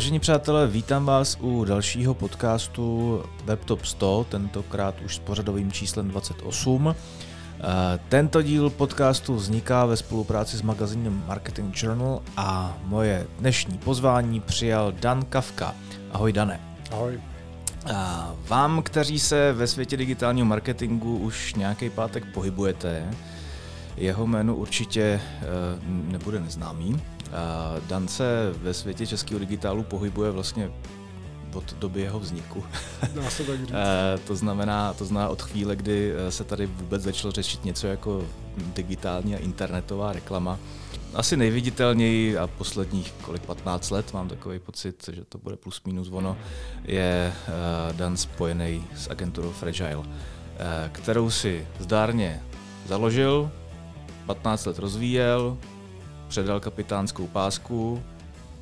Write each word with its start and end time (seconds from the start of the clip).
Vážení 0.00 0.20
přátelé, 0.20 0.66
vítám 0.66 1.04
vás 1.04 1.36
u 1.40 1.64
dalšího 1.64 2.14
podcastu 2.14 3.22
WebTop 3.44 3.84
100, 3.84 4.26
tentokrát 4.28 4.94
už 5.04 5.16
s 5.16 5.18
pořadovým 5.18 5.72
číslem 5.72 6.08
28. 6.08 6.94
Eh, 6.94 7.98
tento 8.08 8.42
díl 8.42 8.70
podcastu 8.70 9.34
vzniká 9.34 9.84
ve 9.86 9.96
spolupráci 9.96 10.56
s 10.56 10.62
magazínem 10.62 11.24
Marketing 11.26 11.74
Journal 11.82 12.22
a 12.36 12.78
moje 12.84 13.26
dnešní 13.38 13.78
pozvání 13.78 14.40
přijal 14.40 14.92
Dan 14.92 15.24
Kavka. 15.24 15.74
Ahoj 16.12 16.32
Dane. 16.32 16.60
Ahoj. 16.92 17.20
A 17.94 18.30
vám, 18.48 18.82
kteří 18.82 19.18
se 19.18 19.52
ve 19.52 19.66
světě 19.66 19.96
digitálního 19.96 20.46
marketingu 20.46 21.16
už 21.16 21.54
nějaký 21.54 21.90
pátek 21.90 22.24
pohybujete, 22.34 23.10
jeho 24.00 24.26
jméno 24.26 24.56
určitě 24.56 25.02
eh, 25.02 25.46
nebude 25.86 26.40
neznámý. 26.40 27.02
Dan 27.86 28.08
se 28.08 28.52
ve 28.62 28.74
světě 28.74 29.06
českého 29.06 29.40
digitálu 29.40 29.82
pohybuje 29.82 30.30
vlastně 30.30 30.70
od 31.54 31.74
doby 31.74 32.00
jeho 32.00 32.20
vzniku. 32.20 32.64
Dá 33.14 33.30
se 33.30 33.44
tak 33.44 33.58
říct. 33.58 33.70
Eh, 33.72 34.18
to, 34.18 34.36
znamená, 34.36 34.92
to 34.94 35.04
znamená 35.04 35.28
od 35.28 35.42
chvíle, 35.42 35.76
kdy 35.76 36.12
eh, 36.12 36.30
se 36.30 36.44
tady 36.44 36.66
vůbec 36.66 37.02
začalo 37.02 37.32
řešit 37.32 37.64
něco 37.64 37.86
jako 37.86 38.24
digitální 38.56 39.34
a 39.34 39.38
internetová 39.38 40.12
reklama. 40.12 40.58
Asi 41.14 41.36
nejviditelněji 41.36 42.38
a 42.38 42.46
posledních 42.46 43.12
kolik 43.22 43.42
15 43.42 43.90
let 43.90 44.12
mám 44.12 44.28
takový 44.28 44.58
pocit, 44.58 45.10
že 45.12 45.24
to 45.24 45.38
bude 45.38 45.56
plus 45.56 45.82
minus 45.86 46.08
ono, 46.12 46.36
je 46.84 47.32
Dan 47.92 48.16
spojený 48.16 48.84
s 48.96 49.10
agenturou 49.10 49.50
Fragile, 49.50 50.02
kterou 50.92 51.30
si 51.30 51.66
zdárně 51.78 52.42
založil, 52.86 53.50
15 54.34 54.66
let 54.66 54.78
rozvíjel, 54.78 55.58
předal 56.28 56.60
kapitánskou 56.60 57.26
pásku 57.26 58.02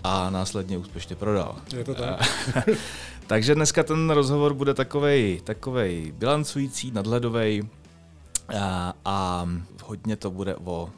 a 0.04 0.30
následně 0.30 0.78
úspěšně 0.78 1.16
prodal. 1.16 1.56
Je 1.76 1.84
to 1.84 1.94
tak. 1.94 2.20
Takže 3.26 3.54
dneska 3.54 3.82
ten 3.82 4.10
rozhovor 4.10 4.54
bude 4.54 4.74
takovej, 4.74 5.40
takovej 5.44 6.12
bilancující, 6.12 6.90
nadhledový 6.90 7.68
a, 8.60 8.94
a 9.04 9.48
hodně 9.84 10.16
to 10.16 10.30
bude 10.30 10.56
o 10.56 10.90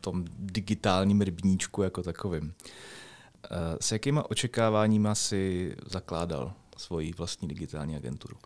tom 0.00 0.24
digitálním 0.38 1.20
rybníčku 1.20 1.82
jako 1.82 2.02
takovým. 2.02 2.54
S 3.80 3.92
jakýma 3.92 4.30
očekáváníma 4.30 5.14
si 5.14 5.74
zakládal 5.86 6.52
svoji 6.76 7.12
vlastní 7.12 7.48
digitální 7.48 7.96
agenturu? 7.96 8.36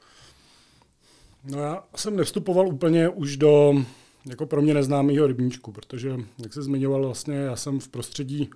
No 1.44 1.58
já 1.58 1.82
jsem 1.96 2.16
nevstupoval 2.16 2.68
úplně 2.68 3.08
už 3.08 3.36
do 3.36 3.84
jako 4.28 4.46
pro 4.46 4.62
mě 4.62 4.74
neznámého 4.74 5.26
rybníčku, 5.26 5.72
protože, 5.72 6.16
jak 6.42 6.52
se 6.52 6.62
zmiňoval, 6.62 7.04
vlastně 7.04 7.34
já 7.34 7.56
jsem 7.56 7.80
v 7.80 7.88
prostředí 7.88 8.50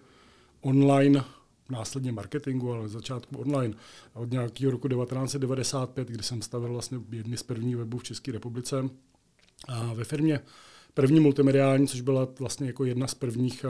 online, 0.60 1.24
následně 1.70 2.12
marketingu, 2.12 2.72
ale 2.72 2.88
začátku 2.88 3.36
online, 3.36 3.74
od 4.14 4.30
nějakého 4.30 4.72
roku 4.72 4.88
1995, 4.88 6.08
kdy 6.08 6.22
jsem 6.22 6.42
stavil 6.42 6.72
vlastně 6.72 6.98
jedny 7.10 7.36
z 7.36 7.42
prvních 7.42 7.76
webů 7.76 7.98
v 7.98 8.04
České 8.04 8.32
republice. 8.32 8.88
A 9.68 9.94
ve 9.94 10.04
firmě 10.04 10.40
první 10.94 11.20
multimediální, 11.20 11.88
což 11.88 12.00
byla 12.00 12.28
vlastně 12.38 12.66
jako 12.66 12.84
jedna 12.84 13.06
z 13.06 13.14
prvních 13.14 13.64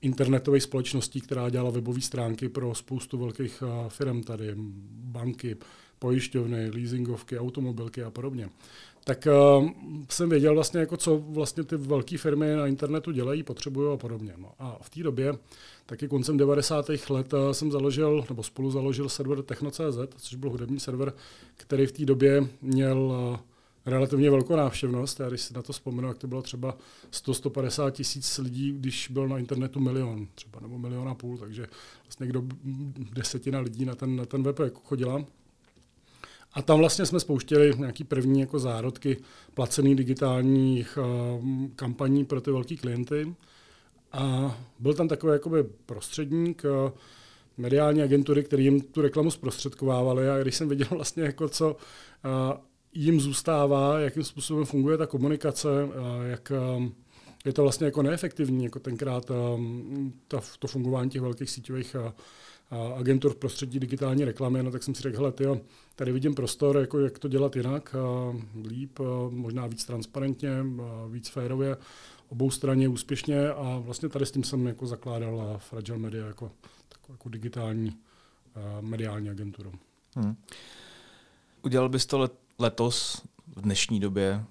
internetových 0.00 0.62
společností, 0.62 1.20
která 1.20 1.50
dělala 1.50 1.70
webové 1.70 2.00
stránky 2.00 2.48
pro 2.48 2.74
spoustu 2.74 3.18
velkých 3.18 3.62
firm 3.88 4.22
tady, 4.22 4.52
banky, 4.88 5.56
pojišťovny, 5.98 6.70
leasingovky, 6.70 7.38
automobilky 7.38 8.02
a 8.02 8.10
podobně 8.10 8.48
tak 9.04 9.28
uh, 9.60 9.70
jsem 10.10 10.30
věděl 10.30 10.54
vlastně, 10.54 10.80
jako 10.80 10.96
co 10.96 11.18
vlastně 11.18 11.64
ty 11.64 11.76
velké 11.76 12.18
firmy 12.18 12.56
na 12.56 12.66
internetu 12.66 13.12
dělají, 13.12 13.42
potřebují 13.42 13.94
a 13.94 13.96
podobně. 13.96 14.34
No 14.36 14.52
a 14.58 14.78
v 14.82 14.90
té 14.90 15.02
době, 15.02 15.34
taky 15.86 16.08
koncem 16.08 16.36
90. 16.36 16.86
let, 17.10 17.32
uh, 17.32 17.50
jsem 17.52 17.70
založil, 17.70 18.24
nebo 18.28 18.42
spolu 18.42 18.70
založil 18.70 19.08
server 19.08 19.42
Techno.cz, 19.42 20.16
což 20.16 20.34
byl 20.34 20.50
hudební 20.50 20.80
server, 20.80 21.12
který 21.56 21.86
v 21.86 21.92
té 21.92 22.04
době 22.04 22.46
měl 22.62 22.98
uh, 22.98 23.36
relativně 23.86 24.30
velkou 24.30 24.56
návštěvnost. 24.56 25.20
Já 25.20 25.28
když 25.28 25.40
si 25.40 25.54
na 25.54 25.62
to 25.62 25.72
vzpomenu, 25.72 26.08
jak 26.08 26.18
to 26.18 26.26
bylo 26.26 26.42
třeba 26.42 26.76
100-150 27.12 27.90
tisíc 27.90 28.38
lidí, 28.38 28.72
když 28.72 29.08
byl 29.08 29.28
na 29.28 29.38
internetu 29.38 29.80
milion, 29.80 30.26
třeba 30.34 30.60
nebo 30.60 30.78
milion 30.78 31.08
a 31.08 31.14
půl, 31.14 31.38
takže 31.38 31.66
vlastně 32.04 32.24
někdo 32.24 32.42
desetina 33.12 33.60
lidí 33.60 33.84
na 33.84 33.94
ten, 33.94 34.16
na 34.16 34.24
ten 34.24 34.42
web 34.42 34.58
jako 34.58 34.80
chodila. 34.84 35.24
A 36.54 36.62
tam 36.62 36.78
vlastně 36.78 37.06
jsme 37.06 37.20
spouštěli 37.20 37.72
nějaký 37.78 38.04
první 38.04 38.40
jako 38.40 38.58
zárodky 38.58 39.16
placených 39.54 39.96
digitálních 39.96 40.98
uh, 40.98 41.44
kampaní 41.76 42.24
pro 42.24 42.40
ty 42.40 42.50
velké 42.50 42.76
klienty. 42.76 43.34
A 44.12 44.56
byl 44.78 44.94
tam 44.94 45.08
takový 45.08 45.32
jakoby 45.32 45.62
prostředník, 45.86 46.62
uh, 46.64 46.90
mediální 47.56 48.02
agentury, 48.02 48.44
které 48.44 48.62
jim 48.62 48.80
tu 48.80 49.02
reklamu 49.02 49.30
zprostředkovávaly 49.30 50.30
a 50.30 50.38
když 50.38 50.54
jsem 50.54 50.68
viděl 50.68 50.88
vlastně 50.96 51.22
jako 51.22 51.48
co 51.48 51.70
uh, 51.70 52.58
jim 52.94 53.20
zůstává, 53.20 53.98
jakým 53.98 54.24
způsobem 54.24 54.64
funguje 54.64 54.98
ta 54.98 55.06
komunikace, 55.06 55.68
jak 56.24 56.52
je 57.44 57.52
to 57.52 57.62
vlastně 57.62 57.84
jako 57.84 58.02
neefektivní, 58.02 58.64
jako 58.64 58.78
tenkrát 58.78 59.30
ta, 60.28 60.40
to 60.58 60.66
fungování 60.66 61.10
těch 61.10 61.22
velkých 61.22 61.50
síťových 61.50 61.96
agentur 62.96 63.32
v 63.32 63.36
prostředí 63.36 63.80
digitální 63.80 64.24
reklamy, 64.24 64.62
no 64.62 64.70
tak 64.70 64.82
jsem 64.82 64.94
si 64.94 65.02
řekl, 65.02 65.16
hele, 65.16 65.32
tyjo, 65.32 65.60
tady 65.96 66.12
vidím 66.12 66.34
prostor, 66.34 66.76
jako 66.76 66.98
jak 66.98 67.18
to 67.18 67.28
dělat 67.28 67.56
jinak, 67.56 67.96
líp, 68.68 68.98
možná 69.30 69.66
víc 69.66 69.84
transparentně, 69.84 70.50
víc 71.10 71.28
férově, 71.28 71.76
obou 72.28 72.50
straně 72.50 72.88
úspěšně 72.88 73.48
a 73.48 73.78
vlastně 73.78 74.08
tady 74.08 74.26
s 74.26 74.30
tím 74.30 74.44
jsem 74.44 74.66
jako 74.66 74.86
zakládal 74.86 75.56
Fragile 75.58 75.98
Media 75.98 76.26
jako 76.26 76.52
takovou 76.88 77.14
jako 77.14 77.28
digitální 77.28 77.96
mediální 78.80 79.30
agenturu. 79.30 79.72
Hmm. 80.14 80.36
Udělal 81.62 81.88
bys 81.88 82.06
to 82.06 82.30
letos 82.58 83.22
v 83.56 83.60
dnešní 83.60 84.00
době 84.00 84.44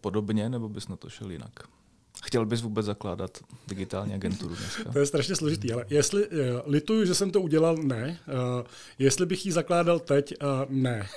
podobně, 0.00 0.48
nebo 0.48 0.68
bys 0.68 0.88
na 0.88 0.96
to 0.96 1.08
šel 1.08 1.30
jinak? 1.30 1.75
Chtěl 2.24 2.46
bys 2.46 2.62
vůbec 2.62 2.86
zakládat 2.86 3.38
digitální 3.68 4.14
agenturu 4.14 4.54
dneska? 4.54 4.92
To 4.92 4.98
je 4.98 5.06
strašně 5.06 5.36
složitý, 5.36 5.72
ale 5.72 5.86
jestli, 5.90 6.26
uh, 6.26 6.34
lituju, 6.66 7.04
že 7.04 7.14
jsem 7.14 7.30
to 7.30 7.40
udělal, 7.40 7.76
ne. 7.76 8.18
Uh, 8.28 8.66
jestli 8.98 9.26
bych 9.26 9.46
ji 9.46 9.52
zakládal 9.52 9.98
teď, 9.98 10.34
uh, 10.42 10.48
ne. 10.68 11.08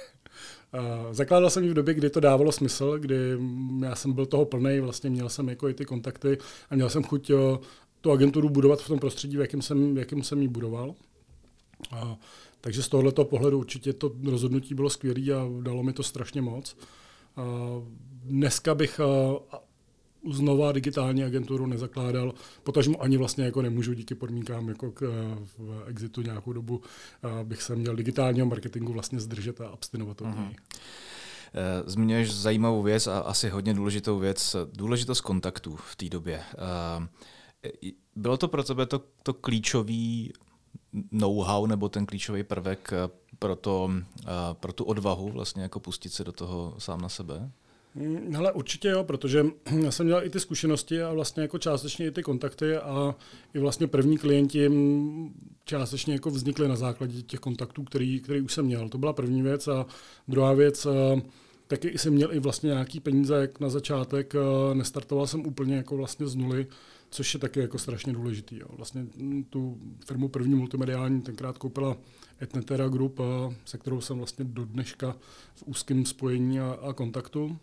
Uh, 0.73 1.13
zakládal 1.13 1.49
jsem 1.49 1.63
ji 1.63 1.69
v 1.69 1.73
době, 1.73 1.93
kdy 1.93 2.09
to 2.09 2.19
dávalo 2.19 2.51
smysl, 2.51 2.97
kdy 2.99 3.15
já 3.83 3.95
jsem 3.95 4.13
byl 4.13 4.25
toho 4.25 4.45
plný, 4.45 4.79
vlastně 4.79 5.09
měl 5.09 5.29
jsem 5.29 5.49
jako 5.49 5.69
i 5.69 5.73
ty 5.73 5.85
kontakty 5.85 6.37
a 6.69 6.75
měl 6.75 6.89
jsem 6.89 7.03
chuť 7.03 7.29
uh, 7.29 7.39
tu 8.01 8.11
agenturu 8.11 8.49
budovat 8.49 8.81
v 8.81 8.87
tom 8.87 8.99
prostředí, 8.99 9.37
v 9.37 9.41
jakém 9.41 9.61
jsem, 9.61 9.95
v 9.95 9.97
jakém 9.97 10.23
jsem 10.23 10.41
ji 10.41 10.47
budoval. 10.47 10.95
Uh, 11.91 12.13
takže 12.61 12.83
z 12.83 12.87
tohoto 12.89 13.25
pohledu 13.25 13.59
určitě 13.59 13.93
to 13.93 14.11
rozhodnutí 14.25 14.73
bylo 14.73 14.89
skvělé 14.89 15.41
a 15.41 15.47
dalo 15.61 15.83
mi 15.83 15.93
to 15.93 16.03
strašně 16.03 16.41
moc. 16.41 16.77
Dneska 18.23 18.75
bych 18.75 19.01
znova 20.31 20.71
digitální 20.71 21.23
agenturu 21.23 21.65
nezakládal, 21.65 22.33
potažmu 22.63 23.03
ani 23.03 23.17
vlastně 23.17 23.45
jako 23.45 23.61
nemůžu 23.61 23.93
díky 23.93 24.15
podmínkám 24.15 24.69
jako 24.69 24.91
k, 24.91 25.01
v 25.57 25.83
exitu 25.87 26.21
nějakou 26.21 26.53
dobu 26.53 26.81
bych 27.43 27.61
se 27.61 27.75
měl 27.75 27.95
digitálního 27.95 28.47
marketingu 28.47 28.93
vlastně 28.93 29.19
zdržet 29.19 29.61
a 29.61 29.67
abstinovat 29.67 30.21
od 30.21 30.27
mhm. 30.27 30.43
něj. 30.43 30.55
Eh, 31.53 31.83
zmiňuješ 31.85 32.33
zajímavou 32.33 32.81
věc 32.81 33.07
a 33.07 33.19
asi 33.19 33.49
hodně 33.49 33.73
důležitou 33.73 34.19
věc, 34.19 34.55
důležitost 34.73 35.21
kontaktů 35.21 35.75
v 35.75 35.95
té 35.95 36.09
době. 36.09 36.43
Eh, 37.63 37.91
bylo 38.15 38.37
to 38.37 38.47
pro 38.47 38.63
tebe 38.63 38.85
to, 38.85 39.01
to 39.23 39.33
klíčový 39.33 40.33
know-how 41.11 41.65
nebo 41.65 41.89
ten 41.89 42.05
klíčový 42.05 42.43
prvek 42.43 42.93
eh, 42.93 43.09
pro, 43.39 43.55
to, 43.55 43.91
pro 44.53 44.73
tu 44.73 44.83
odvahu 44.83 45.31
vlastně 45.31 45.63
jako 45.63 45.79
pustit 45.79 46.13
se 46.13 46.23
do 46.23 46.31
toho 46.31 46.75
sám 46.77 47.01
na 47.01 47.09
sebe? 47.09 47.51
Mm, 47.95 48.33
hele, 48.35 48.51
určitě 48.51 48.87
jo, 48.87 49.03
protože 49.03 49.45
já 49.83 49.91
jsem 49.91 50.05
měl 50.05 50.23
i 50.23 50.29
ty 50.29 50.39
zkušenosti 50.39 51.01
a 51.01 51.13
vlastně 51.13 51.41
jako 51.41 51.57
částečně 51.57 52.07
i 52.07 52.11
ty 52.11 52.23
kontakty 52.23 52.75
a 52.75 53.15
i 53.53 53.59
vlastně 53.59 53.87
první 53.87 54.17
klienti 54.17 54.71
částečně 55.65 56.13
jako 56.13 56.29
vznikly 56.29 56.67
na 56.67 56.75
základě 56.75 57.21
těch 57.21 57.39
kontaktů, 57.39 57.83
který, 57.83 58.19
který 58.19 58.41
už 58.41 58.53
jsem 58.53 58.65
měl. 58.65 58.89
To 58.89 58.97
byla 58.97 59.13
první 59.13 59.41
věc 59.41 59.67
a 59.67 59.85
druhá 60.27 60.53
věc, 60.53 60.87
taky 61.67 61.97
jsem 61.97 62.13
měl 62.13 62.33
i 62.33 62.39
vlastně 62.39 62.67
nějaký 62.67 62.99
peníze 62.99 63.35
jak 63.35 63.59
na 63.59 63.69
začátek, 63.69 64.33
nestartoval 64.73 65.27
jsem 65.27 65.45
úplně 65.45 65.75
jako 65.75 65.97
vlastně 65.97 66.27
z 66.27 66.35
nuly, 66.35 66.67
což 67.09 67.33
je 67.33 67.39
taky 67.39 67.59
jako 67.59 67.77
strašně 67.77 68.13
důležitý. 68.13 68.57
Jo. 68.57 68.67
Vlastně 68.69 69.05
mm, 69.15 69.43
tu 69.43 69.77
firmu 70.05 70.27
první 70.29 70.55
multimediální 70.55 71.21
tenkrát 71.21 71.57
koupila 71.57 71.97
Etnetera 72.41 72.87
Group, 72.87 73.19
se 73.65 73.77
kterou 73.77 74.01
jsem 74.01 74.17
vlastně 74.17 74.45
do 74.45 74.65
dneška 74.65 75.15
v 75.55 75.63
úzkém 75.65 76.05
spojení 76.05 76.59
a, 76.59 76.77
a 76.81 76.93
kontaktu. 76.93 77.57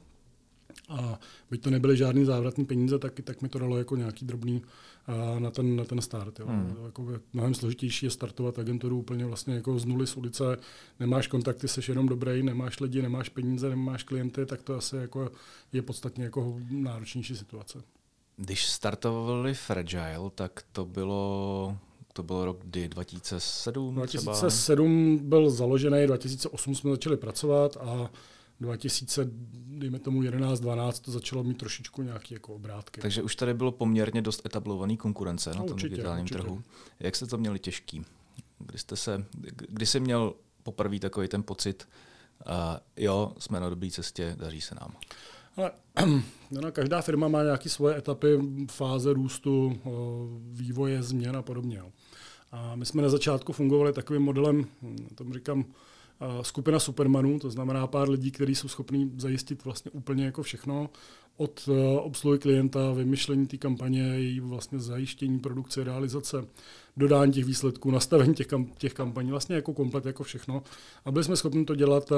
A 0.88 1.18
byť 1.50 1.62
to 1.62 1.70
nebyly 1.70 1.96
žádný 1.96 2.24
závratný 2.24 2.64
peníze, 2.64 2.98
tak, 2.98 3.20
tak 3.24 3.42
mi 3.42 3.48
to 3.48 3.58
dalo 3.58 3.78
jako 3.78 3.96
nějaký 3.96 4.26
drobný 4.26 4.62
a 5.06 5.38
na, 5.38 5.50
ten, 5.50 5.76
na 5.76 5.84
ten 5.84 6.00
start. 6.00 6.40
Jo. 6.40 6.46
Hmm. 6.46 6.76
Jako 6.84 7.06
mnohem 7.32 7.54
složitější 7.54 8.06
je 8.06 8.10
startovat 8.10 8.58
agenturu 8.58 8.98
úplně 8.98 9.26
vlastně 9.26 9.54
jako 9.54 9.78
z 9.78 9.84
nuly 9.84 10.06
z 10.06 10.16
ulice. 10.16 10.56
Nemáš 11.00 11.26
kontakty, 11.26 11.68
jsi 11.68 11.80
jenom 11.88 12.08
dobrý, 12.08 12.42
nemáš 12.42 12.80
lidi, 12.80 13.02
nemáš 13.02 13.28
peníze, 13.28 13.68
nemáš 13.68 14.02
klienty, 14.02 14.46
tak 14.46 14.62
to 14.62 14.74
asi 14.74 14.96
jako 14.96 15.30
je 15.72 15.82
podstatně 15.82 16.24
jako 16.24 16.60
náročnější 16.70 17.36
situace. 17.36 17.82
Když 18.36 18.66
startovali 18.66 19.54
Fragile, 19.54 20.30
tak 20.34 20.62
to 20.72 20.84
bylo 20.84 21.76
to 22.12 22.22
byl 22.22 22.44
rok 22.44 22.58
kdy 22.64 22.88
2007 22.88 23.94
2007 23.94 25.16
třeba? 25.16 25.28
byl 25.28 25.50
založený, 25.50 26.06
2008 26.06 26.74
jsme 26.74 26.90
začali 26.90 27.16
pracovat 27.16 27.76
a 27.76 28.10
2000, 28.60 29.30
dejme 29.52 29.98
tomu 29.98 30.22
11, 30.22 30.60
12, 30.60 31.00
to 31.00 31.10
začalo 31.10 31.44
mít 31.44 31.58
trošičku 31.58 32.02
nějaký 32.02 32.34
jako 32.34 32.54
obrátky. 32.54 33.00
Takže 33.00 33.22
už 33.22 33.36
tady 33.36 33.54
bylo 33.54 33.72
poměrně 33.72 34.22
dost 34.22 34.46
etablovaný 34.46 34.96
konkurence 34.96 35.50
no, 35.50 35.56
na 35.56 35.64
tom 35.64 35.72
určitě, 35.74 35.88
digitálním 35.88 36.22
určitě. 36.22 36.40
trhu. 36.40 36.62
Jak 37.00 37.16
jste 37.16 37.26
to 37.26 37.38
měli 37.38 37.58
těžký? 37.58 38.04
Kdy 38.58 38.78
jste 38.78 38.96
se, 38.96 39.26
kdy 39.68 39.86
jsi 39.86 40.00
měl 40.00 40.34
poprvé 40.62 40.98
takový 40.98 41.28
ten 41.28 41.42
pocit, 41.42 41.88
uh, 42.46 42.52
jo, 42.96 43.32
jsme 43.38 43.60
na 43.60 43.70
dobré 43.70 43.90
cestě, 43.90 44.36
daří 44.38 44.60
se 44.60 44.74
nám? 44.74 44.96
Ale 45.56 45.70
no, 46.50 46.72
každá 46.72 47.02
firma 47.02 47.28
má 47.28 47.42
nějaké 47.42 47.68
svoje 47.68 47.96
etapy, 47.96 48.38
fáze 48.70 49.12
růstu, 49.12 49.80
vývoje, 50.52 51.02
změn 51.02 51.36
a 51.36 51.42
podobně. 51.42 51.82
A 52.52 52.76
my 52.76 52.86
jsme 52.86 53.02
na 53.02 53.08
začátku 53.08 53.52
fungovali 53.52 53.92
takovým 53.92 54.22
modelem, 54.22 54.66
hm, 54.82 55.08
tomu 55.14 55.32
říkám, 55.32 55.64
skupina 56.42 56.78
supermanů, 56.78 57.38
to 57.38 57.50
znamená 57.50 57.86
pár 57.86 58.10
lidí, 58.10 58.30
kteří 58.30 58.54
jsou 58.54 58.68
schopní 58.68 59.12
zajistit 59.16 59.64
vlastně 59.64 59.90
úplně 59.90 60.24
jako 60.24 60.42
všechno, 60.42 60.90
od 61.36 61.68
obsluhy 61.98 62.38
klienta, 62.38 62.92
vymyšlení 62.92 63.46
té 63.46 63.56
kampaně, 63.56 64.00
její 64.00 64.40
vlastně 64.40 64.78
zajištění, 64.78 65.38
produkce, 65.38 65.84
realizace, 65.84 66.46
dodání 66.96 67.32
těch 67.32 67.44
výsledků, 67.44 67.90
nastavení 67.90 68.34
těch, 68.34 68.46
kam, 68.46 68.66
těch 68.66 68.94
kampaní, 68.94 69.30
vlastně 69.30 69.56
jako 69.56 69.74
komplet, 69.74 70.06
jako 70.06 70.24
všechno. 70.24 70.62
A 71.04 71.10
byli 71.10 71.24
jsme 71.24 71.36
schopni 71.36 71.64
to 71.64 71.74
dělat 71.74 72.10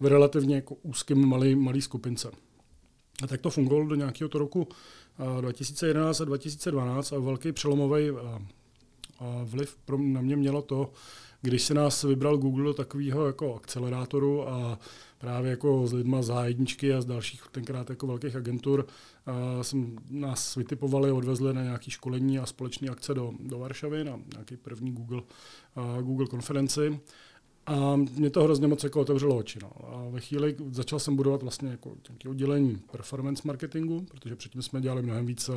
v 0.00 0.06
relativně 0.06 0.54
jako 0.54 0.74
úzkém 0.82 1.28
malý, 1.28 1.54
malý 1.54 1.82
skupince. 1.82 2.30
A 3.22 3.26
tak 3.26 3.40
to 3.40 3.50
fungovalo 3.50 3.88
do 3.88 3.94
nějakého 3.94 4.28
to 4.28 4.38
roku 4.38 4.68
2011 5.40 6.20
a 6.20 6.24
2012 6.24 7.12
a 7.12 7.18
velký 7.18 7.52
přelomový 7.52 8.10
vliv 9.44 9.76
na 9.96 10.20
mě 10.20 10.36
mělo 10.36 10.62
to, 10.62 10.92
když 11.42 11.62
se 11.62 11.74
nás 11.74 12.02
vybral 12.02 12.38
Google 12.38 12.64
do 12.64 12.74
takového 12.74 13.26
jako 13.26 13.54
akcelerátoru 13.54 14.48
a 14.48 14.78
právě 15.18 15.50
jako 15.50 15.86
s 15.86 15.92
lidma 15.92 16.22
z 16.22 16.30
H1 16.30 16.96
a 16.96 17.00
z 17.00 17.04
dalších 17.04 17.42
tenkrát 17.52 17.90
jako 17.90 18.06
velkých 18.06 18.36
agentur 18.36 18.86
a 19.26 19.62
jsem, 19.62 19.96
nás 20.10 20.56
vytipovali, 20.56 21.12
odvezli 21.12 21.54
na 21.54 21.62
nějaké 21.62 21.90
školení 21.90 22.38
a 22.38 22.46
společné 22.46 22.88
akce 22.88 23.14
do, 23.14 23.32
do 23.40 23.58
Varšavy 23.58 24.04
na 24.04 24.20
nějaký 24.34 24.56
první 24.56 24.92
Google, 24.92 25.22
uh, 25.76 26.02
Google 26.02 26.26
konferenci. 26.26 27.00
A 27.66 27.96
mě 27.96 28.30
to 28.30 28.42
hrozně 28.42 28.66
moc 28.66 28.84
jako 28.84 29.00
otevřelo 29.00 29.36
oči. 29.36 29.58
No. 29.62 29.72
A 29.84 30.08
ve 30.10 30.20
chvíli 30.20 30.56
začal 30.70 30.98
jsem 30.98 31.16
budovat 31.16 31.42
vlastně 31.42 31.68
jako 31.70 31.96
nějaké 32.08 32.28
oddělení 32.28 32.82
performance 32.92 33.42
marketingu, 33.44 34.00
protože 34.00 34.36
předtím 34.36 34.62
jsme 34.62 34.80
dělali 34.80 35.02
mnohem 35.02 35.26
víc 35.26 35.50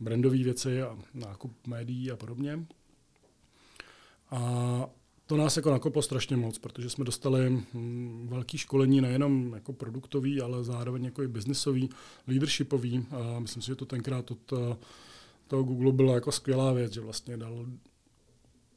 brandové 0.00 0.36
věci 0.36 0.82
a 0.82 0.98
nákup 1.14 1.52
médií 1.66 2.10
a 2.10 2.16
podobně. 2.16 2.66
A 4.30 4.86
to 5.26 5.36
nás 5.36 5.56
jako 5.56 5.70
nakoplo 5.70 6.02
strašně 6.02 6.36
moc, 6.36 6.58
protože 6.58 6.90
jsme 6.90 7.04
dostali 7.04 7.50
hm, 7.74 8.26
velké 8.30 8.58
školení 8.58 9.00
nejenom 9.00 9.54
jako 9.54 9.72
produktový, 9.72 10.40
ale 10.40 10.64
zároveň 10.64 11.04
jako 11.04 11.22
i 11.22 11.28
biznisový, 11.28 11.90
leadershipový. 12.26 13.06
A 13.10 13.38
myslím 13.40 13.62
si, 13.62 13.66
že 13.66 13.74
to 13.74 13.86
tenkrát 13.86 14.30
od 14.30 14.52
eh, 14.52 14.76
toho 15.46 15.62
Google 15.62 15.92
byla 15.92 16.14
jako 16.14 16.32
skvělá 16.32 16.72
věc, 16.72 16.92
že 16.92 17.00
vlastně 17.00 17.36
dal 17.36 17.66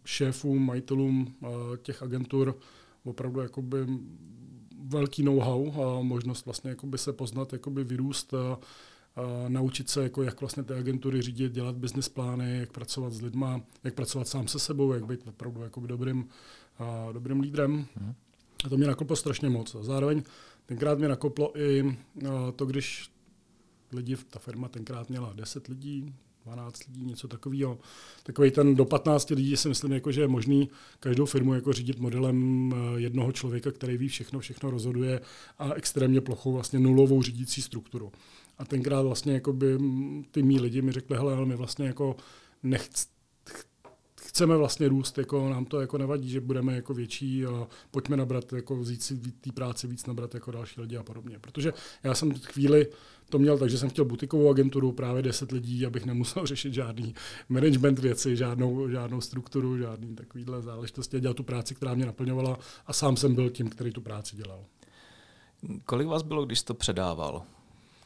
šéfům, 0.06 0.66
majitelům 0.66 1.36
eh, 1.44 1.48
těch 1.78 2.04
agentur 2.04 2.57
opravdu 3.04 3.40
jakoby 3.40 3.78
velký 4.84 5.24
know-how 5.24 5.81
a 5.81 6.02
možnost 6.02 6.45
vlastně 6.45 6.69
jakoby 6.69 6.98
se 6.98 7.13
poznat, 7.13 7.54
jakoby 7.54 7.84
vyrůst 7.84 8.34
naučit 9.48 9.89
se, 9.89 10.04
jako 10.04 10.24
jak 10.24 10.42
vlastně 10.42 10.63
ty 10.63 10.74
agentury 10.74 11.21
řídit, 11.21 11.51
dělat 11.51 11.75
business 11.75 12.10
plány, 12.10 12.60
jak 12.60 12.71
pracovat 12.71 13.13
s 13.13 13.21
lidma, 13.21 13.62
jak 13.83 13.94
pracovat 13.94 14.27
sám 14.27 14.48
se 14.48 14.60
sebou, 14.60 14.94
jak 14.94 15.06
být 15.06 15.27
opravdu 15.27 15.62
jakoby 15.62 15.88
dobrým, 15.88 16.30
a, 16.80 17.12
dobrým 17.12 17.39
lídrem. 17.39 17.86
Hmm. 17.95 18.13
A 18.66 18.69
to 18.69 18.77
mě 18.77 18.88
nakoplo 18.88 19.16
strašně 19.16 19.50
moc. 19.50 19.75
A 19.75 19.83
zároveň 19.83 20.24
tenkrát 20.66 20.98
mě 20.98 21.07
nakoplo 21.07 21.60
i 21.60 21.98
to, 22.56 22.66
když 22.66 23.10
lidi, 23.92 24.18
ta 24.30 24.39
firma 24.39 24.68
tenkrát 24.68 25.10
měla 25.10 25.33
10 25.33 25.68
lidí, 25.68 26.13
12 26.45 26.88
lidí, 26.88 27.06
něco 27.06 27.27
takového. 27.27 27.80
Takový 28.24 28.51
ten 28.51 28.75
do 28.75 28.86
15 28.86 29.30
lidí 29.30 29.57
si 29.57 29.69
myslím, 29.69 29.92
jako, 29.92 30.12
že 30.12 30.21
je 30.21 30.27
možný 30.27 30.69
každou 31.00 31.25
firmu 31.25 31.54
jako 31.54 31.74
řídit 31.74 32.00
modelem 32.00 32.71
eh, 32.74 33.00
jednoho 33.00 33.31
člověka, 33.31 33.71
který 33.71 33.98
ví 33.98 34.07
všechno, 34.07 34.39
všechno 34.39 34.71
rozhoduje 34.71 35.21
a 35.60 35.74
extrémně 35.74 36.21
plochou 36.21 36.54
vlastně 36.54 36.80
nulovou 36.80 37.21
řídící 37.21 37.62
strukturu. 37.62 38.12
A 38.60 38.66
tenkrát 38.66 39.02
vlastně 39.02 39.34
jako 39.34 39.54
by 39.54 39.78
ty 40.32 40.44
mý 40.44 40.60
lidi 40.60 40.82
mi 40.82 40.92
řekli, 40.92 41.18
hele, 41.18 41.46
my 41.46 41.56
vlastně 41.56 41.88
jako 41.88 42.16
nechc, 42.64 43.08
chceme 44.30 44.58
vlastně 44.58 44.88
růst, 44.88 45.18
jako 45.18 45.50
nám 45.50 45.66
to 45.66 45.82
jako 45.82 45.98
nevadí, 45.98 46.30
že 46.30 46.42
budeme 46.42 46.76
jako 46.76 46.94
větší 46.94 47.46
a 47.46 47.68
pojďme 47.92 48.18
nabrat, 48.18 48.54
jako 48.54 48.76
vzít 48.76 49.04
si 49.04 49.18
té 49.18 49.52
práce 49.52 49.88
víc 49.88 50.06
nabrat 50.06 50.34
jako 50.34 50.52
další 50.52 50.82
lidi 50.82 50.98
a 50.98 51.04
podobně. 51.04 51.40
Protože 51.40 51.74
já 52.04 52.16
jsem 52.16 52.34
chvíli 52.34 52.88
to 53.30 53.40
měl 53.40 53.58
tak, 53.58 53.70
že 53.70 53.78
jsem 53.78 53.90
chtěl 53.90 54.06
butikovou 54.06 54.50
agenturu, 54.50 54.92
právě 54.92 55.22
10 55.22 55.52
lidí, 55.52 55.86
abych 55.86 56.06
nemusel 56.06 56.46
řešit 56.46 56.74
žádný 56.74 57.16
management 57.50 58.00
věci, 58.00 58.36
žádnou, 58.36 58.90
žádnou 58.90 59.22
strukturu, 59.22 59.78
žádný 59.78 60.16
takovýhle 60.16 60.62
záležitosti 60.62 61.18
a 61.18 61.20
dělat 61.20 61.38
tu 61.38 61.44
práci, 61.44 61.76
která 61.76 61.94
mě 61.94 62.06
naplňovala 62.06 62.60
a 62.86 62.94
sám 62.94 63.18
jsem 63.18 63.36
byl 63.36 63.50
tím, 63.50 63.70
který 63.70 63.92
tu 63.92 64.02
práci 64.02 64.36
dělal. 64.36 64.66
Kolik 65.86 66.08
vás 66.08 66.24
bylo, 66.24 66.46
když 66.46 66.64
to 66.64 66.74
předával? 66.74 67.44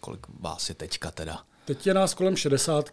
Kolik 0.04 0.28
vás 0.40 0.70
je 0.70 0.76
teďka 0.76 1.12
teda? 1.12 1.44
Teď 1.66 1.88
je 1.88 1.94
nás 1.94 2.14
kolem 2.14 2.36
60. 2.36 2.90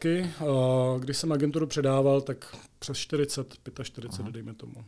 Když 0.99 1.17
jsem 1.17 1.33
agenturu 1.33 1.67
předával, 1.67 2.21
tak 2.21 2.57
přes 2.79 2.97
40, 2.99 3.55
45, 3.83 4.21
Aha. 4.21 4.31
dejme 4.31 4.55
tomu. 4.55 4.85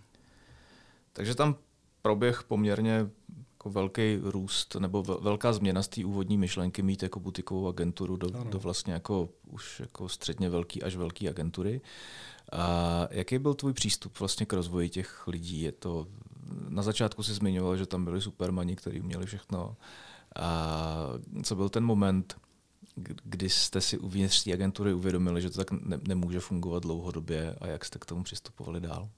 Takže 1.13 1.35
tam 1.35 1.57
proběh 2.03 2.43
poměrně 2.43 3.07
jako 3.53 3.71
velký 3.71 4.19
růst 4.23 4.75
nebo 4.75 5.03
velká 5.03 5.53
změna 5.53 5.83
z 5.83 5.89
té 5.89 6.05
úvodní 6.05 6.39
myšlenky 6.39 6.83
mít 6.83 7.03
jako 7.03 7.21
butikovou 7.21 7.69
agenturu 7.69 8.17
do, 8.17 8.29
do 8.29 8.59
vlastně 8.59 8.93
jako 8.93 9.29
už 9.47 9.81
jako 9.81 10.09
středně 10.09 10.51
velký 10.51 10.83
až 10.83 10.97
velký 10.97 11.29
agentury. 11.29 11.81
A 12.53 13.09
jaký 13.11 13.39
byl 13.39 13.55
tvůj 13.55 13.73
přístup 13.73 14.19
vlastně 14.19 14.47
k 14.47 14.53
rozvoji 14.53 14.89
těch 14.89 15.27
lidí? 15.27 15.61
Je 15.61 15.73
to, 15.73 16.07
na 16.69 16.83
začátku 16.83 17.23
si 17.23 17.35
zmiňoval, 17.35 17.77
že 17.77 17.87
tam 17.87 18.05
byli 18.05 18.21
supermani, 18.21 18.77
kteří 18.77 19.01
uměli 19.01 19.27
všechno. 19.27 19.77
A 20.37 21.08
co 21.43 21.56
byl 21.56 21.69
ten 21.69 21.84
moment, 21.84 22.37
kdy 23.25 23.50
jste 23.50 23.81
si 23.81 23.99
uvnitř 23.99 24.44
té 24.44 24.52
agentury 24.52 24.93
uvědomili, 24.93 25.43
že 25.43 25.50
to 25.50 25.58
tak 25.58 25.70
ne, 25.70 26.00
nemůže 26.08 26.40
fungovat 26.40 26.82
dlouhodobě 26.82 27.56
a 27.60 27.67
jak 27.67 27.84
jste 27.84 27.98
k 27.98 28.05
tomu 28.05 28.22
přistupovali 28.22 28.81
dál? 28.81 29.08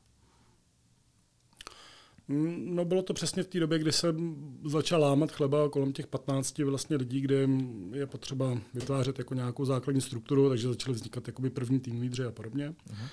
No 2.56 2.84
bylo 2.84 3.02
to 3.02 3.14
přesně 3.14 3.42
v 3.42 3.46
té 3.46 3.60
době, 3.60 3.78
kdy 3.78 3.92
se 3.92 4.14
začal 4.64 5.00
lámat 5.00 5.32
chleba 5.32 5.68
kolem 5.68 5.92
těch 5.92 6.06
15 6.06 6.58
vlastně 6.58 6.96
lidí, 6.96 7.20
kde 7.20 7.48
je 7.92 8.06
potřeba 8.06 8.58
vytvářet 8.74 9.18
jako 9.18 9.34
nějakou 9.34 9.64
základní 9.64 10.00
strukturu, 10.00 10.48
takže 10.48 10.68
začaly 10.68 10.94
vznikat 10.94 11.26
jakoby 11.26 11.50
první 11.50 11.80
tým 11.80 12.00
lídři 12.00 12.24
a 12.24 12.30
podobně. 12.30 12.70
Uh-huh. 12.70 13.08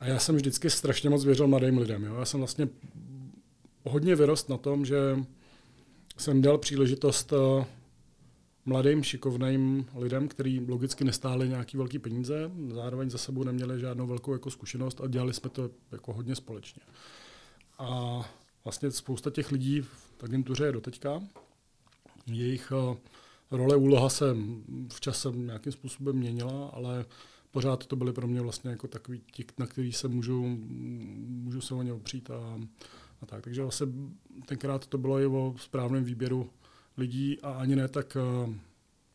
A 0.00 0.06
já 0.06 0.18
jsem 0.18 0.36
vždycky 0.36 0.70
strašně 0.70 1.10
moc 1.10 1.24
věřil 1.24 1.46
mladým 1.48 1.78
lidem. 1.78 2.04
Jo. 2.04 2.14
Já 2.14 2.24
jsem 2.24 2.40
vlastně 2.40 2.68
hodně 3.84 4.16
vyrost 4.16 4.48
na 4.48 4.56
tom, 4.56 4.84
že 4.84 5.16
jsem 6.20 6.42
dal 6.42 6.58
příležitost 6.58 7.32
eh, 7.32 7.64
mladým, 8.64 9.02
šikovným 9.02 9.86
lidem, 9.94 10.28
kteří 10.28 10.60
logicky 10.68 11.04
nestáli 11.04 11.48
nějaký 11.48 11.76
velký 11.76 11.98
peníze, 11.98 12.50
zároveň 12.68 13.10
za 13.10 13.18
sebou 13.18 13.44
neměli 13.44 13.80
žádnou 13.80 14.06
velkou 14.06 14.32
jako 14.32 14.50
zkušenost 14.50 15.00
a 15.00 15.06
dělali 15.06 15.32
jsme 15.32 15.50
to 15.50 15.70
jako 15.92 16.12
hodně 16.12 16.36
společně. 16.36 16.82
A 17.78 18.20
vlastně 18.64 18.90
spousta 18.90 19.30
těch 19.30 19.52
lidí 19.52 19.80
v 19.80 20.24
agentuře 20.24 20.64
je 20.64 20.72
doteďka. 20.72 21.22
Jejich 22.26 22.72
eh, 22.72 22.96
role, 23.50 23.76
úloha 23.76 24.08
se 24.08 24.36
v 24.92 25.00
čase 25.00 25.28
nějakým 25.34 25.72
způsobem 25.72 26.16
měnila, 26.16 26.68
ale 26.68 27.04
pořád 27.50 27.86
to 27.86 27.96
byly 27.96 28.12
pro 28.12 28.26
mě 28.26 28.40
vlastně 28.40 28.70
jako 28.70 28.88
takový 28.88 29.22
ti, 29.32 29.44
na 29.58 29.66
který 29.66 29.92
se 29.92 30.08
můžu, 30.08 30.58
můžu 31.26 31.60
se 31.60 31.74
o 31.74 31.82
ně 31.82 31.92
opřít 31.92 32.30
a, 32.30 32.60
a 33.22 33.26
tak. 33.26 33.44
Takže 33.44 33.62
vlastně 33.62 33.86
tenkrát 34.46 34.86
to 34.86 34.98
bylo 34.98 35.20
i 35.20 35.26
o 35.26 35.54
správném 35.58 36.04
výběru 36.04 36.50
lidí 36.96 37.40
a 37.40 37.50
ani 37.50 37.76
ne 37.76 37.88
tak 37.88 38.16
eh, 38.16 38.54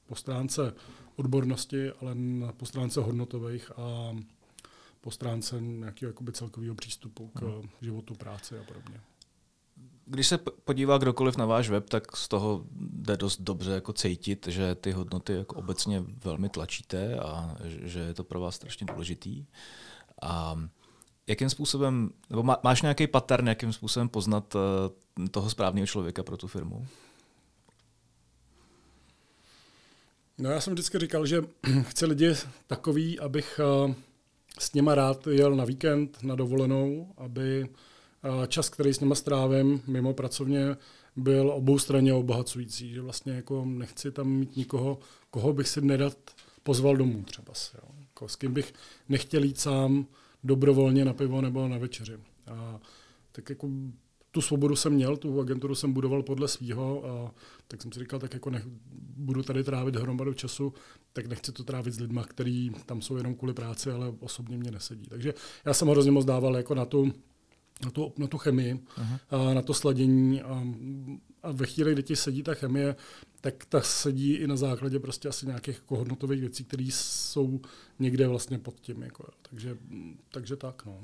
po 0.05 0.15
stránce 0.15 0.73
odbornosti, 1.15 1.91
ale 1.91 2.15
po 2.57 2.65
stránce 2.65 3.01
hodnotových 3.01 3.71
a 3.77 4.15
po 5.01 5.11
stránce 5.11 5.61
nějakého 5.61 6.13
celkového 6.31 6.75
přístupu 6.75 7.27
k 7.27 7.41
hmm. 7.41 7.69
životu, 7.81 8.15
práci 8.15 8.59
a 8.59 8.63
podobně. 8.63 9.01
Když 10.05 10.27
se 10.27 10.37
podívá 10.37 10.97
kdokoliv 10.97 11.37
na 11.37 11.45
váš 11.45 11.69
web, 11.69 11.89
tak 11.89 12.17
z 12.17 12.27
toho 12.27 12.65
jde 12.75 13.17
dost 13.17 13.41
dobře 13.41 13.71
jako 13.71 13.93
cítit, 13.93 14.47
že 14.47 14.75
ty 14.75 14.91
hodnoty 14.91 15.33
jako 15.33 15.55
obecně 15.55 16.03
velmi 16.23 16.49
tlačíte 16.49 17.19
a 17.19 17.57
že 17.63 17.99
je 17.99 18.13
to 18.13 18.23
pro 18.23 18.39
vás 18.39 18.55
strašně 18.55 18.87
důležitý. 18.87 19.45
A 20.21 20.55
jakým 21.27 21.49
způsobem, 21.49 22.09
nebo 22.29 22.43
máš 22.63 22.81
nějaký 22.81 23.07
pattern, 23.07 23.47
jakým 23.47 23.73
způsobem 23.73 24.09
poznat 24.09 24.55
eh, 24.55 25.29
toho 25.29 25.49
správného 25.49 25.87
člověka 25.87 26.23
pro 26.23 26.37
tu 26.37 26.47
firmu? 26.47 26.87
No 30.37 30.49
já 30.49 30.61
jsem 30.61 30.73
vždycky 30.73 30.99
říkal, 30.99 31.25
že 31.25 31.41
chci 31.81 32.05
lidi 32.05 32.33
takový, 32.67 33.19
abych 33.19 33.59
uh, 33.85 33.93
s 34.59 34.73
něma 34.73 34.95
rád 34.95 35.27
jel 35.27 35.55
na 35.55 35.65
víkend, 35.65 36.23
na 36.23 36.35
dovolenou, 36.35 37.13
aby 37.17 37.69
čas, 38.47 38.69
který 38.69 38.93
s 38.93 38.99
nima 38.99 39.15
strávím 39.15 39.81
mimo 39.87 40.13
pracovně, 40.13 40.77
byl 41.15 41.51
oboustranně 41.51 42.13
obohacující, 42.13 42.93
že 42.93 43.01
vlastně 43.01 43.33
jako 43.33 43.65
nechci 43.65 44.11
tam 44.11 44.27
mít 44.27 44.55
nikoho, 44.55 44.99
koho 45.29 45.53
bych 45.53 45.67
si 45.67 45.81
nedat 45.81 46.17
pozval 46.63 46.97
domů 46.97 47.23
třeba. 47.23 47.53
Jo. 47.73 47.89
Jako 47.99 48.27
s 48.27 48.35
kým 48.35 48.53
bych 48.53 48.73
nechtěl 49.09 49.43
jít 49.43 49.59
sám 49.59 50.05
dobrovolně 50.45 51.05
na 51.05 51.13
pivo 51.13 51.41
nebo 51.41 51.67
na 51.67 51.77
večeři. 51.77 52.17
A 52.47 52.79
tak 53.31 53.49
jako 53.49 53.69
tu 54.31 54.41
svobodu 54.41 54.75
jsem 54.75 54.93
měl, 54.93 55.17
tu 55.17 55.41
agenturu 55.41 55.75
jsem 55.75 55.93
budoval 55.93 56.23
podle 56.23 56.47
svého 56.47 57.05
a 57.05 57.31
tak 57.67 57.81
jsem 57.81 57.91
si 57.91 57.99
říkal, 57.99 58.19
tak 58.19 58.33
jako 58.33 58.49
nech, 58.49 58.63
budu 59.17 59.43
tady 59.43 59.63
trávit 59.63 59.95
hromadu 59.95 60.33
času, 60.33 60.73
tak 61.13 61.25
nechci 61.25 61.51
to 61.51 61.63
trávit 61.63 61.93
s 61.93 61.99
lidmi, 61.99 62.19
kteří 62.27 62.71
tam 62.85 63.01
jsou 63.01 63.17
jenom 63.17 63.35
kvůli 63.35 63.53
práci, 63.53 63.91
ale 63.91 64.13
osobně 64.19 64.57
mě 64.57 64.71
nesedí. 64.71 65.07
Takže 65.07 65.33
já 65.65 65.73
jsem 65.73 65.87
hrozně 65.87 66.11
moc 66.11 66.25
dával 66.25 66.57
jako 66.57 66.75
na 66.75 66.85
tu, 66.85 67.13
na 67.85 67.91
tu, 67.91 68.13
na 68.17 68.27
tu 68.27 68.37
chemii, 68.37 68.79
a 69.29 69.53
na 69.53 69.61
to 69.61 69.73
sladění 69.73 70.41
a, 70.41 70.63
a 71.43 71.51
ve 71.51 71.65
chvíli, 71.65 71.93
kdy 71.93 72.03
ti 72.03 72.15
sedí 72.15 72.43
ta 72.43 72.53
chemie, 72.53 72.95
tak 73.45 73.65
ta 73.65 73.81
sedí 73.81 74.33
i 74.33 74.47
na 74.47 74.55
základě 74.55 74.99
prostě 74.99 75.29
asi 75.29 75.45
nějakých 75.45 75.75
jako 75.75 75.95
hodnotových 75.95 76.41
věcí, 76.41 76.63
které 76.63 76.83
jsou 76.89 77.59
někde 77.99 78.27
vlastně 78.27 78.59
pod 78.59 78.79
tím. 78.79 79.01
Jako, 79.01 79.27
takže, 79.49 79.77
takže 80.29 80.55
tak. 80.55 80.85
No 80.85 81.01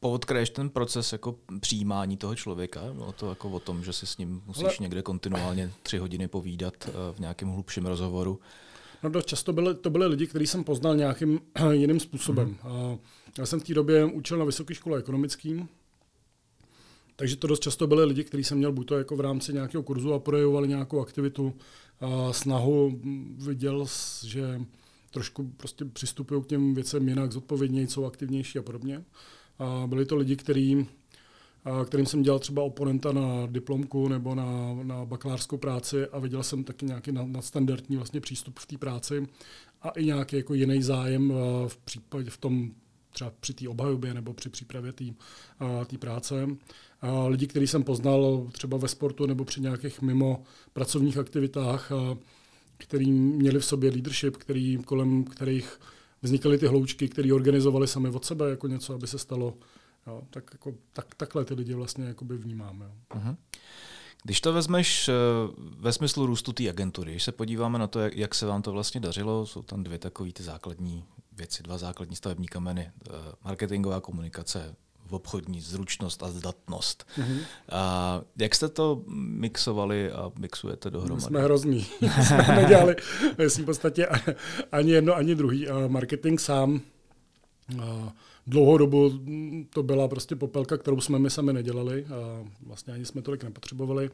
poodkraješ 0.00 0.50
ten 0.50 0.70
proces 0.70 1.12
jako 1.12 1.38
přijímání 1.60 2.16
toho 2.16 2.34
člověka? 2.34 2.80
Bylo 2.92 3.12
to 3.12 3.28
jako 3.28 3.50
o 3.50 3.60
tom, 3.60 3.84
že 3.84 3.92
si 3.92 4.06
s 4.06 4.18
ním 4.18 4.42
musíš 4.46 4.64
Ale... 4.64 4.76
někde 4.80 5.02
kontinuálně 5.02 5.70
tři 5.82 5.98
hodiny 5.98 6.28
povídat 6.28 6.74
eh, 6.88 6.92
v 7.12 7.18
nějakém 7.18 7.48
hlubším 7.48 7.86
rozhovoru? 7.86 8.40
No 9.02 9.10
dost 9.10 9.26
často 9.26 9.52
byly, 9.52 9.74
to 9.74 9.90
byly 9.90 10.06
lidi, 10.06 10.26
který 10.26 10.46
jsem 10.46 10.64
poznal 10.64 10.96
nějakým 10.96 11.40
jiným 11.70 12.00
způsobem. 12.00 12.48
Mm. 12.48 12.56
A 12.62 12.98
já 13.38 13.46
jsem 13.46 13.60
v 13.60 13.64
té 13.64 13.74
době 13.74 14.04
učil 14.04 14.38
na 14.38 14.44
vysoké 14.44 14.74
škole 14.74 14.98
ekonomickým, 14.98 15.68
takže 17.16 17.36
to 17.36 17.46
dost 17.46 17.60
často 17.60 17.86
byly 17.86 18.04
lidi, 18.04 18.24
kteří 18.24 18.44
jsem 18.44 18.58
měl 18.58 18.72
buď 18.72 18.86
to 18.86 18.98
jako 18.98 19.16
v 19.16 19.20
rámci 19.20 19.52
nějakého 19.52 19.82
kurzu 19.82 20.12
a 20.12 20.18
projevovali 20.18 20.68
nějakou 20.68 21.00
aktivitu, 21.00 21.54
a 22.00 22.32
snahu, 22.32 23.00
viděl, 23.36 23.86
že 24.24 24.60
trošku 25.10 25.52
prostě 25.56 25.84
přistupují 25.84 26.42
k 26.42 26.46
těm 26.46 26.74
věcem 26.74 27.08
jinak, 27.08 27.32
zodpovědněji, 27.32 27.86
jsou 27.86 28.04
aktivnější 28.04 28.58
a 28.58 28.62
podobně. 28.62 29.04
A 29.58 29.86
byli 29.86 30.06
to 30.06 30.16
lidi, 30.16 30.36
který, 30.36 30.86
kterým 31.86 32.06
jsem 32.06 32.22
dělal 32.22 32.38
třeba 32.38 32.62
oponenta 32.62 33.12
na 33.12 33.46
diplomku 33.46 34.08
nebo 34.08 34.34
na, 34.34 34.74
na 34.82 35.04
bakalářskou 35.04 35.56
práci 35.56 36.06
a 36.06 36.18
viděl 36.18 36.42
jsem 36.42 36.64
taky 36.64 36.86
nějaký 36.86 37.12
nadstandardní 37.12 37.96
vlastně 37.96 38.20
přístup 38.20 38.58
v 38.58 38.66
té 38.66 38.78
práci 38.78 39.26
a 39.82 39.88
i 39.88 40.04
nějaký 40.04 40.36
jako 40.36 40.54
jiný 40.54 40.82
zájem 40.82 41.32
v 41.66 41.76
případě 41.84 42.30
v 42.30 42.38
tom 42.38 42.70
třeba 43.12 43.32
při 43.40 43.54
té 43.54 43.68
obhajobě 43.68 44.14
nebo 44.14 44.34
při 44.34 44.48
přípravě 44.48 44.92
té 45.86 45.98
práce. 45.98 46.46
Lidi, 47.26 47.46
který 47.46 47.66
jsem 47.66 47.82
poznal 47.82 48.48
třeba 48.52 48.78
ve 48.78 48.88
sportu 48.88 49.26
nebo 49.26 49.44
při 49.44 49.60
nějakých 49.60 50.02
mimo 50.02 50.42
pracovních 50.72 51.18
aktivitách, 51.18 51.92
který 52.76 53.12
měli 53.12 53.58
v 53.58 53.64
sobě 53.64 53.90
leadership, 53.90 54.36
který, 54.36 54.78
kolem 54.84 55.24
kterých 55.24 55.80
vznikaly 56.22 56.58
ty 56.58 56.66
hloučky, 56.66 57.08
které 57.08 57.32
organizovali 57.32 57.88
sami 57.88 58.08
od 58.08 58.24
sebe 58.24 58.50
jako 58.50 58.68
něco, 58.68 58.94
aby 58.94 59.06
se 59.06 59.18
stalo. 59.18 59.54
Jo, 60.06 60.22
tak, 60.30 60.50
jako, 60.52 60.74
tak, 60.92 61.14
takhle 61.14 61.44
ty 61.44 61.54
lidi 61.54 61.74
vlastně 61.74 62.14
vnímáme. 62.20 62.90
Uh-huh. 63.14 63.36
Když 64.24 64.40
to 64.40 64.52
vezmeš 64.52 65.08
eh, 65.08 65.12
ve 65.56 65.92
smyslu 65.92 66.26
růstu 66.26 66.52
té 66.52 66.68
agentury, 66.68 67.10
když 67.10 67.22
se 67.22 67.32
podíváme 67.32 67.78
na 67.78 67.86
to, 67.86 68.00
jak, 68.00 68.16
jak 68.16 68.34
se 68.34 68.46
vám 68.46 68.62
to 68.62 68.72
vlastně 68.72 69.00
dařilo, 69.00 69.46
jsou 69.46 69.62
tam 69.62 69.84
dvě 69.84 69.98
takové 69.98 70.32
ty 70.32 70.42
základní 70.42 71.04
věci, 71.32 71.62
dva 71.62 71.78
základní 71.78 72.16
stavební 72.16 72.48
kameny. 72.48 72.90
Eh, 73.10 73.12
marketingová 73.44 74.00
komunikace, 74.00 74.76
v 75.06 75.12
obchodní 75.12 75.60
zručnost 75.60 76.22
a 76.22 76.30
zdatnost. 76.30 77.06
Mm-hmm. 77.18 77.40
A 77.72 78.20
jak 78.38 78.54
jste 78.54 78.68
to 78.68 79.02
mixovali 79.16 80.12
a 80.12 80.32
mixujete 80.38 80.90
dohromady? 80.90 81.14
My 81.14 81.20
jsme 81.20 81.42
hrozný. 81.42 81.86
jsme 82.26 82.56
nedělali 82.56 82.96
v 83.48 83.64
podstatě 83.64 84.06
ani 84.72 84.92
jedno, 84.92 85.14
ani 85.14 85.34
druhý. 85.34 85.66
Marketing 85.88 86.40
sám 86.40 86.80
dlouhou 88.46 88.78
dobu 88.78 89.20
to 89.70 89.82
byla 89.82 90.08
prostě 90.08 90.36
popelka, 90.36 90.76
kterou 90.76 91.00
jsme 91.00 91.18
my 91.18 91.30
sami 91.30 91.52
nedělali 91.52 92.06
a 92.06 92.44
vlastně 92.66 92.94
ani 92.94 93.04
jsme 93.04 93.22
tolik 93.22 93.44
nepotřebovali. 93.44 94.10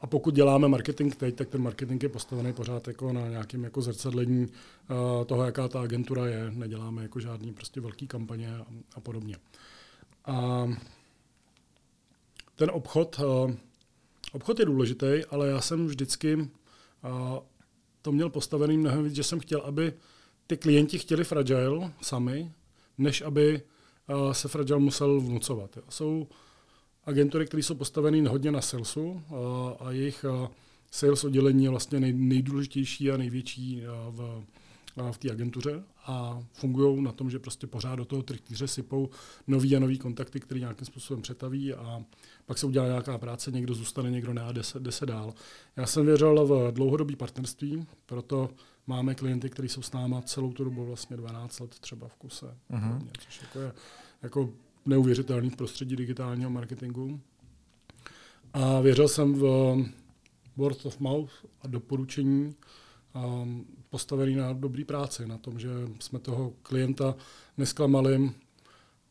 A 0.00 0.06
pokud 0.06 0.34
děláme 0.34 0.68
marketing 0.68 1.14
teď, 1.14 1.34
tak 1.34 1.48
ten 1.48 1.62
marketing 1.62 2.02
je 2.02 2.08
postavený 2.08 2.52
pořád 2.52 2.88
jako 2.88 3.12
na 3.12 3.28
nějakém 3.28 3.64
jako 3.64 3.82
zrcadlení 3.82 4.48
toho, 5.26 5.44
jaká 5.44 5.68
ta 5.68 5.80
agentura 5.80 6.26
je. 6.26 6.50
Neděláme 6.50 7.02
jako 7.02 7.20
žádný 7.20 7.52
prostě 7.52 7.80
velký 7.80 8.06
kampaně 8.06 8.56
a, 8.56 8.66
a 8.94 9.00
podobně. 9.00 9.36
A 10.24 10.68
ten 12.56 12.70
obchod, 12.72 13.20
obchod 14.32 14.58
je 14.58 14.64
důležitý, 14.64 15.06
ale 15.30 15.48
já 15.48 15.60
jsem 15.60 15.86
vždycky 15.86 16.48
to 18.02 18.12
měl 18.12 18.30
postavený 18.30 18.78
mnohem 18.78 19.04
víc, 19.04 19.14
že 19.14 19.22
jsem 19.22 19.40
chtěl, 19.40 19.60
aby 19.60 19.92
ty 20.46 20.56
klienti 20.56 20.98
chtěli 20.98 21.24
fragile 21.24 21.92
sami, 22.02 22.52
než 22.98 23.22
aby 23.22 23.62
se 24.32 24.48
fragile 24.48 24.78
musel 24.78 25.20
vnucovat. 25.20 25.78
Jsou 25.88 26.28
agentury, 27.04 27.46
které 27.46 27.62
jsou 27.62 27.74
postaveny 27.74 28.26
hodně 28.26 28.52
na 28.52 28.60
salesu 28.60 29.22
a 29.80 29.90
jejich 29.90 30.24
sales 30.90 31.24
oddělení 31.24 31.64
je 31.64 31.70
vlastně 31.70 32.00
nejdůležitější 32.00 33.10
a 33.10 33.16
největší 33.16 33.82
v 34.10 34.44
v 35.12 35.18
té 35.18 35.30
agentuře 35.30 35.82
a 36.06 36.42
fungují 36.52 37.02
na 37.02 37.12
tom, 37.12 37.30
že 37.30 37.38
prostě 37.38 37.66
pořád 37.66 37.96
do 37.96 38.04
toho 38.04 38.22
trychtýře 38.22 38.68
sypou 38.68 39.10
nový 39.46 39.76
a 39.76 39.78
nový 39.78 39.98
kontakty, 39.98 40.40
který 40.40 40.60
nějakým 40.60 40.86
způsobem 40.86 41.22
přetaví 41.22 41.74
a 41.74 42.04
pak 42.46 42.58
se 42.58 42.66
udělá 42.66 42.86
nějaká 42.86 43.18
práce, 43.18 43.50
někdo 43.50 43.74
zůstane, 43.74 44.10
někdo 44.10 44.32
ne 44.32 44.42
a 44.42 44.52
jde 44.52 44.62
se, 44.62 44.80
jde 44.80 44.92
se 44.92 45.06
dál. 45.06 45.34
Já 45.76 45.86
jsem 45.86 46.06
věřil 46.06 46.46
v 46.46 46.72
dlouhodobý 46.72 47.16
partnerství, 47.16 47.86
proto 48.06 48.50
máme 48.86 49.14
klienty, 49.14 49.50
kteří 49.50 49.68
jsou 49.68 49.82
s 49.82 49.92
náma 49.92 50.22
celou 50.22 50.52
tu 50.52 50.64
dobu 50.64 50.84
vlastně 50.84 51.16
12 51.16 51.60
let 51.60 51.78
třeba 51.78 52.08
v 52.08 52.16
kuse, 52.16 52.56
uh-huh. 52.70 53.06
což 53.18 53.42
jako 53.42 53.58
je 53.58 53.72
jako 54.22 54.50
neuvěřitelný 54.86 55.50
v 55.50 55.56
prostředí 55.56 55.96
digitálního 55.96 56.50
marketingu. 56.50 57.20
A 58.52 58.80
věřil 58.80 59.08
jsem 59.08 59.34
v 59.34 59.76
word 60.56 60.86
of 60.86 61.00
mouth 61.00 61.32
a 61.62 61.68
doporučení 61.68 62.54
um, 63.14 63.66
postavený 63.90 64.34
na 64.34 64.52
dobrý 64.52 64.84
práci, 64.84 65.26
na 65.26 65.38
tom, 65.38 65.58
že 65.58 65.68
jsme 66.00 66.18
toho 66.18 66.52
klienta 66.62 67.14
nesklamali 67.58 68.32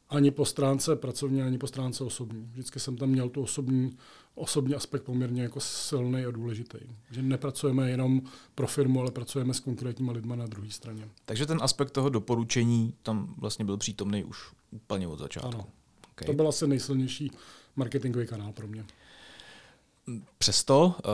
ani 0.10 0.32
po 0.32 0.46
stránce 0.46 0.96
pracovní, 0.96 1.42
ani 1.42 1.58
po 1.58 1.68
stránce 1.68 2.04
osobní. 2.04 2.50
Vždycky 2.52 2.80
jsem 2.80 2.98
tam 2.98 3.10
měl 3.10 3.30
tu 3.30 3.42
osobní, 3.42 3.98
osobní 4.36 4.76
aspekt 4.76 5.04
poměrně 5.04 5.42
jako 5.42 5.60
silný 5.60 6.26
a 6.26 6.32
důležitý. 6.32 6.78
Že 7.12 7.22
nepracujeme 7.22 7.90
jenom 7.90 8.22
pro 8.56 8.68
firmu, 8.68 9.00
ale 9.00 9.12
pracujeme 9.12 9.54
s 9.54 9.60
konkrétníma 9.60 10.12
lidma 10.12 10.36
na 10.36 10.48
druhé 10.48 10.70
straně. 10.70 11.08
Takže 11.26 11.46
ten 11.46 11.60
aspekt 11.62 11.92
toho 11.92 12.10
doporučení 12.10 12.94
tam 13.04 13.36
vlastně 13.38 13.66
byl 13.66 13.78
přítomný 13.78 14.24
už 14.24 14.38
úplně 14.72 15.08
od 15.08 15.20
začátku. 15.20 15.48
Ano. 15.48 15.66
Okay. 16.12 16.26
To 16.26 16.34
byl 16.34 16.48
asi 16.48 16.68
nejsilnější 16.68 17.32
marketingový 17.76 18.28
kanál 18.28 18.52
pro 18.52 18.68
mě. 18.68 18.86
Přesto 20.38 20.86
uh, 20.86 21.14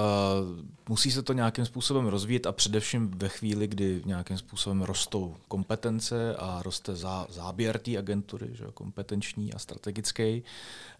musí 0.89 1.11
se 1.11 1.21
to 1.21 1.33
nějakým 1.33 1.65
způsobem 1.65 2.05
rozvíjet 2.05 2.47
a 2.47 2.51
především 2.51 3.11
ve 3.11 3.29
chvíli, 3.29 3.67
kdy 3.67 4.01
nějakým 4.05 4.37
způsobem 4.37 4.81
rostou 4.81 5.35
kompetence 5.47 6.35
a 6.35 6.61
roste 6.63 6.95
zá, 6.95 7.27
záběr 7.29 7.79
té 7.79 7.97
agentury, 7.97 8.49
že, 8.51 8.65
kompetenční 8.73 9.53
a 9.53 9.59
strategický, 9.59 10.43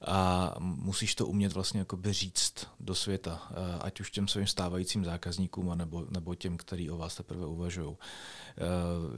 a 0.06 0.56
musíš 0.60 1.16
to 1.16 1.28
umět 1.28 1.54
vlastně 1.54 1.80
jakoby 1.80 2.14
říct 2.14 2.68
do 2.80 2.96
světa, 2.96 3.42
uh, 3.50 3.58
ať 3.82 4.00
už 4.00 4.12
těm 4.12 4.28
svým 4.28 4.48
stávajícím 4.48 5.06
zákazníkům, 5.06 5.78
nebo, 5.78 6.06
nebo 6.10 6.36
těm, 6.36 6.58
kteří 6.58 6.90
o 6.90 6.98
vás 6.98 7.16
teprve 7.16 7.46
uvažují. 7.46 7.88
Uh, 7.88 7.96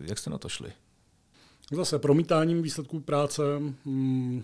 jak 0.01 0.17
jste 0.17 0.29
na 0.29 0.37
to 0.37 0.49
šli? 0.49 0.73
Zase 1.71 1.99
promítáním 1.99 2.61
výsledků 2.61 2.99
práce, 2.99 3.41
hmm 3.85 4.43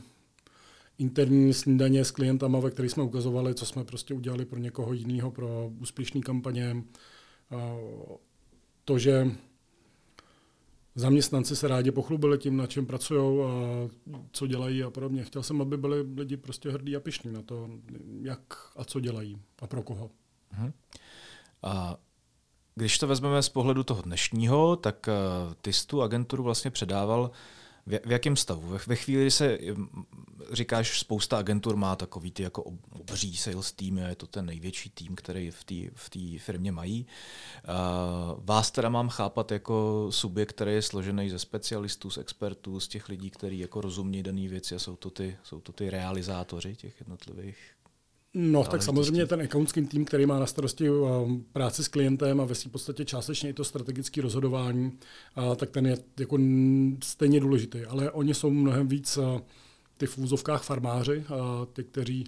interní 0.98 1.54
snídaně 1.54 2.06
s 2.06 2.12
klientama, 2.12 2.60
ve 2.60 2.72
kterých 2.72 2.92
jsme 2.92 3.04
ukazovali, 3.04 3.56
co 3.56 3.66
jsme 3.66 3.84
prostě 3.84 4.14
udělali 4.14 4.46
pro 4.46 4.60
někoho 4.60 4.94
jiného, 4.94 5.32
pro 5.32 5.72
úspěšné 5.80 6.22
kampaně. 6.22 6.84
To, 8.86 9.00
že 9.00 9.32
zaměstnanci 10.96 11.56
se 11.56 11.68
rádi 11.68 11.92
pochlubili 11.92 12.38
tím, 12.38 12.58
na 12.58 12.68
čem 12.68 12.86
pracují 12.86 13.42
a 13.42 13.50
co 14.32 14.48
dělají 14.48 14.84
a 14.84 14.90
podobně. 14.90 15.24
Chtěl 15.24 15.44
jsem, 15.44 15.62
aby 15.62 15.78
byli 15.78 16.02
lidi 16.18 16.38
prostě 16.38 16.72
hrdí 16.72 16.96
a 16.96 17.00
pišní 17.00 17.32
na 17.32 17.42
to, 17.42 17.70
jak 18.22 18.42
a 18.76 18.86
co 18.86 19.00
dělají 19.00 19.42
a 19.60 19.68
pro 19.68 19.84
koho. 19.84 20.12
Uh-huh. 20.58 20.74
A 21.64 21.98
když 22.76 22.98
to 22.98 23.08
vezmeme 23.08 23.44
z 23.44 23.50
pohledu 23.50 23.84
toho 23.84 24.02
dnešního, 24.02 24.76
tak 24.76 25.10
ty 25.62 25.74
jsi 25.74 25.88
tu 25.88 26.02
agenturu 26.02 26.44
vlastně 26.44 26.72
předával 26.72 27.32
v, 27.86 28.00
v 28.06 28.12
jakém 28.12 28.36
stavu? 28.36 28.68
Ve, 28.68 28.80
ve 28.88 28.96
chvíli, 28.96 29.22
kdy 29.22 29.32
se 29.32 29.58
říkáš, 30.52 31.00
spousta 31.00 31.38
agentur 31.38 31.76
má 31.76 31.96
takový 31.96 32.32
ty 32.32 32.44
jako 32.44 32.64
obří 32.90 33.38
sales 33.38 33.72
tým, 33.72 33.98
je 33.98 34.16
to 34.16 34.28
ten 34.28 34.46
největší 34.46 34.90
tým, 34.90 35.16
který 35.16 35.52
v 35.52 35.64
té 35.64 36.38
v 36.38 36.44
firmě 36.44 36.72
mají. 36.72 37.06
Uh, 37.06 38.40
vás 38.46 38.72
teda 38.72 38.90
mám 38.90 39.10
chápat 39.10 39.52
jako 39.52 40.08
subjekt, 40.10 40.50
který 40.50 40.74
je 40.74 40.82
složený 40.82 41.30
ze 41.30 41.40
specialistů, 41.40 42.10
z 42.10 42.18
expertů, 42.18 42.80
z 42.80 42.88
těch 42.88 43.10
lidí, 43.10 43.30
kteří 43.30 43.60
jako 43.60 43.82
rozumí 43.82 44.24
dané 44.24 44.48
věci 44.48 44.76
a 44.76 44.80
jsou 44.80 44.96
to 44.96 45.10
ty, 45.10 45.38
jsou 45.44 45.62
to 45.62 45.72
ty 45.72 45.90
realizátoři 45.90 46.76
těch 46.76 47.00
jednotlivých 47.00 47.58
No, 48.34 48.64
tak 48.64 48.84
samozřejmě 48.84 49.26
ten 49.26 49.42
accountský 49.42 49.86
tým, 49.86 50.06
který 50.06 50.26
má 50.26 50.40
na 50.40 50.46
starosti 50.46 50.90
um, 50.90 51.46
práci 51.54 51.84
s 51.84 51.88
klientem 51.88 52.42
a 52.42 52.46
ve 52.46 52.56
svým 52.56 52.72
podstatě 52.72 53.06
částečně 53.06 53.50
i 53.50 53.54
to 53.54 53.64
strategické 53.64 54.22
rozhodování, 54.22 54.92
tak 55.56 55.70
ten 55.70 55.86
je 55.86 55.98
jako 56.20 56.38
stejně 57.04 57.40
důležitý. 57.40 57.80
Ale 57.86 58.12
oni 58.12 58.34
jsou 58.34 58.50
mnohem 58.50 58.88
víc 58.88 59.20
ty 59.98 60.06
v 60.06 60.18
úzovkách 60.18 60.64
farmáři, 60.64 61.24
ty, 61.74 61.84
kteří 61.84 62.26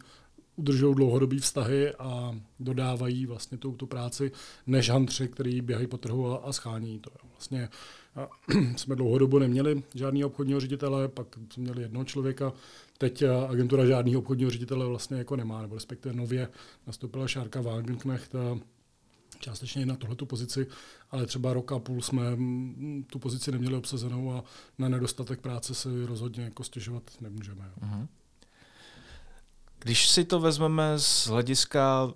udržují 0.56 0.96
dlouhodobý 0.96 1.40
vztahy 1.40 1.94
a 2.00 2.40
dodávají 2.60 3.26
vlastně 3.26 3.58
tu, 3.58 3.72
tu 3.72 3.86
práci, 3.86 4.32
než 4.68 4.90
hantři, 4.90 5.28
který 5.28 5.62
běhají 5.62 5.88
po 5.88 5.98
trhu 5.98 6.32
a, 6.32 6.38
a 6.38 6.52
schání 6.52 7.00
to. 7.00 7.10
Vlastně 7.32 7.70
a, 8.16 8.30
jsme 8.78 8.96
dlouhodobu 8.96 9.40
neměli 9.40 9.84
žádný 9.96 10.24
obchodního 10.26 10.60
ředitele, 10.60 11.08
pak 11.08 11.28
jsme 11.54 11.64
měli 11.64 11.82
jednoho 11.82 12.06
člověka, 12.06 12.54
teď 12.98 13.24
agentura 13.50 13.86
žádného 13.86 14.20
obchodního 14.20 14.52
ředitele 14.52 14.86
vlastně 14.86 15.18
jako 15.18 15.36
nemá, 15.36 15.62
nebo 15.62 15.76
respektive 15.76 16.16
nově 16.16 16.48
nastoupila 16.88 17.28
Šárka 17.28 17.62
Wagenknecht, 17.62 18.36
částečně 19.40 19.82
i 19.82 19.86
na 19.86 19.96
tuhletu 19.96 20.26
pozici, 20.26 20.68
ale 21.12 21.26
třeba 21.26 21.54
rok 21.54 21.72
a 21.72 21.80
půl 21.80 22.02
jsme 22.02 22.24
tu 23.08 23.20
pozici 23.20 23.52
neměli 23.52 23.76
obsazenou 23.76 24.32
a 24.32 24.44
na 24.78 24.90
nedostatek 24.90 25.42
práce 25.42 25.76
si 25.76 26.06
rozhodně 26.06 26.44
jako 26.44 26.64
stěžovat 26.64 27.04
nemůžeme. 27.22 27.72
Uh-huh. 27.82 28.08
Když 29.80 30.10
si 30.10 30.26
to 30.26 30.40
vezmeme 30.40 31.00
z 31.00 31.28
hlediska 31.28 32.14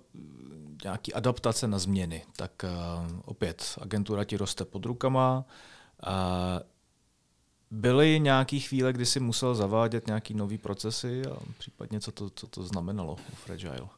nějaký 0.84 1.14
adaptace 1.14 1.68
na 1.68 1.78
změny, 1.78 2.24
tak 2.36 2.64
uh, 2.64 3.20
opět 3.24 3.78
agentura 3.80 4.24
ti 4.24 4.36
roste 4.36 4.64
pod 4.64 4.86
rukama. 4.86 5.44
Uh, 6.06 6.12
byly 7.70 8.20
nějaké 8.20 8.58
chvíle, 8.58 8.92
kdy 8.92 9.06
si 9.06 9.20
musel 9.20 9.54
zavádět 9.54 10.06
nějaké 10.06 10.34
nové 10.34 10.58
procesy 10.58 11.22
a 11.26 11.36
případně 11.58 12.00
co 12.00 12.12
to, 12.12 12.30
co 12.30 12.46
to 12.46 12.62
znamenalo 12.62 13.12
u 13.32 13.34
Fragile? 13.34 13.88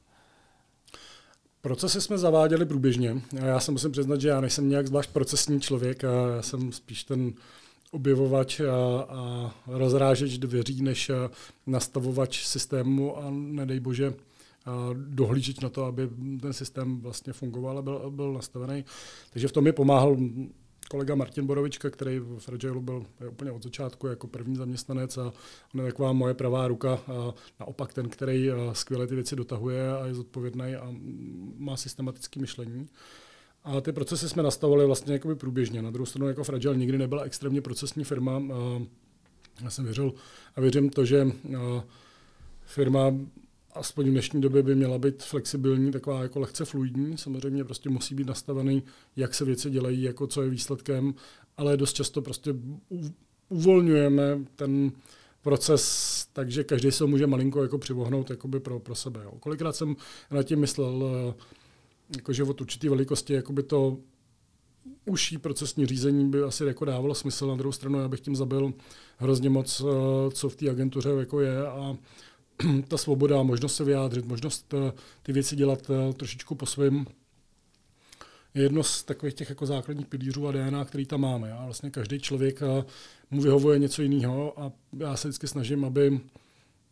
Procesy 1.61 2.01
jsme 2.01 2.19
zaváděli 2.19 2.67
průběžně. 2.67 3.23
Já 3.33 3.61
se 3.61 3.73
musím 3.73 3.93
přiznat, 3.93 4.21
že 4.21 4.29
já 4.29 4.41
nejsem 4.41 4.69
nějak 4.69 4.87
zvlášť 4.87 5.11
procesní 5.11 5.61
člověk, 5.61 6.05
a 6.05 6.29
já 6.37 6.43
jsem 6.43 6.73
spíš 6.73 7.05
ten 7.05 7.33
objevovač 7.91 8.61
a, 8.61 9.03
a 9.09 9.55
rozrážeč 9.67 10.39
dveří, 10.39 10.83
než 10.83 11.11
nastavovač 11.67 12.47
systému 12.47 13.19
a 13.19 13.31
nedej 13.31 13.81
bože 13.81 14.15
dohlížet 14.93 15.63
na 15.63 15.69
to, 15.69 15.85
aby 15.85 16.09
ten 16.41 16.53
systém 16.53 17.01
vlastně 17.01 17.33
fungoval 17.33 17.79
a 17.79 17.83
byl, 17.83 18.11
byl 18.11 18.33
nastavený. 18.33 18.85
Takže 19.33 19.49
v 19.49 19.53
tom 19.53 19.65
mi 19.65 19.73
pomáhal 19.73 20.17
kolega 20.93 21.15
Martin 21.15 21.47
Borovička, 21.47 21.91
který 21.91 22.19
v 22.19 22.39
Fragile 22.39 22.81
byl 22.81 23.07
úplně 23.31 23.53
od 23.53 23.63
začátku 23.63 24.07
jako 24.07 24.27
první 24.27 24.57
zaměstnanec 24.57 25.19
a 25.19 25.33
on 25.75 25.81
je 25.81 25.87
taková 25.87 26.13
moje 26.13 26.35
pravá 26.35 26.69
ruka 26.69 26.93
a 26.95 27.35
naopak 27.61 27.93
ten, 27.93 28.09
který 28.09 28.51
skvěle 28.73 29.07
ty 29.07 29.15
věci 29.15 29.37
dotahuje 29.37 29.93
a 29.93 30.07
je 30.07 30.15
zodpovědný 30.15 30.75
a 30.75 30.95
má 31.57 31.77
systematické 31.77 32.41
myšlení. 32.41 32.89
A 33.65 33.81
ty 33.81 33.93
procesy 33.93 34.29
jsme 34.29 34.43
nastavovali 34.43 34.87
vlastně 34.87 35.13
jakoby 35.13 35.35
průběžně. 35.35 35.83
Na 35.83 35.91
druhou 35.91 36.07
stranu 36.07 36.29
jako 36.29 36.45
Fragile 36.45 36.77
nikdy 36.77 36.99
nebyla 36.99 37.23
extrémně 37.23 37.61
procesní 37.61 38.05
firma. 38.05 38.43
Já 39.63 39.71
jsem 39.71 39.85
věřil 39.85 40.15
a 40.57 40.61
věřím 40.61 40.91
to, 40.91 41.05
že 41.05 41.27
firma 42.65 43.15
aspoň 43.73 44.07
v 44.07 44.11
dnešní 44.11 44.41
době 44.41 44.63
by 44.63 44.75
měla 44.75 44.99
být 44.99 45.23
flexibilní, 45.23 45.93
taková 45.93 46.23
jako 46.23 46.41
lehce 46.41 46.65
fluidní. 46.65 47.19
Samozřejmě 47.19 47.65
prostě 47.65 47.91
musí 47.91 48.15
být 48.15 48.27
nastavený, 48.27 48.83
jak 49.17 49.35
se 49.35 49.45
věci 49.45 49.71
dělají, 49.71 50.03
jako 50.03 50.27
co 50.27 50.43
je 50.43 50.51
výsledkem, 50.51 51.15
ale 51.57 51.77
dost 51.77 51.93
často 51.93 52.23
prostě 52.23 52.55
uvolňujeme 53.49 54.39
ten 54.57 54.93
proces, 55.43 56.27
takže 56.33 56.65
každý 56.65 56.93
se 56.93 57.07
může 57.07 57.27
malinko 57.27 57.63
jako 57.63 57.79
přivohnout 57.79 58.31
jakoby 58.31 58.61
pro, 58.61 58.81
pro 58.81 58.95
sebe. 58.95 59.21
Jo. 59.25 59.33
Kolikrát 59.41 59.77
jsem 59.77 59.97
na 60.31 60.43
tím 60.43 60.61
myslel, 60.61 61.05
jako 62.17 62.33
že 62.33 62.43
od 62.43 62.61
určité 62.61 62.89
velikosti 62.89 63.33
jakoby 63.33 63.63
to 63.63 63.99
užší 65.05 65.39
procesní 65.39 65.87
řízení 65.87 66.31
by 66.31 66.43
asi 66.43 66.65
jako 66.65 66.85
dávalo 66.85 67.15
smysl. 67.15 67.47
Na 67.47 67.57
druhou 67.57 67.73
stranu 67.73 68.01
já 68.01 68.09
bych 68.09 68.21
tím 68.21 68.37
zabil 68.37 68.73
hrozně 69.17 69.51
moc, 69.51 69.81
eh, 69.81 70.31
co 70.31 70.49
v 70.49 70.57
té 70.57 70.71
agentuře 70.71 71.11
jako 71.11 71.41
je 71.41 71.67
a 71.69 71.97
ta 72.89 72.99
svoboda, 72.99 73.43
možnost 73.43 73.77
se 73.77 73.85
vyjádřit, 73.85 74.25
možnost 74.25 74.75
eh, 74.75 74.93
ty 75.23 75.33
věci 75.33 75.57
dělat 75.57 75.91
eh, 75.91 76.13
trošičku 76.13 76.55
po 76.55 76.67
svém, 76.67 77.07
je 78.55 78.63
jedno 78.63 78.83
z 78.83 79.03
takových 79.03 79.35
těch 79.35 79.49
jako 79.49 79.67
základních 79.67 80.07
pilířů 80.07 80.49
a 80.49 80.53
DNA, 80.53 80.85
který 80.85 81.07
tam 81.07 81.21
máme. 81.21 81.53
A 81.53 81.65
vlastně 81.65 81.91
každý 81.91 82.21
člověk 82.21 82.61
mu 83.31 83.41
vyhovuje 83.41 83.79
něco 83.79 84.03
jiného 84.03 84.61
a 84.61 84.73
já 84.99 85.17
se 85.17 85.29
vždycky 85.29 85.49
snažím, 85.49 85.85
aby 85.85 86.21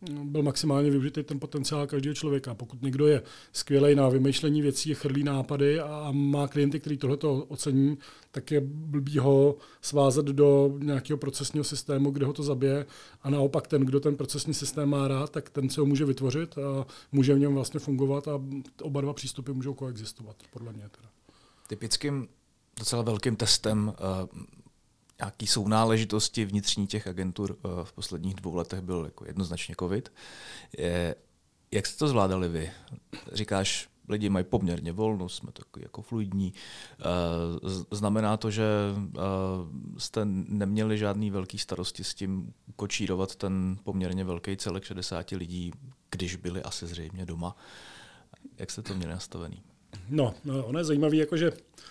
byl 0.09 0.43
maximálně 0.43 0.89
využitý 0.89 1.23
ten 1.23 1.39
potenciál 1.39 1.87
každého 1.87 2.13
člověka. 2.13 2.53
Pokud 2.53 2.81
někdo 2.81 3.07
je 3.07 3.21
skvělý 3.53 3.95
na 3.95 4.09
vymýšlení 4.09 4.61
věcí, 4.61 4.93
chrlí 4.93 5.23
nápady 5.23 5.79
a 5.79 6.07
má 6.11 6.47
klienty, 6.47 6.79
kteří 6.79 6.97
tohleto 6.97 7.33
ocení, 7.33 7.97
tak 8.31 8.51
je 8.51 8.61
blbý 8.65 9.17
ho 9.17 9.55
svázat 9.81 10.25
do 10.25 10.73
nějakého 10.77 11.17
procesního 11.17 11.63
systému, 11.63 12.11
kde 12.11 12.25
ho 12.25 12.33
to 12.33 12.43
zabije. 12.43 12.85
A 13.21 13.29
naopak 13.29 13.67
ten, 13.67 13.81
kdo 13.81 13.99
ten 13.99 14.15
procesní 14.15 14.53
systém 14.53 14.89
má 14.89 15.07
rád, 15.07 15.29
tak 15.29 15.49
ten 15.49 15.69
se 15.69 15.81
ho 15.81 15.85
může 15.85 16.05
vytvořit 16.05 16.57
a 16.57 16.85
může 17.11 17.33
v 17.33 17.39
něm 17.39 17.53
vlastně 17.53 17.79
fungovat 17.79 18.27
a 18.27 18.41
oba 18.81 19.01
dva 19.01 19.13
přístupy 19.13 19.51
můžou 19.51 19.73
koexistovat, 19.73 20.35
podle 20.53 20.73
mě. 20.73 20.89
Teda. 20.89 21.09
Typickým 21.67 22.27
docela 22.79 23.01
velkým 23.01 23.35
testem 23.35 23.93
uh, 24.33 24.41
nějaký 25.21 25.47
sounáležitosti 25.47 26.45
vnitřní 26.45 26.87
těch 26.87 27.07
agentur 27.07 27.57
eh, 27.57 27.67
v 27.83 27.93
posledních 27.93 28.35
dvou 28.35 28.55
letech 28.55 28.81
byl 28.81 29.01
jako 29.05 29.25
jednoznačně 29.25 29.75
COVID. 29.79 30.13
Je, 30.77 31.15
jak 31.71 31.87
jste 31.87 31.99
to 31.99 32.07
zvládali 32.07 32.49
vy? 32.49 32.71
Říkáš, 33.33 33.89
lidi 34.09 34.29
mají 34.29 34.45
poměrně 34.45 34.91
volno, 34.91 35.29
jsme 35.29 35.51
takový 35.51 35.83
jako 35.83 36.01
fluidní. 36.01 36.53
Eh, 36.99 37.03
znamená 37.91 38.37
to, 38.37 38.51
že 38.51 38.63
eh, 38.63 39.19
jste 39.97 40.21
neměli 40.25 40.97
žádný 40.97 41.31
velký 41.31 41.57
starosti 41.57 42.03
s 42.03 42.13
tím 42.13 42.53
kočírovat 42.75 43.35
ten 43.35 43.77
poměrně 43.83 44.23
velký 44.23 44.57
celek 44.57 44.83
60 44.83 45.31
lidí, 45.31 45.71
když 46.11 46.35
byli 46.35 46.63
asi 46.63 46.87
zřejmě 46.87 47.25
doma. 47.25 47.55
Jak 48.57 48.71
jste 48.71 48.81
to 48.81 48.95
měli 48.95 49.11
nastavený? 49.11 49.63
No, 50.09 50.33
no 50.45 50.65
ono 50.65 50.79
je 50.79 50.85
zajímavé, 50.85 51.15
jako 51.15 51.37
že 51.37 51.51
Uh, 51.51 51.90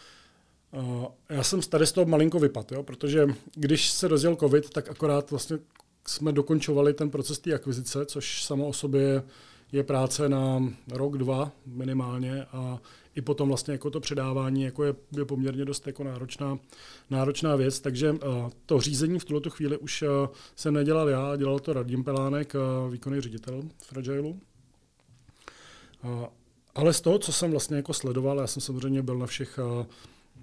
já 1.29 1.43
jsem 1.43 1.61
tady 1.61 1.87
z 1.87 1.93
toho 1.93 2.07
malinko 2.07 2.39
vypad, 2.39 2.73
jo, 2.73 2.83
protože 2.83 3.27
když 3.55 3.91
se 3.91 4.09
rozjel 4.09 4.37
covid, 4.37 4.71
tak 4.71 4.89
akorát 4.89 5.31
vlastně 5.31 5.59
jsme 6.07 6.33
dokončovali 6.33 6.95
ten 6.95 7.11
proces 7.11 7.39
té 7.39 7.55
akvizice, 7.55 8.07
což 8.07 8.45
samo 8.45 8.69
o 8.69 8.73
sobě 8.73 9.23
je 9.73 9.83
práce 9.83 10.29
na 10.29 10.73
rok, 10.89 11.19
dva 11.19 11.53
minimálně 11.67 12.45
a 12.45 12.81
i 13.15 13.21
potom 13.21 13.49
vlastně 13.49 13.73
jako 13.73 13.91
to 13.91 14.01
předávání 14.01 14.63
jako 14.63 14.85
je, 14.85 14.95
je 15.17 15.25
poměrně 15.25 15.65
dost 15.65 15.87
jako 15.87 16.05
náročná, 16.05 16.59
náročná 17.11 17.57
věc, 17.57 17.81
takže 17.81 18.13
uh, 18.13 18.19
to 18.67 18.81
řízení 18.81 19.19
v 19.19 19.25
tuto 19.25 19.51
chvíli 19.51 19.79
už 19.79 20.03
uh, 20.03 20.09
jsem 20.57 20.75
nedělal 20.75 21.09
já, 21.09 21.37
dělal 21.37 21.59
to 21.59 21.73
Radim 21.73 22.05
Pelánek, 22.05 22.55
uh, 22.55 22.93
výkonný 22.93 23.21
ředitel 23.21 23.63
Fragileu. 23.83 24.31
Uh, 24.31 24.39
ale 26.75 26.93
z 26.93 27.01
toho, 27.01 27.19
co 27.19 27.33
jsem 27.33 27.51
vlastně 27.51 27.77
jako 27.77 27.95
sledoval, 27.95 28.39
já 28.39 28.47
jsem 28.47 28.63
samozřejmě 28.63 29.03
byl 29.03 29.19
na 29.19 29.27
všech 29.27 29.59
uh, 29.59 29.87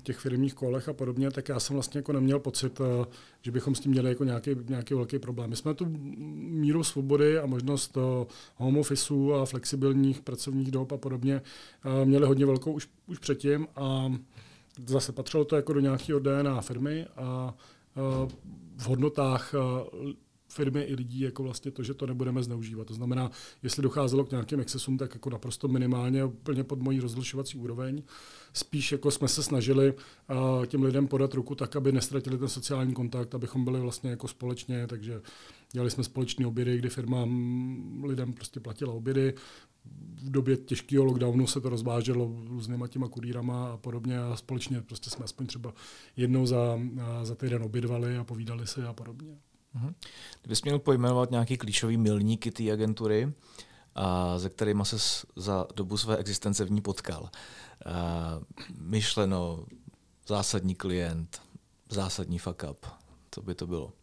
těch 0.04 0.18
firmních 0.18 0.54
kolech 0.54 0.90
a 0.90 0.94
podobně, 0.94 1.32
tak 1.32 1.50
já 1.50 1.60
jsem 1.60 1.74
vlastně 1.74 2.00
jako 2.00 2.14
neměl 2.14 2.40
pocit, 2.40 2.82
eh, 2.82 3.06
že 3.42 3.52
bychom 3.52 3.76
s 3.76 3.80
tím 3.80 3.92
měli 3.92 4.10
jako 4.10 4.24
nějaký, 4.24 4.52
nějaký 4.70 4.94
velký 4.94 5.20
problém. 5.20 5.50
My 5.50 5.56
jsme 5.56 5.74
tu 5.74 5.86
míru 6.36 6.84
svobody 6.84 7.40
a 7.40 7.46
možnost 7.46 7.98
eh, 7.98 8.26
home 8.56 8.78
officeu 8.78 9.34
a 9.34 9.46
flexibilních 9.46 10.22
pracovních 10.22 10.72
dob 10.72 10.92
a 10.92 10.98
podobně 10.98 11.42
eh, 12.02 12.06
měli 12.06 12.28
hodně 12.28 12.46
velkou 12.46 12.72
už, 12.72 12.90
už 13.08 13.20
předtím 13.20 13.68
a 13.76 14.14
zase 14.86 15.12
patřilo 15.12 15.46
to 15.46 15.56
jako 15.56 15.74
do 15.74 15.80
nějakého 15.80 16.20
DNA 16.20 16.62
firmy 16.62 17.06
a 17.16 17.54
v 18.78 18.88
hodnotách 18.88 19.54
firmy 20.58 20.82
i 20.82 20.96
lidí 20.96 21.20
jako 21.20 21.44
vlastně 21.44 21.72
to, 21.72 21.84
že 21.84 21.94
to 21.94 22.06
nebudeme 22.06 22.44
zneužívat. 22.44 22.88
To 22.88 22.94
znamená, 22.94 23.32
jestli 23.64 23.84
docházelo 23.84 24.26
k 24.26 24.32
nějakým 24.32 24.60
excesům, 24.60 24.98
tak 24.98 25.14
jako 25.14 25.30
naprosto 25.30 25.68
minimálně, 25.68 26.24
úplně 26.26 26.64
pod 26.64 26.80
mojí 26.80 27.00
rozlišovací 27.00 27.58
úroveň. 27.58 28.04
Spíš 28.54 28.92
jako 28.92 29.12
jsme 29.12 29.28
se 29.28 29.44
snažili 29.44 29.94
uh, 29.94 30.66
těm 30.66 30.84
lidem 30.84 31.08
podat 31.08 31.34
ruku 31.34 31.56
tak, 31.56 31.76
aby 31.76 31.92
nestratili 31.92 32.38
ten 32.38 32.48
sociální 32.48 32.94
kontakt, 32.94 33.36
abychom 33.36 33.66
byli 33.66 33.80
vlastně 33.80 34.10
jako 34.10 34.28
společně, 34.28 34.88
takže 34.88 35.22
dělali 35.72 35.92
jsme 35.92 36.04
společné 36.04 36.48
obědy, 36.48 36.78
kdy 36.78 36.90
firma 36.90 37.28
lidem 38.04 38.34
prostě 38.34 38.60
platila 38.60 38.94
obědy, 38.94 39.34
v 40.24 40.30
době 40.30 40.58
těžkého 40.58 41.06
lockdownu 41.06 41.48
se 41.48 41.62
to 41.62 41.70
rozváželo 41.70 42.36
různýma 42.48 42.88
těma 42.88 43.08
kurýrama 43.08 43.68
a 43.68 43.78
podobně 43.78 44.20
a 44.20 44.36
společně 44.36 44.82
prostě 44.82 45.10
jsme 45.10 45.26
aspoň 45.26 45.46
třeba 45.46 45.74
jednou 46.18 46.46
za, 46.46 46.80
za 47.24 47.36
týden 47.36 47.64
obědvali 47.64 48.18
a 48.18 48.24
povídali 48.24 48.68
si 48.68 48.82
a 48.82 48.94
podobně. 48.94 49.38
Mhm. 49.74 49.96
Kdybys 50.42 50.64
měl 50.64 50.80
pojmenovat 50.80 51.32
nějaký 51.32 51.58
klíčový 51.58 51.98
milníky 51.98 52.52
té 52.52 52.72
agentury, 52.72 53.34
a 53.96 54.38
ze 54.40 54.50
kterými 54.50 54.86
se 54.86 55.26
za 55.36 55.68
dobu 55.76 55.98
své 55.98 56.18
existence 56.18 56.66
v 56.66 56.72
ní 56.72 56.82
potkal. 56.82 57.30
A 57.86 58.40
myšleno, 58.80 59.66
zásadní 60.28 60.76
klient, 60.76 61.42
zásadní 61.90 62.40
fuck 62.40 62.64
up. 62.72 62.86
Co 63.32 63.42
by 63.42 63.56
to 63.56 63.68
bylo? 63.68 63.94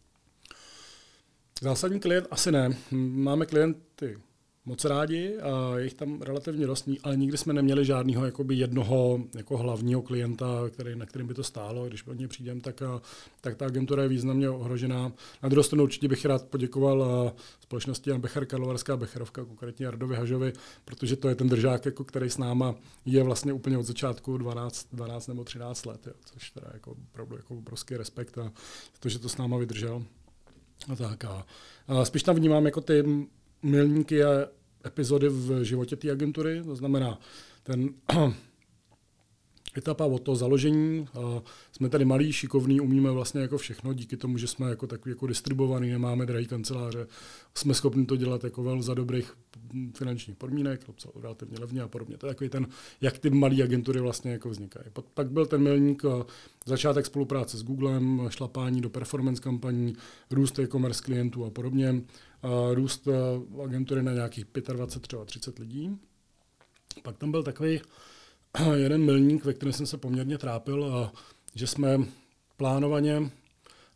Zásadní 1.60 2.00
klient 2.00 2.26
asi 2.30 2.52
ne. 2.52 2.76
Máme 2.90 3.46
klienty 3.46 4.18
moc 4.66 4.84
rádi 4.84 5.38
a 5.38 5.78
je 5.78 5.84
jich 5.84 5.94
tam 5.94 6.22
relativně 6.22 6.66
dost, 6.66 6.88
ale 7.02 7.16
nikdy 7.16 7.38
jsme 7.38 7.52
neměli 7.52 7.84
žádného 7.84 8.26
jakoby 8.26 8.54
jednoho 8.54 9.20
jako 9.34 9.56
hlavního 9.56 10.02
klienta, 10.02 10.46
který, 10.70 10.96
na 10.96 11.06
kterým 11.06 11.28
by 11.28 11.34
to 11.34 11.44
stálo. 11.44 11.86
Když 11.86 12.06
o 12.06 12.14
ně 12.14 12.28
přijdem, 12.28 12.60
tak, 12.60 12.82
tak 13.40 13.56
ta 13.56 13.66
agentura 13.66 14.02
je 14.02 14.08
významně 14.08 14.50
ohrožená. 14.50 15.12
Na 15.42 15.48
druhou 15.48 15.62
stranu 15.62 15.82
určitě 15.82 16.08
bych 16.08 16.24
rád 16.24 16.44
poděkoval 16.44 17.32
společnosti 17.60 18.10
Jan 18.10 18.20
Becher, 18.20 18.46
Karlovarská 18.46 18.96
Becherovka, 18.96 19.44
konkrétně 19.44 19.86
Jardovi 19.86 20.16
Hažovi, 20.16 20.52
protože 20.84 21.16
to 21.16 21.28
je 21.28 21.34
ten 21.34 21.48
držák, 21.48 21.86
jako, 21.86 22.04
který 22.04 22.30
s 22.30 22.38
náma 22.38 22.74
je 23.04 23.22
vlastně 23.22 23.52
úplně 23.52 23.78
od 23.78 23.86
začátku 23.86 24.38
12, 24.38 24.88
12 24.92 25.26
nebo 25.26 25.44
13 25.44 25.86
let, 25.86 26.06
jo, 26.06 26.12
což 26.24 26.50
teda 26.50 26.66
jako 26.74 26.96
opravdu 27.12 27.36
jako 27.36 27.54
obrovský 27.54 27.96
respekt 27.96 28.38
a 28.38 28.52
to, 29.00 29.08
že 29.08 29.18
to 29.18 29.28
s 29.28 29.36
náma 29.36 29.56
vydržel. 29.56 30.04
A 30.92 30.96
tak 30.96 31.24
a, 31.24 31.46
a 31.88 32.04
spíš 32.04 32.22
tam 32.22 32.36
vnímám 32.36 32.64
jako 32.64 32.80
ty 32.80 33.04
milníky 33.64 34.24
a 34.24 34.46
epizody 34.86 35.28
v 35.28 35.62
životě 35.62 35.96
té 35.96 36.10
agentury, 36.10 36.62
to 36.64 36.76
znamená 36.76 37.18
ten 37.62 37.88
etapa 39.76 40.04
od 40.04 40.22
toho 40.22 40.36
založení. 40.36 41.06
Jsme 41.72 41.88
tady 41.88 42.04
malí, 42.04 42.32
šikovní, 42.32 42.80
umíme 42.80 43.10
vlastně 43.10 43.40
jako 43.40 43.58
všechno, 43.58 43.92
díky 43.92 44.16
tomu, 44.16 44.38
že 44.38 44.46
jsme 44.46 44.70
jako 44.70 44.86
takový 44.86 45.10
jako 45.10 45.26
distribuovaný, 45.26 45.90
nemáme 45.90 46.26
drahý 46.26 46.46
kanceláře, 46.46 47.06
jsme 47.54 47.74
schopni 47.74 48.06
to 48.06 48.16
dělat 48.16 48.44
jako 48.44 48.62
vel 48.62 48.82
za 48.82 48.94
dobrých 48.94 49.34
finančních 49.96 50.36
podmínek, 50.36 50.80
relativně 51.22 51.58
levně 51.58 51.82
a 51.82 51.88
podobně. 51.88 52.16
To 52.16 52.26
je 52.26 52.34
takový 52.34 52.50
ten, 52.50 52.66
jak 53.00 53.18
ty 53.18 53.30
malé 53.30 53.62
agentury 53.62 54.00
vlastně 54.00 54.32
jako 54.32 54.50
vznikají. 54.50 54.86
Pak 55.14 55.30
byl 55.30 55.46
ten 55.46 55.62
milník 55.62 56.02
začátek 56.66 57.06
spolupráce 57.06 57.58
s 57.58 57.62
Googlem, 57.62 58.22
šlapání 58.28 58.80
do 58.80 58.90
performance 58.90 59.42
kampaní, 59.42 59.96
růst 60.30 60.58
e-commerce 60.58 61.02
klientů 61.04 61.44
a 61.44 61.50
podobně, 61.50 62.02
růst 62.72 63.08
agentury 63.64 64.02
na 64.02 64.12
nějakých 64.12 64.44
25 64.72 65.06
třeba 65.06 65.24
30 65.24 65.58
lidí. 65.58 65.98
Pak 67.02 67.18
tam 67.18 67.30
byl 67.30 67.42
takový 67.42 67.80
jeden 68.74 69.04
milník, 69.04 69.44
ve 69.44 69.54
kterém 69.54 69.72
jsem 69.72 69.86
se 69.86 69.96
poměrně 69.96 70.38
trápil, 70.38 70.84
a 70.84 71.12
že 71.54 71.66
jsme 71.66 71.98
plánovaně 72.56 73.30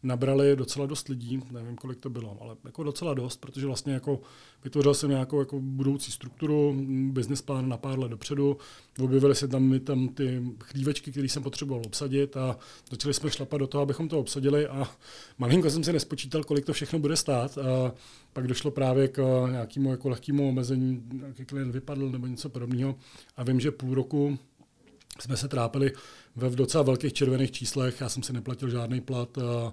nabrali 0.02 0.56
docela 0.56 0.86
dost 0.86 1.08
lidí, 1.08 1.42
nevím, 1.50 1.76
kolik 1.76 1.98
to 1.98 2.10
bylo, 2.10 2.38
ale 2.40 2.56
jako 2.64 2.82
docela 2.82 3.14
dost, 3.14 3.36
protože 3.36 3.66
vlastně 3.66 3.92
jako 3.92 4.20
vytvořil 4.64 4.94
jsem 4.94 5.10
nějakou 5.10 5.38
jako 5.38 5.60
budoucí 5.60 6.12
strukturu, 6.12 6.76
business 7.10 7.42
plán 7.42 7.68
na 7.68 7.76
pár 7.76 7.98
let 7.98 8.08
dopředu, 8.08 8.56
objevily 9.00 9.34
se 9.34 9.48
tam, 9.48 9.80
tam 9.80 10.08
ty 10.08 10.42
chlívečky, 10.64 11.10
které 11.10 11.28
jsem 11.28 11.42
potřeboval 11.42 11.82
obsadit 11.86 12.36
a 12.36 12.58
začali 12.90 13.14
jsme 13.14 13.30
šlapat 13.30 13.60
do 13.60 13.66
toho, 13.66 13.82
abychom 13.82 14.08
to 14.08 14.18
obsadili 14.18 14.66
a 14.66 14.90
malinko 15.38 15.70
jsem 15.70 15.84
si 15.84 15.92
nespočítal, 15.92 16.44
kolik 16.44 16.64
to 16.64 16.72
všechno 16.72 16.98
bude 16.98 17.16
stát 17.16 17.58
a 17.58 17.92
pak 18.32 18.46
došlo 18.46 18.70
právě 18.70 19.08
k 19.08 19.46
nějakému 19.50 19.90
jako 19.90 20.08
lehkému 20.08 20.48
omezení, 20.48 21.02
nějaký 21.12 21.44
klient 21.44 21.72
vypadl 21.72 22.10
nebo 22.10 22.26
něco 22.26 22.48
podobného 22.48 22.94
a 23.36 23.42
vím, 23.42 23.60
že 23.60 23.70
půl 23.70 23.94
roku 23.94 24.38
jsme 25.20 25.36
se 25.36 25.48
trápili 25.48 25.92
ve 26.36 26.48
v 26.48 26.54
docela 26.54 26.82
velkých 26.82 27.12
červených 27.12 27.50
číslech, 27.50 28.00
já 28.00 28.08
jsem 28.08 28.22
si 28.22 28.32
neplatil 28.32 28.70
žádný 28.70 29.00
plat, 29.00 29.38
a, 29.38 29.72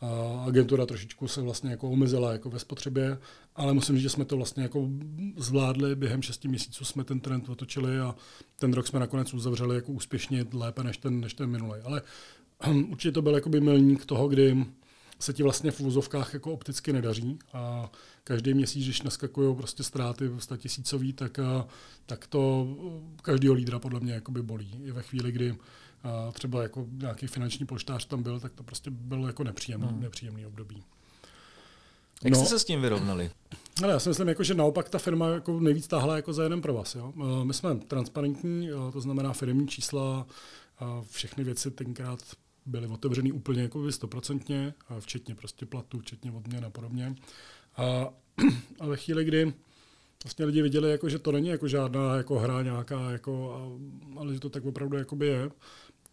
a 0.00 0.08
agentura 0.46 0.86
trošičku 0.86 1.28
se 1.28 1.40
vlastně 1.40 1.70
jako 1.70 1.90
omezila 1.90 2.32
jako 2.32 2.50
ve 2.50 2.58
spotřebě, 2.58 3.18
ale 3.56 3.74
musím 3.74 3.94
říct, 3.94 4.02
že 4.02 4.10
jsme 4.10 4.24
to 4.24 4.36
vlastně 4.36 4.62
jako 4.62 4.88
zvládli, 5.36 5.96
během 5.96 6.22
6 6.22 6.44
měsíců 6.44 6.84
jsme 6.84 7.04
ten 7.04 7.20
trend 7.20 7.48
otočili 7.48 7.98
a 8.00 8.14
ten 8.56 8.72
rok 8.72 8.86
jsme 8.86 9.00
nakonec 9.00 9.34
uzavřeli 9.34 9.76
jako 9.76 9.92
úspěšně 9.92 10.44
lépe 10.52 10.84
než 10.84 10.96
ten, 10.96 11.20
než 11.20 11.34
ten 11.34 11.50
minulý. 11.50 11.80
Ale 11.84 12.02
určitě 12.88 13.12
to 13.12 13.22
byl 13.22 13.34
jakoby 13.34 13.60
milník 13.60 14.06
toho, 14.06 14.28
kdy 14.28 14.66
se 15.18 15.32
ti 15.32 15.42
vlastně 15.42 15.70
v 15.70 15.80
vozovkách 15.80 16.34
jako 16.34 16.52
opticky 16.52 16.92
nedaří 16.92 17.38
a 17.52 17.90
každý 18.24 18.54
měsíc, 18.54 18.84
když 18.84 19.02
naskakují 19.02 19.56
prostě 19.56 19.82
ztráty 19.82 20.30
tisícový, 20.56 21.12
tak, 21.12 21.38
tak 22.06 22.26
to 22.26 22.66
každého 23.22 23.54
lídra 23.54 23.78
podle 23.78 24.00
mě 24.00 24.12
jakoby 24.12 24.42
bolí. 24.42 24.80
I 24.84 24.90
ve 24.90 25.02
chvíli, 25.02 25.32
kdy 25.32 25.54
třeba 26.32 26.62
jako 26.62 26.86
nějaký 26.92 27.26
finanční 27.26 27.66
polštář 27.66 28.06
tam 28.06 28.22
byl, 28.22 28.40
tak 28.40 28.52
to 28.52 28.62
prostě 28.62 28.90
bylo 28.90 29.26
jako 29.26 29.44
nepříjemný, 29.44 29.88
hmm. 29.88 30.00
nepříjemný 30.00 30.46
období. 30.46 30.82
Jak 32.24 32.32
no, 32.32 32.38
jste 32.38 32.48
se 32.48 32.58
s 32.58 32.64
tím 32.64 32.80
vyrovnali? 32.80 33.30
Ale 33.82 33.92
já 33.92 33.98
si 33.98 34.08
myslím, 34.08 34.28
jako, 34.28 34.42
že 34.42 34.54
naopak 34.54 34.88
ta 34.88 34.98
firma 34.98 35.28
jako 35.28 35.60
nejvíc 35.60 35.86
táhla 35.86 36.16
jako 36.16 36.32
za 36.32 36.42
jeden 36.42 36.62
pro 36.62 36.74
vás. 36.74 36.94
Jo? 36.94 37.12
My 37.44 37.54
jsme 37.54 37.76
transparentní, 37.76 38.68
to 38.92 39.00
znamená 39.00 39.32
firmní 39.32 39.68
čísla, 39.68 40.26
všechny 41.10 41.44
věci 41.44 41.70
tenkrát 41.70 42.20
byly 42.66 42.86
otevřený 42.86 43.32
úplně 43.32 43.62
jako 43.62 43.92
stoprocentně, 43.92 44.74
včetně 45.00 45.34
prostě 45.34 45.66
platů, 45.66 45.98
včetně 45.98 46.32
odměn 46.32 46.64
a 46.64 46.70
podobně. 46.70 47.14
A, 47.76 48.08
a 48.80 48.86
ve 48.86 48.96
chvíli, 48.96 49.24
kdy 49.24 49.52
vlastně 50.24 50.44
lidi 50.44 50.62
viděli, 50.62 50.90
jako, 50.90 51.08
že 51.08 51.18
to 51.18 51.32
není 51.32 51.48
jako 51.48 51.68
žádná 51.68 52.16
jako 52.16 52.38
hra 52.38 52.62
nějaká, 52.62 53.10
jako, 53.10 53.52
a, 53.54 54.20
ale 54.20 54.34
že 54.34 54.40
to 54.40 54.50
tak 54.50 54.64
opravdu 54.64 54.96
jakoby 54.96 55.26
je, 55.26 55.50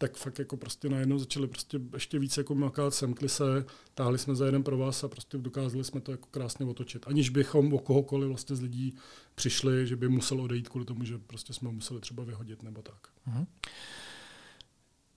tak 0.02 0.16
fakt 0.16 0.38
jako 0.38 0.56
prostě 0.56 0.88
najednou 0.88 1.18
začali 1.18 1.46
prostě 1.46 1.80
ještě 1.92 2.18
více 2.18 2.40
jako 2.40 2.54
makat, 2.54 2.94
semkli 2.94 3.28
se, 3.28 3.64
táhli 3.94 4.18
jsme 4.18 4.34
za 4.34 4.46
jeden 4.46 4.62
pro 4.62 4.78
vás 4.78 5.04
a 5.04 5.08
prostě 5.08 5.38
dokázali 5.38 5.84
jsme 5.84 6.00
to 6.00 6.10
jako 6.10 6.28
krásně 6.30 6.66
otočit. 6.66 7.06
Aniž 7.06 7.28
bychom 7.28 7.74
o 7.74 7.78
kohokoliv 7.78 8.28
vlastně 8.28 8.56
z 8.56 8.60
lidí 8.60 8.94
přišli, 9.34 9.86
že 9.86 9.96
by 9.96 10.08
musel 10.08 10.40
odejít 10.40 10.68
kvůli 10.68 10.84
tomu, 10.84 11.04
že 11.04 11.18
prostě 11.18 11.52
jsme 11.52 11.70
museli 11.70 12.00
třeba 12.00 12.24
vyhodit 12.24 12.62
nebo 12.62 12.82
tak. 12.82 13.08
Mm-hmm. 13.28 13.46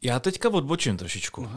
Já 0.02 0.20
teďka 0.20 0.50
odbočím 0.50 0.98
trošičku. 0.98 1.42
Uh, 1.42 1.48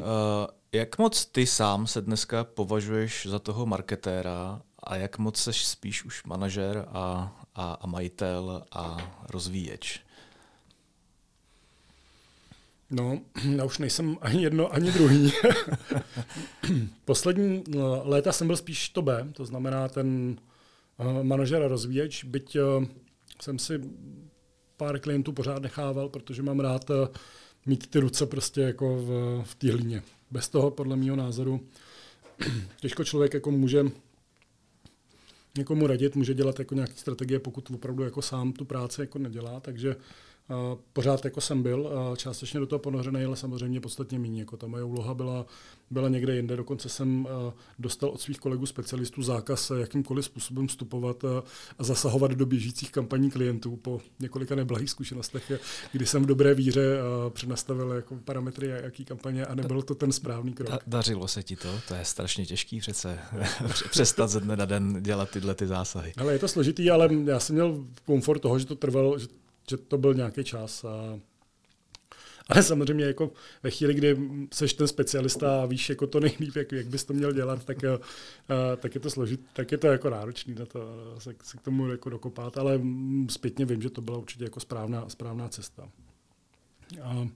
jak 0.73 0.99
moc 0.99 1.27
ty 1.27 1.47
sám 1.47 1.87
se 1.87 2.01
dneska 2.01 2.45
považuješ 2.45 3.27
za 3.27 3.39
toho 3.39 3.67
marketéra 3.67 4.63
a 4.89 4.97
jak 4.97 5.19
moc 5.19 5.37
seš 5.37 5.67
spíš 5.67 6.05
už 6.05 6.25
manažer 6.25 6.85
a, 6.89 7.37
a, 7.55 7.73
a 7.73 7.87
majitel 7.87 8.65
a 8.73 9.15
rozvíječ? 9.31 10.01
No, 12.91 13.21
já 13.57 13.65
už 13.65 13.79
nejsem 13.79 14.17
ani 14.21 14.43
jedno, 14.43 14.75
ani 14.75 14.93
druhý. 14.93 15.33
Poslední 17.05 17.65
no, 17.69 18.03
léta 18.05 18.33
jsem 18.33 18.47
byl 18.47 18.57
spíš 18.57 18.89
to 18.89 19.03
B, 19.03 19.29
to 19.33 19.45
znamená 19.45 19.89
ten 19.89 20.37
uh, 20.97 21.23
manažer 21.23 21.63
a 21.63 21.69
rozvíječ, 21.69 22.25
byť 22.25 22.57
uh, 22.57 22.85
jsem 23.43 23.59
si 23.59 23.81
pár 24.77 24.99
klientů 24.99 25.33
pořád 25.33 25.63
nechával, 25.63 26.09
protože 26.09 26.43
mám 26.43 26.61
rád 26.61 26.91
uh, 26.91 26.97
mít 27.67 27.87
ty 27.87 27.99
ruce 27.99 28.27
prostě 28.27 28.61
jako 28.61 28.97
v, 28.97 29.41
v 29.45 29.55
té 29.55 29.73
hlíně. 29.73 30.03
Bez 30.31 30.49
toho, 30.49 30.71
podle 30.71 30.97
mého 30.97 31.17
názoru, 31.17 31.61
těžko 32.81 33.05
člověk 33.05 33.35
jako 33.35 33.51
může 33.51 33.85
někomu 35.59 35.87
radit, 35.87 36.17
může 36.17 36.35
dělat 36.35 36.59
jako 36.59 36.75
nějaké 36.75 36.93
strategie, 36.97 37.39
pokud 37.41 37.71
opravdu 37.71 38.03
jako 38.03 38.23
sám 38.23 38.53
tu 38.53 38.65
práci 38.65 39.01
jako 39.01 39.19
nedělá, 39.19 39.61
takže 39.61 39.97
pořád 40.93 41.25
jako 41.25 41.41
jsem 41.41 41.63
byl, 41.63 41.91
částečně 42.17 42.61
do 42.61 42.67
toho 42.67 42.79
ponořený, 42.79 43.25
ale 43.25 43.37
samozřejmě 43.37 43.81
podstatně 43.81 44.19
méně. 44.19 44.41
Jako 44.41 44.57
ta 44.57 44.67
moje 44.67 44.85
úloha 44.85 45.15
byla, 45.15 45.47
byla 45.91 46.09
někde 46.09 46.37
jinde. 46.37 46.57
Dokonce 46.57 46.89
jsem 46.89 47.29
dostal 47.79 48.11
od 48.11 48.21
svých 48.21 48.39
kolegů 48.39 48.67
specialistů 48.67 49.23
zákaz 49.23 49.73
jakýmkoliv 49.81 50.25
způsobem 50.25 50.69
vstupovat 50.69 51.25
a 51.79 51.85
zasahovat 51.85 52.31
do 52.31 52.47
běžících 52.47 52.93
kampaní 52.93 53.31
klientů 53.31 53.77
po 53.77 54.01
několika 54.21 54.55
neblahých 54.55 54.91
zkušenostech, 54.91 55.53
kdy 55.93 56.07
jsem 56.07 56.23
v 56.23 56.27
dobré 56.27 56.55
víře 56.55 56.99
přenastavil 57.31 57.93
jako 57.93 58.17
parametry 58.25 58.69
jaký 58.69 59.05
kampaně 59.05 59.47
a 59.47 59.55
nebyl 59.55 59.83
to 59.83 59.95
ten 59.95 60.13
správný 60.13 60.53
krok. 60.53 60.71
Da, 60.71 60.79
dařilo 60.87 61.29
se 61.29 61.43
ti 61.43 61.57
to? 61.57 61.69
To 61.89 61.95
je 61.95 62.05
strašně 62.05 62.47
těžký 62.47 62.81
přece 62.81 63.19
přestat 63.91 64.27
ze 64.31 64.41
dne 64.41 64.57
na 64.57 64.65
den 64.65 65.03
dělat 65.03 65.31
tyhle 65.31 65.55
ty 65.55 65.67
zásahy. 65.67 66.13
Ale 66.17 66.33
je 66.33 66.39
to 66.39 66.49
složitý, 66.49 66.91
ale 66.91 67.09
já 67.25 67.41
jsem 67.41 67.55
měl 67.55 67.85
komfort 68.07 68.43
toho, 68.43 68.59
že 68.59 68.67
to 68.67 68.75
trvalo, 68.75 69.19
že 69.19 69.27
že 69.71 69.77
to 69.77 69.99
byl 69.99 70.15
nějaký 70.15 70.45
čas. 70.45 70.85
A, 70.85 71.21
ale 72.49 72.63
samozřejmě 72.63 73.05
jako 73.05 73.33
ve 73.63 73.71
chvíli, 73.71 73.95
kdy 73.95 74.17
jsi 74.53 74.77
ten 74.77 74.89
specialista 74.89 75.63
a 75.63 75.67
víš 75.67 75.89
jako 75.89 76.07
to 76.07 76.21
nejlíp, 76.21 76.57
jak, 76.57 76.73
jak 76.73 76.87
bys 76.87 77.05
to 77.05 77.13
měl 77.13 77.33
dělat, 77.33 77.65
tak, 77.65 77.85
a, 77.85 77.99
tak 78.77 78.95
je 78.95 79.01
to 79.01 79.11
složit, 79.11 79.41
tak 79.53 79.73
je 79.73 79.79
to 79.79 79.87
jako 79.87 80.11
náročný 80.11 80.55
na 80.55 80.67
to 80.67 80.81
se, 81.19 81.35
se 81.43 81.57
k 81.57 81.63
tomu 81.63 81.89
jako 81.89 82.11
dokopat, 82.11 82.59
ale 82.59 82.81
zpětně 83.31 83.65
vím, 83.65 83.83
že 83.83 83.91
to 83.91 84.01
byla 84.01 84.19
určitě 84.19 84.45
jako 84.45 84.61
správná, 84.61 85.09
správná 85.09 85.49
cesta. 85.49 85.89
A, 87.03 87.29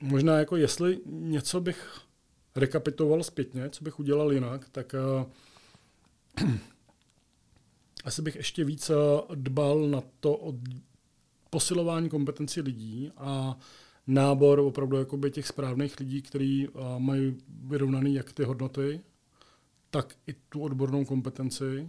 možná 0.00 0.38
jako 0.38 0.56
jestli 0.56 1.00
něco 1.06 1.60
bych 1.60 2.00
rekapitoval 2.56 3.22
zpětně, 3.22 3.70
co 3.70 3.84
bych 3.84 3.98
udělal 3.98 4.32
jinak, 4.32 4.68
tak 4.68 4.94
a, 4.94 5.26
asi 8.04 8.22
bych 8.22 8.36
ještě 8.36 8.64
víc 8.64 8.90
dbal 9.34 9.88
na 9.88 10.02
to 10.20 10.36
od 10.36 10.54
posilování 11.50 12.08
kompetenci 12.08 12.60
lidí 12.60 13.10
a 13.16 13.58
nábor 14.06 14.58
opravdu 14.58 14.96
jakoby 14.96 15.30
těch 15.30 15.46
správných 15.46 16.00
lidí, 16.00 16.22
kteří 16.22 16.68
mají 16.98 17.36
vyrovnaný 17.48 18.14
jak 18.14 18.32
ty 18.32 18.44
hodnoty, 18.44 19.00
tak 19.90 20.16
i 20.26 20.34
tu 20.48 20.60
odbornou 20.60 21.04
kompetenci. 21.04 21.88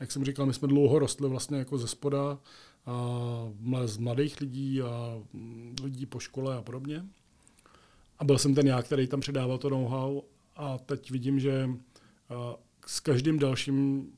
Jak 0.00 0.12
jsem 0.12 0.24
říkal, 0.24 0.46
my 0.46 0.54
jsme 0.54 0.68
dlouho 0.68 0.98
rostli 0.98 1.28
vlastně 1.28 1.58
jako 1.58 1.78
ze 1.78 1.88
spoda, 1.88 2.38
a 2.86 3.86
z 3.86 3.96
mladých 3.96 4.40
lidí 4.40 4.82
a 4.82 5.22
lidí 5.82 6.06
po 6.06 6.18
škole 6.18 6.56
a 6.56 6.62
podobně. 6.62 7.04
A 8.18 8.24
byl 8.24 8.38
jsem 8.38 8.54
ten 8.54 8.66
já, 8.66 8.82
který 8.82 9.06
tam 9.06 9.20
předával 9.20 9.58
to 9.58 9.70
know-how 9.70 10.22
a 10.56 10.78
teď 10.78 11.10
vidím, 11.10 11.40
že 11.40 11.70
s 12.86 13.00
každým 13.00 13.38
dalším 13.38 14.08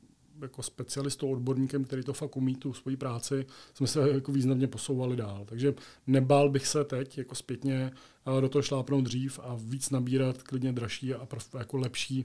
jako 0.42 0.62
specialistou, 0.62 1.32
odborníkem, 1.32 1.84
který 1.84 2.02
to 2.02 2.12
fakt 2.12 2.36
umí, 2.36 2.54
tu 2.54 2.72
svoji 2.72 2.96
práci, 2.96 3.46
jsme 3.74 3.86
se 3.86 4.10
jako 4.10 4.32
významně 4.32 4.66
posouvali 4.66 5.16
dál. 5.16 5.44
Takže 5.48 5.74
nebál 6.06 6.50
bych 6.50 6.66
se 6.66 6.84
teď 6.84 7.18
jako 7.18 7.34
zpětně 7.34 7.92
do 8.40 8.48
toho 8.48 8.62
šlápnout 8.62 9.04
dřív 9.04 9.40
a 9.42 9.56
víc 9.58 9.90
nabírat 9.90 10.42
klidně 10.42 10.72
dražší 10.72 11.14
a 11.14 11.28
jako 11.58 11.76
lepší 11.76 12.24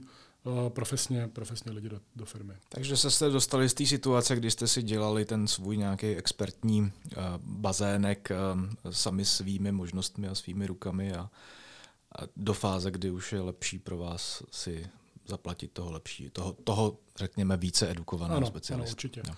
profesně, 0.68 1.28
profesně 1.28 1.72
lidi 1.72 1.88
do, 1.88 2.00
do 2.16 2.24
firmy. 2.24 2.54
Takže 2.68 2.96
se 2.96 3.10
jste 3.10 3.30
dostali 3.30 3.68
z 3.68 3.74
té 3.74 3.86
situace, 3.86 4.36
kdy 4.36 4.50
jste 4.50 4.66
si 4.66 4.82
dělali 4.82 5.24
ten 5.24 5.48
svůj 5.48 5.76
nějaký 5.76 6.06
expertní 6.06 6.80
uh, 6.80 6.90
bazének 7.36 8.28
sami 8.90 9.24
svými 9.24 9.72
možnostmi 9.72 10.28
a 10.28 10.34
svými 10.34 10.66
rukami 10.66 11.12
a, 11.12 11.30
a 12.18 12.22
do 12.36 12.54
fáze, 12.54 12.90
kdy 12.90 13.10
už 13.10 13.32
je 13.32 13.40
lepší 13.40 13.78
pro 13.78 13.98
vás 13.98 14.42
si 14.50 14.86
zaplatit 15.28 15.72
toho 15.72 15.92
lepší, 15.92 16.30
toho, 16.30 16.56
toho 16.64 16.98
řekněme, 17.16 17.56
více 17.56 17.90
edukovaného 17.90 18.46
specialistu. 18.46 18.84
Ano, 18.84 18.92
určitě. 18.92 19.22
No. 19.28 19.34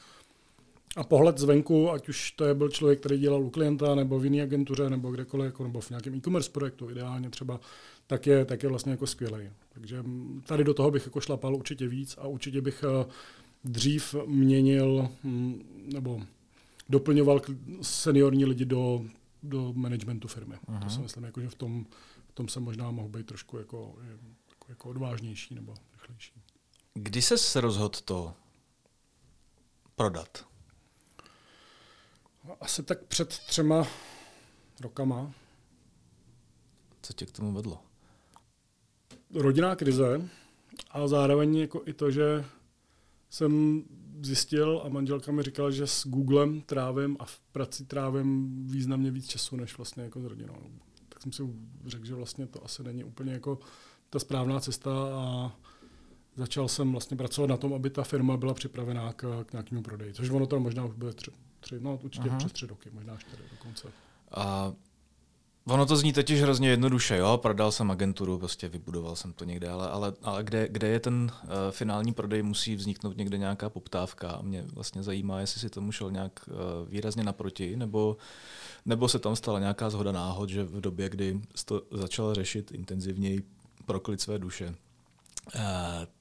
A 0.97 1.05
pohled 1.05 1.39
zvenku, 1.39 1.91
ať 1.91 2.09
už 2.09 2.31
to 2.31 2.45
je 2.45 2.55
byl 2.55 2.69
člověk, 2.69 3.01
který 3.01 3.19
dělal 3.19 3.43
u 3.43 3.51
klienta, 3.51 3.95
nebo 3.95 4.19
v 4.19 4.25
jiné 4.25 4.43
agentuře, 4.43 4.91
nebo 4.91 5.11
kdekoliv, 5.11 5.47
jako, 5.47 5.63
nebo 5.65 5.81
v 5.81 5.91
nějakém 5.91 6.15
e-commerce 6.15 6.51
projektu, 6.51 6.91
ideálně 6.91 7.31
třeba, 7.31 7.61
tak 8.07 8.27
je, 8.27 8.45
tak 8.45 8.63
je 8.63 8.69
vlastně 8.69 8.91
jako 8.91 9.07
skvělý. 9.07 9.51
Takže 9.69 10.05
tady 10.47 10.65
do 10.65 10.75
toho 10.75 10.91
bych 10.91 11.05
jako 11.05 11.21
šlapal 11.21 11.55
určitě 11.55 11.89
víc 11.89 12.19
a 12.19 12.27
určitě 12.27 12.61
bych 12.61 12.85
eh, 12.85 13.07
dřív 13.65 14.15
měnil 14.27 15.09
hm, 15.25 15.63
nebo 15.93 16.23
doplňoval 16.89 17.41
seniorní 17.83 18.45
lidi 18.45 18.65
do, 18.65 19.05
do 19.43 19.73
managementu 19.73 20.29
firmy. 20.29 20.55
Aha. 20.69 20.81
To 20.81 20.91
si 20.91 21.01
myslím, 21.01 21.25
jako, 21.25 21.41
že 21.41 21.49
v 21.49 21.55
tom, 21.55 21.87
v 22.29 22.33
tom 22.33 22.49
se 22.49 22.61
možná 22.61 22.91
mohl 22.91 23.09
být 23.09 23.27
trošku 23.27 23.59
jako, 23.59 23.95
jako, 24.71 24.89
odvážnější 24.89 25.55
nebo 25.55 25.75
rychlejší. 25.93 26.33
Kdy 26.95 27.23
se 27.23 27.61
rozhodl 27.61 27.99
to 28.05 28.35
prodat? 29.97 30.47
Asi 32.61 32.83
tak 32.83 33.05
před 33.05 33.29
třema 33.29 33.87
rokama. 34.81 35.33
Co 37.03 37.13
tě 37.13 37.27
k 37.27 37.33
tomu 37.33 37.53
vedlo? 37.53 37.83
Rodinná 39.35 39.77
krize 39.77 40.29
a 40.91 41.09
zároveň 41.09 41.57
jako 41.57 41.83
i 41.87 41.93
to, 41.93 42.11
že 42.11 42.45
jsem 43.31 43.83
zjistil 44.23 44.83
a 44.85 44.89
manželka 44.89 45.33
mi 45.33 45.43
říkala, 45.43 45.71
že 45.71 45.87
s 45.87 46.07
Googlem 46.07 46.61
trávím 46.61 47.17
a 47.21 47.25
v 47.25 47.41
praci 47.41 47.85
trávím 47.85 48.67
významně 48.67 49.11
víc 49.11 49.29
času, 49.29 49.57
než 49.57 49.77
vlastně 49.77 50.03
jako 50.03 50.21
s 50.21 50.25
rodinou. 50.25 50.71
Tak 51.09 51.23
jsem 51.23 51.33
si 51.33 51.43
řekl, 51.87 52.05
že 52.05 52.15
vlastně 52.15 52.47
to 52.47 52.65
asi 52.65 52.83
není 52.83 53.05
úplně 53.05 53.33
jako 53.33 53.59
ta 54.11 54.19
správná 54.19 54.61
cesta 54.61 54.91
a 55.15 55.53
začal 56.37 56.69
jsem 56.69 56.93
vlastně 56.93 57.17
pracovat 57.17 57.47
na 57.47 57.57
tom, 57.57 57.75
aby 57.75 57.91
ta 57.91 58.03
firma 58.03 58.37
byla 58.37 58.55
připravená 58.55 59.13
k, 59.13 59.45
k 59.45 59.53
nějakému 59.53 59.83
prodeji. 59.83 60.15
Což 60.15 60.31
ono 60.31 60.47
to 60.47 60.61
možná 60.61 60.85
už 60.85 60.95
bude 60.95 61.13
tři, 61.13 61.31
tři 61.61 61.81
no 61.81 61.99
určitě 62.03 62.29
Aha. 62.29 62.39
přes 62.39 62.53
tři 62.53 62.67
roky, 62.67 62.91
možná 62.93 63.17
čtyři 63.17 63.43
dokonce. 63.51 63.89
A 64.31 64.73
Ono 65.67 65.87
to 65.87 65.97
zní 65.97 66.13
totiž 66.13 66.43
hrozně 66.43 66.69
jednoduše, 66.69 67.17
jo, 67.17 67.39
prodal 67.43 67.73
jsem 67.73 67.91
agenturu, 67.91 68.39
prostě 68.39 68.69
vybudoval 68.69 69.17
jsem 69.17 69.33
to 69.33 69.45
někde, 69.45 69.69
ale, 69.69 69.91
ale, 69.91 70.13
ale 70.23 70.45
kde, 70.45 70.69
kde 70.69 70.89
je 70.89 71.01
ten 71.01 71.33
uh, 71.45 71.51
finální 71.71 72.13
prodej, 72.13 72.43
musí 72.43 72.77
vzniknout 72.77 73.17
někde 73.17 73.39
nějaká 73.39 73.71
poptávka 73.71 74.31
a 74.31 74.43
mě 74.43 74.65
vlastně 74.75 75.03
zajímá, 75.03 75.41
jestli 75.41 75.61
si 75.61 75.71
tomu 75.71 75.93
šel 75.93 76.11
nějak 76.11 76.33
uh, 76.49 76.89
výrazně 76.89 77.25
naproti, 77.25 77.77
nebo, 77.77 78.17
nebo 78.87 79.09
se 79.09 79.19
tam 79.19 79.37
stala 79.37 79.59
nějaká 79.59 79.91
zhoda 79.91 80.13
náhod, 80.13 80.49
že 80.49 80.65
v 80.65 80.81
době, 80.81 81.09
kdy 81.09 81.41
to 81.65 81.83
začal 81.91 82.35
řešit 82.35 82.71
intenzivněji 82.71 83.43
pro 83.91 84.01
klid 84.01 84.21
své 84.21 84.39
duše, 84.39 84.75
Uh, 85.55 85.63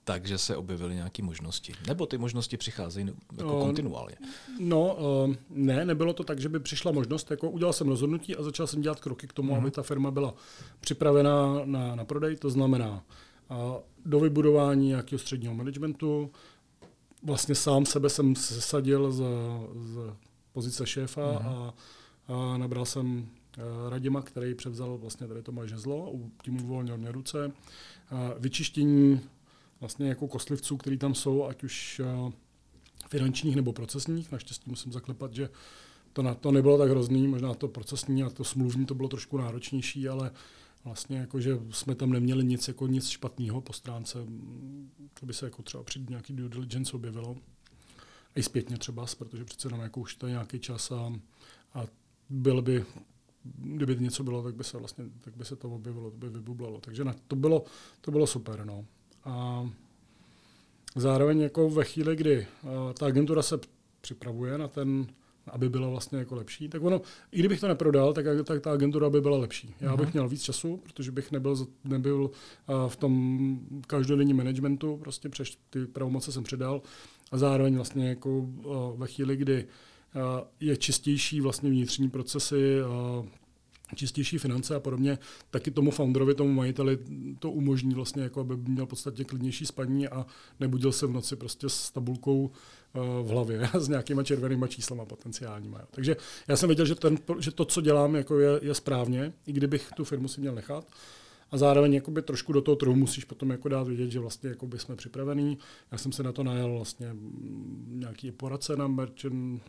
takže 0.03 0.37
se 0.37 0.55
objevily 0.55 0.95
nějaké 0.95 1.23
možnosti. 1.23 1.73
Nebo 1.87 2.05
ty 2.05 2.17
možnosti 2.17 2.57
přicházejí 2.57 3.07
jako 3.37 3.55
uh, 3.57 3.61
kontinuálně? 3.61 4.15
No, 4.59 4.95
uh, 4.95 5.35
ne, 5.49 5.85
nebylo 5.85 6.13
to 6.13 6.23
tak, 6.23 6.39
že 6.39 6.49
by 6.49 6.59
přišla 6.59 6.91
možnost. 6.91 7.31
Jako 7.31 7.49
udělal 7.49 7.73
jsem 7.73 7.87
rozhodnutí 7.87 8.35
a 8.35 8.43
začal 8.43 8.67
jsem 8.67 8.81
dělat 8.81 8.99
kroky 8.99 9.27
k 9.27 9.33
tomu, 9.33 9.53
uh-huh. 9.53 9.57
aby 9.57 9.71
ta 9.71 9.83
firma 9.83 10.11
byla 10.11 10.33
připravená 10.79 11.61
na, 11.65 11.95
na 11.95 12.05
prodej. 12.05 12.35
To 12.35 12.49
znamená 12.49 13.03
uh, 13.49 13.57
do 14.05 14.19
vybudování 14.19 14.87
nějakého 14.87 15.19
středního 15.19 15.53
managementu. 15.53 16.31
Vlastně 17.23 17.55
sám 17.55 17.85
sebe 17.85 18.09
jsem 18.09 18.35
sesadil 18.35 19.11
z, 19.11 19.23
z 19.75 20.13
pozice 20.53 20.87
šéfa 20.87 21.21
uh-huh. 21.21 21.73
a, 22.27 22.33
a 22.33 22.57
nabral 22.57 22.85
jsem 22.85 23.29
Radima, 23.89 24.21
který 24.21 24.55
převzal 24.55 24.97
vlastně 24.97 25.27
tady 25.27 25.41
to 25.41 25.51
moje 25.51 25.67
žezlo, 25.67 26.13
tím 26.43 26.63
uvolnil 26.63 26.97
mě 26.97 27.11
ruce 27.11 27.51
vyčištění 28.39 29.21
vlastně 29.79 30.09
jako 30.09 30.27
kostlivců, 30.27 30.77
který 30.77 30.97
tam 30.97 31.15
jsou, 31.15 31.45
ať 31.45 31.63
už 31.63 32.01
finančních 33.09 33.55
nebo 33.55 33.73
procesních. 33.73 34.31
Naštěstí 34.31 34.69
musím 34.69 34.91
zaklepat, 34.91 35.33
že 35.33 35.49
to, 36.13 36.21
na, 36.21 36.33
to 36.33 36.51
nebylo 36.51 36.77
tak 36.77 36.89
hrozný, 36.89 37.27
možná 37.27 37.53
to 37.53 37.67
procesní 37.67 38.23
a 38.23 38.29
to 38.29 38.43
smluvní 38.43 38.85
to 38.85 38.95
bylo 38.95 39.09
trošku 39.09 39.37
náročnější, 39.37 40.09
ale 40.09 40.31
vlastně 40.83 41.17
jako, 41.17 41.39
že 41.41 41.59
jsme 41.71 41.95
tam 41.95 42.09
neměli 42.09 42.45
nic, 42.45 42.67
jako 42.67 42.87
nic 42.87 43.09
špatného 43.09 43.61
po 43.61 43.73
stránce, 43.73 44.19
to 45.19 45.25
by 45.25 45.33
se 45.33 45.45
jako 45.45 45.61
třeba 45.61 45.83
při 45.83 46.05
nějaký 46.09 46.33
due 46.33 46.49
diligence 46.49 46.93
objevilo. 46.93 47.37
I 48.35 48.43
zpětně 48.43 48.77
třeba, 48.77 49.05
protože 49.17 49.45
přece 49.45 49.67
jenom 49.67 49.79
jako 49.79 49.99
už 49.99 50.15
to 50.15 50.27
je 50.27 50.31
nějaký 50.31 50.59
čas 50.59 50.91
a, 50.91 51.13
a 51.73 51.85
byl 52.29 52.61
by 52.61 52.85
kdyby 53.43 53.95
něco 53.99 54.23
bylo, 54.23 54.43
tak 54.43 54.55
by 54.55 54.63
se 54.63 54.77
vlastně, 54.77 55.05
tak 55.21 55.37
by 55.37 55.45
se 55.45 55.55
to 55.55 55.69
objevilo, 55.69 56.11
to 56.11 56.17
by 56.17 56.29
vybublalo. 56.29 56.79
Takže 56.79 57.03
ne, 57.03 57.13
to 57.27 57.35
bylo, 57.35 57.63
to 58.01 58.11
bylo 58.11 58.27
super, 58.27 58.65
no. 58.65 58.85
A 59.23 59.69
zároveň 60.95 61.39
jako 61.39 61.69
ve 61.69 61.83
chvíli, 61.83 62.15
kdy 62.15 62.47
uh, 62.63 62.69
ta 62.93 63.05
agentura 63.05 63.41
se 63.41 63.59
připravuje 64.01 64.57
na 64.57 64.67
ten, 64.67 65.07
aby 65.47 65.69
byla 65.69 65.89
vlastně 65.89 66.19
jako 66.19 66.35
lepší, 66.35 66.69
tak 66.69 66.83
ono, 66.83 67.01
i 67.31 67.39
kdybych 67.39 67.59
to 67.59 67.67
neprodal, 67.67 68.13
tak, 68.13 68.25
tak 68.43 68.61
ta 68.61 68.71
agentura 68.71 69.09
by 69.09 69.21
byla 69.21 69.37
lepší. 69.37 69.75
Já 69.79 69.97
bych 69.97 70.05
mhm. 70.07 70.13
měl 70.13 70.29
víc 70.29 70.41
času, 70.41 70.77
protože 70.77 71.11
bych 71.11 71.31
nebyl, 71.31 71.67
nebyl 71.83 72.23
uh, 72.23 72.89
v 72.89 72.95
tom 72.95 73.59
každodenním 73.87 74.37
managementu, 74.37 74.97
prostě 74.97 75.29
přeš 75.29 75.57
ty 75.69 75.85
pravomoce 75.85 76.31
jsem 76.31 76.43
předal 76.43 76.81
a 77.31 77.37
zároveň 77.37 77.75
vlastně 77.75 78.09
jako 78.09 78.37
uh, 78.37 78.99
ve 78.99 79.07
chvíli, 79.07 79.37
kdy 79.37 79.67
je 80.59 80.77
čistější 80.77 81.41
vlastně 81.41 81.69
vnitřní 81.69 82.09
procesy, 82.09 82.79
čistější 83.95 84.37
finance 84.37 84.75
a 84.75 84.79
podobně, 84.79 85.17
taky 85.49 85.71
tomu 85.71 85.91
founderovi, 85.91 86.35
tomu 86.35 86.53
majiteli 86.53 86.99
to 87.39 87.51
umožní 87.51 87.93
vlastně, 87.93 88.23
jako 88.23 88.41
aby 88.41 88.57
měl 88.57 88.85
v 88.85 88.89
podstatě 88.89 89.23
klidnější 89.23 89.65
spaní 89.65 90.07
a 90.07 90.25
nebudil 90.59 90.91
se 90.91 91.07
v 91.07 91.11
noci 91.11 91.35
prostě 91.35 91.69
s 91.69 91.91
tabulkou 91.91 92.51
v 93.23 93.27
hlavě 93.27 93.69
s 93.79 93.87
nějakýma 93.87 94.23
červenýma 94.23 94.67
číslama 94.67 95.05
potenciálníma. 95.05 95.81
Takže 95.91 96.15
já 96.47 96.55
jsem 96.55 96.69
věděl, 96.69 96.85
že, 96.85 96.95
ten, 96.95 97.17
že 97.39 97.51
to, 97.51 97.65
co 97.65 97.81
dělám, 97.81 98.15
jako 98.15 98.39
je, 98.39 98.59
je 98.61 98.73
správně, 98.73 99.33
i 99.45 99.53
kdybych 99.53 99.89
tu 99.95 100.03
firmu 100.03 100.27
si 100.27 100.41
měl 100.41 100.55
nechat. 100.55 100.87
A 101.51 101.57
zároveň 101.57 101.93
jakoby 101.93 102.21
trošku 102.21 102.53
do 102.53 102.61
toho 102.61 102.75
trhu 102.75 102.95
musíš 102.95 103.23
potom 103.23 103.49
jako 103.49 103.69
dát 103.69 103.87
vědět, 103.87 104.11
že 104.11 104.19
vlastně 104.19 104.49
jakoby 104.49 104.79
jsme 104.79 104.95
připravení. 104.95 105.57
Já 105.91 105.97
jsem 105.97 106.11
se 106.11 106.23
na 106.23 106.31
to 106.31 106.43
najel 106.43 106.73
vlastně 106.73 107.15
nějaký 107.87 108.31
poradce 108.31 108.75
na 108.75 108.87
merchant 108.87 109.61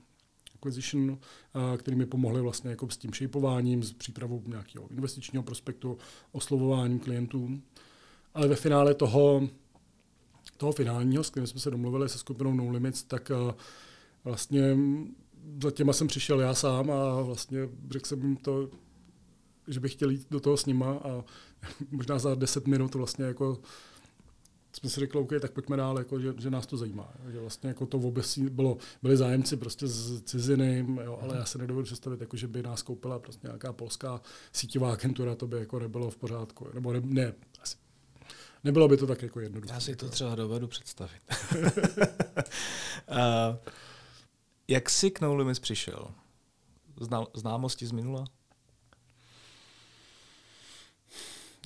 acquisition, 0.61 1.19
eh, 1.19 1.77
který 1.77 1.97
mi 1.97 2.07
pomohli 2.07 2.41
vlastně 2.41 2.71
jako 2.71 2.91
s 2.91 2.97
tím 2.97 3.11
shapeováním, 3.15 3.83
s 3.83 3.93
přípravou 3.93 4.43
nějakého 4.47 4.89
investičního 4.91 5.43
prospektu, 5.43 5.99
oslovováním 6.33 6.99
klientů. 6.99 7.61
Ale 8.35 8.49
ve 8.49 8.57
finále 8.57 8.95
toho, 8.95 9.49
toho 10.57 10.73
finálního, 10.73 11.25
s 11.25 11.31
kterým 11.31 11.47
jsme 11.47 11.61
se 11.61 11.71
domluvili 11.71 12.09
se 12.09 12.19
skupinou 12.19 12.55
No 12.55 12.71
Limits, 12.71 13.03
tak 13.03 13.31
eh, 13.31 13.55
vlastně 14.25 14.77
za 15.63 15.71
těma 15.71 15.93
jsem 15.93 16.07
přišel 16.07 16.41
já 16.41 16.55
sám 16.55 16.91
a 16.91 17.23
vlastně 17.23 17.69
řekl 17.91 18.07
jsem 18.07 18.23
jim 18.23 18.37
to, 18.37 18.71
že 19.69 19.81
bych 19.81 19.93
chtěl 19.93 20.11
jít 20.11 20.27
do 20.31 20.41
toho 20.41 20.57
s 20.57 20.67
nima 20.67 20.93
a 20.93 21.25
možná 21.91 22.19
za 22.19 22.35
10 22.35 22.67
minut 22.67 22.95
vlastně 22.95 23.25
jako 23.25 23.59
jsme 24.73 24.91
si 24.91 25.01
řekli, 25.01 25.21
OK, 25.21 25.31
tak 25.41 25.53
pojďme 25.53 25.77
dál, 25.77 25.99
jako, 25.99 26.21
že, 26.21 26.35
že, 26.39 26.51
nás 26.51 26.67
to 26.67 26.77
zajímá. 26.77 27.13
Že 27.33 27.41
vlastně 27.41 27.69
jako 27.69 27.87
to 27.87 27.99
vůbec 27.99 28.39
bylo, 28.39 28.79
byli 29.03 29.17
zájemci 29.17 29.57
prostě 29.57 29.87
z 29.87 30.23
ciziny, 30.23 30.87
jo, 31.05 31.19
ale 31.23 31.37
já 31.37 31.45
se 31.45 31.59
nedovedu 31.59 31.85
představit, 31.85 32.21
jako, 32.21 32.37
že 32.37 32.49
by 32.49 32.63
nás 32.63 32.83
koupila 32.83 33.19
prostě 33.19 33.47
nějaká 33.47 33.73
polská 33.73 34.21
síťová 34.53 34.93
agentura, 34.93 35.35
to 35.35 35.47
by 35.47 35.59
jako 35.59 35.79
nebylo 35.79 36.11
v 36.11 36.17
pořádku. 36.17 36.67
Nebo 36.75 36.93
ne, 36.93 37.01
ne 37.05 37.33
asi 37.63 37.77
Nebylo 38.65 38.89
by 38.89 38.97
to 38.97 39.07
tak 39.07 39.23
jako 39.23 39.41
jednoduché. 39.41 39.75
Já 39.75 39.81
si 39.81 39.97
to 39.97 40.09
třeba 40.09 40.35
dovedu 40.35 40.69
představit. 40.69 41.23
uh, 41.63 43.57
jak 44.69 44.91
jsi 44.91 45.11
k 45.11 45.21
No 45.21 45.35
Limits 45.35 45.59
přišel? 45.59 46.09
Znal, 47.01 47.29
známosti 47.35 47.87
z 47.87 47.93
minula? 47.93 48.25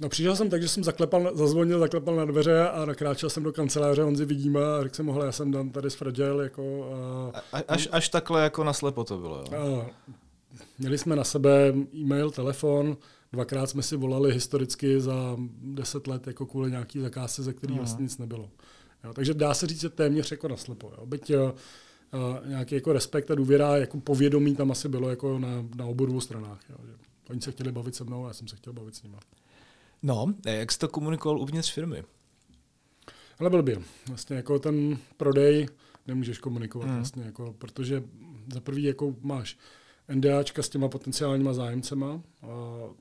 No 0.00 0.08
přišel 0.08 0.36
jsem 0.36 0.50
tak, 0.50 0.62
že 0.62 0.68
jsem 0.68 0.84
zaklepal, 0.84 1.36
zazvonil, 1.36 1.78
zaklepal 1.78 2.16
na 2.16 2.24
dveře 2.24 2.68
a 2.68 2.84
nakráčel 2.84 3.30
jsem 3.30 3.42
do 3.42 3.52
kanceláře, 3.52 4.04
on 4.04 4.16
si 4.16 4.24
vidíme 4.24 4.60
a 4.60 4.82
řekl 4.82 4.94
jsem, 4.94 5.08
já 5.08 5.32
jsem 5.32 5.50
dan 5.50 5.70
tady 5.70 5.90
s 5.90 5.94
Fragile. 5.94 6.44
Jako, 6.44 6.90
a, 7.52 7.62
až, 7.68 7.88
až 7.92 8.08
takhle 8.08 8.42
jako 8.42 8.64
naslepo 8.64 9.04
to 9.04 9.18
bylo, 9.18 9.44
jo? 9.52 9.86
A, 9.86 9.90
měli 10.78 10.98
jsme 10.98 11.16
na 11.16 11.24
sebe 11.24 11.74
e-mail, 11.94 12.30
telefon, 12.30 12.96
dvakrát 13.32 13.70
jsme 13.70 13.82
si 13.82 13.96
volali 13.96 14.32
historicky 14.32 15.00
za 15.00 15.36
deset 15.62 16.06
let 16.06 16.26
jako 16.26 16.46
kvůli 16.46 16.70
nějaký 16.70 17.00
zakázce, 17.00 17.42
ze 17.42 17.52
který 17.52 17.74
vlastně 17.74 18.02
nic 18.02 18.18
nebylo. 18.18 18.50
Jo, 19.04 19.12
takže 19.14 19.34
dá 19.34 19.54
se 19.54 19.66
říct, 19.66 19.80
že 19.80 19.88
téměř 19.88 20.30
jako 20.30 20.48
naslepo. 20.48 20.92
Jo. 20.98 21.06
Byť 21.06 21.30
jo, 21.30 21.54
uh, 22.14 22.48
nějaký 22.48 22.74
jako 22.74 22.92
respekt 22.92 23.30
a 23.30 23.34
důvěra, 23.34 23.76
jako 23.76 24.00
povědomí 24.00 24.56
tam 24.56 24.70
asi 24.70 24.88
bylo 24.88 25.10
jako 25.10 25.38
na, 25.38 25.64
na 25.76 25.86
obou 25.86 26.06
dvou 26.06 26.20
stranách. 26.20 26.60
Jo, 26.70 26.76
oni 27.30 27.40
se 27.40 27.52
chtěli 27.52 27.72
bavit 27.72 27.94
se 27.94 28.04
mnou 28.04 28.24
a 28.24 28.28
já 28.28 28.34
jsem 28.34 28.48
se 28.48 28.56
chtěl 28.56 28.72
bavit 28.72 28.94
s 28.94 29.02
nimi. 29.02 29.16
No, 30.06 30.34
jak 30.46 30.72
jsi 30.72 30.78
to 30.78 30.88
komunikoval 30.88 31.40
uvnitř 31.40 31.72
firmy? 31.72 32.04
Ale 33.38 33.50
blbě. 33.50 33.78
Vlastně 34.08 34.36
jako 34.36 34.58
ten 34.58 34.98
prodej 35.16 35.68
nemůžeš 36.06 36.38
komunikovat 36.38 36.86
hmm. 36.86 36.96
vlastně, 36.96 37.24
jako, 37.24 37.54
protože 37.58 38.02
za 38.52 38.60
prvý 38.60 38.82
jako 38.82 39.14
máš 39.20 39.58
NDAčka 40.14 40.62
s 40.62 40.68
těma 40.68 40.88
potenciálníma 40.88 41.52
zájemcema. 41.52 42.22
A 42.42 42.48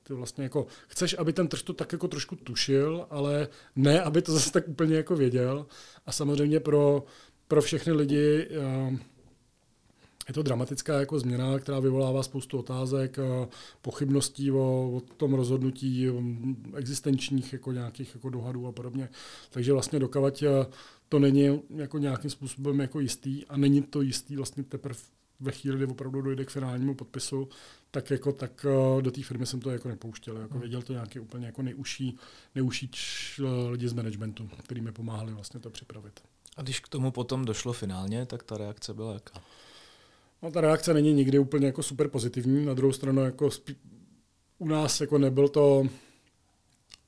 ty 0.02 0.14
vlastně 0.14 0.44
jako 0.44 0.66
chceš, 0.88 1.16
aby 1.18 1.32
ten 1.32 1.48
trh 1.48 1.62
to 1.62 1.72
tak 1.72 1.92
jako 1.92 2.08
trošku 2.08 2.36
tušil, 2.36 3.06
ale 3.10 3.48
ne, 3.76 4.02
aby 4.02 4.22
to 4.22 4.32
zase 4.32 4.52
tak 4.52 4.68
úplně 4.68 4.96
jako 4.96 5.16
věděl. 5.16 5.66
A 6.06 6.12
samozřejmě 6.12 6.60
pro, 6.60 7.04
pro 7.48 7.62
všechny 7.62 7.92
lidi 7.92 8.48
je 10.28 10.34
to 10.34 10.42
dramatická 10.42 11.00
jako 11.00 11.18
změna, 11.18 11.58
která 11.58 11.80
vyvolává 11.80 12.22
spoustu 12.22 12.58
otázek, 12.58 13.16
pochybností 13.82 14.50
o, 14.50 14.90
o 14.96 15.00
tom 15.16 15.34
rozhodnutí 15.34 16.06
existenčních 16.74 17.52
jako 17.52 17.72
nějakých 17.72 18.14
jako 18.14 18.30
dohadů 18.30 18.66
a 18.66 18.72
podobně. 18.72 19.08
Takže 19.50 19.72
vlastně 19.72 19.98
dokavať 19.98 20.44
to 21.08 21.18
není 21.18 21.62
jako 21.76 21.98
nějakým 21.98 22.30
způsobem 22.30 22.80
jako 22.80 23.00
jistý 23.00 23.46
a 23.46 23.56
není 23.56 23.82
to 23.82 24.00
jistý 24.00 24.36
vlastně 24.36 24.62
teprve 24.62 24.98
ve 25.40 25.52
chvíli, 25.52 25.76
kdy 25.76 25.86
opravdu 25.86 26.22
dojde 26.22 26.44
k 26.44 26.50
finálnímu 26.50 26.94
podpisu, 26.94 27.48
tak 27.90 28.10
jako 28.10 28.32
tak 28.32 28.66
eh, 28.68 29.02
do 29.02 29.10
té 29.10 29.22
firmy 29.22 29.46
jsem 29.46 29.60
to 29.60 29.70
jako 29.70 29.88
nepouštěl. 29.88 30.36
Jako 30.36 30.52
hmm. 30.52 30.60
věděl 30.60 30.82
to 30.82 30.92
nějaký 30.92 31.20
úplně 31.20 31.46
jako 31.46 31.62
nejužší, 31.62 32.18
nejužší 32.54 32.90
eh, 33.38 33.70
lidi 33.70 33.88
z 33.88 33.92
managementu, 33.92 34.50
který 34.62 34.80
mi 34.80 34.92
pomáhali 34.92 35.32
vlastně 35.32 35.60
to 35.60 35.70
připravit. 35.70 36.20
A 36.56 36.62
když 36.62 36.80
k 36.80 36.88
tomu 36.88 37.10
potom 37.10 37.44
došlo 37.44 37.72
finálně, 37.72 38.26
tak 38.26 38.42
ta 38.42 38.56
reakce 38.56 38.94
byla 38.94 39.14
jaká? 39.14 39.42
No, 40.44 40.50
ta 40.50 40.60
reakce 40.60 40.94
není 40.94 41.12
nikdy 41.12 41.38
úplně 41.38 41.66
jako 41.66 41.82
super 41.82 42.08
pozitivní. 42.08 42.66
Na 42.66 42.74
druhou 42.74 42.92
stranu 42.92 43.24
jako 43.24 43.46
spí- 43.48 43.76
u 44.58 44.68
nás 44.68 45.00
jako 45.00 45.18
nebyl 45.18 45.48
to 45.48 45.86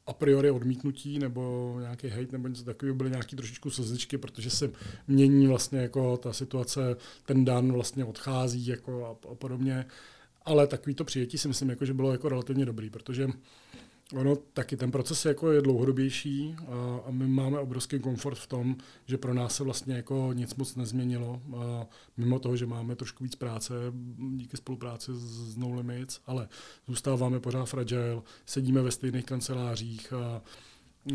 a 0.07 0.13
priori 0.13 0.51
odmítnutí 0.51 1.19
nebo 1.19 1.77
nějaký 1.81 2.09
hate 2.09 2.33
nebo 2.33 2.49
něco 2.49 2.65
takového, 2.65 2.97
byly 2.97 3.11
nějaký 3.11 3.37
trošičku 3.37 3.71
slzičky, 3.71 4.19
protože 4.19 4.51
se 4.51 4.71
mění 5.09 5.47
vlastně 5.47 5.79
jako 5.79 6.17
ta 6.17 6.33
situace, 6.33 6.97
ten 7.27 7.45
dan 7.45 7.73
vlastně 7.73 8.05
odchází 8.05 8.67
jako 8.67 9.05
a, 9.05 9.31
a 9.33 9.35
podobně. 9.35 9.87
Ale 10.45 10.67
takový 10.67 10.95
to 10.95 11.05
přijetí 11.05 11.39
si 11.39 11.49
myslím, 11.49 11.71
jako, 11.71 11.85
že 11.85 11.95
bylo 11.95 12.13
jako 12.13 12.29
relativně 12.29 12.67
dobrý, 12.67 12.91
protože 12.91 13.29
Ono 14.15 14.37
taky 14.37 14.77
ten 14.77 14.91
proces 14.91 15.25
jako 15.25 15.53
je 15.53 15.63
dlouhodobější 15.63 16.57
a, 16.69 17.01
a 17.07 17.11
my 17.11 17.27
máme 17.27 17.59
obrovský 17.59 17.99
komfort 17.99 18.39
v 18.39 18.47
tom, 18.47 18.77
že 19.07 19.19
pro 19.19 19.35
nás 19.35 19.57
se 19.57 19.65
vlastně 19.65 19.95
jako 19.95 20.31
nic 20.33 20.55
moc 20.55 20.77
nezměnilo, 20.77 21.43
a 21.57 21.87
mimo 22.17 22.39
toho, 22.39 22.57
že 22.57 22.67
máme 22.67 22.97
trošku 22.97 23.25
víc 23.25 23.35
práce 23.35 23.75
díky 24.37 24.57
spolupráci 24.57 25.13
s 25.15 25.57
No 25.57 25.75
Limits, 25.75 26.21
ale 26.27 26.49
zůstáváme 26.87 27.41
pořád 27.41 27.65
fragile, 27.65 28.23
sedíme 28.47 28.83
ve 28.83 28.91
stejných 28.91 29.25
kancelářích 29.25 30.13
a, 30.13 30.43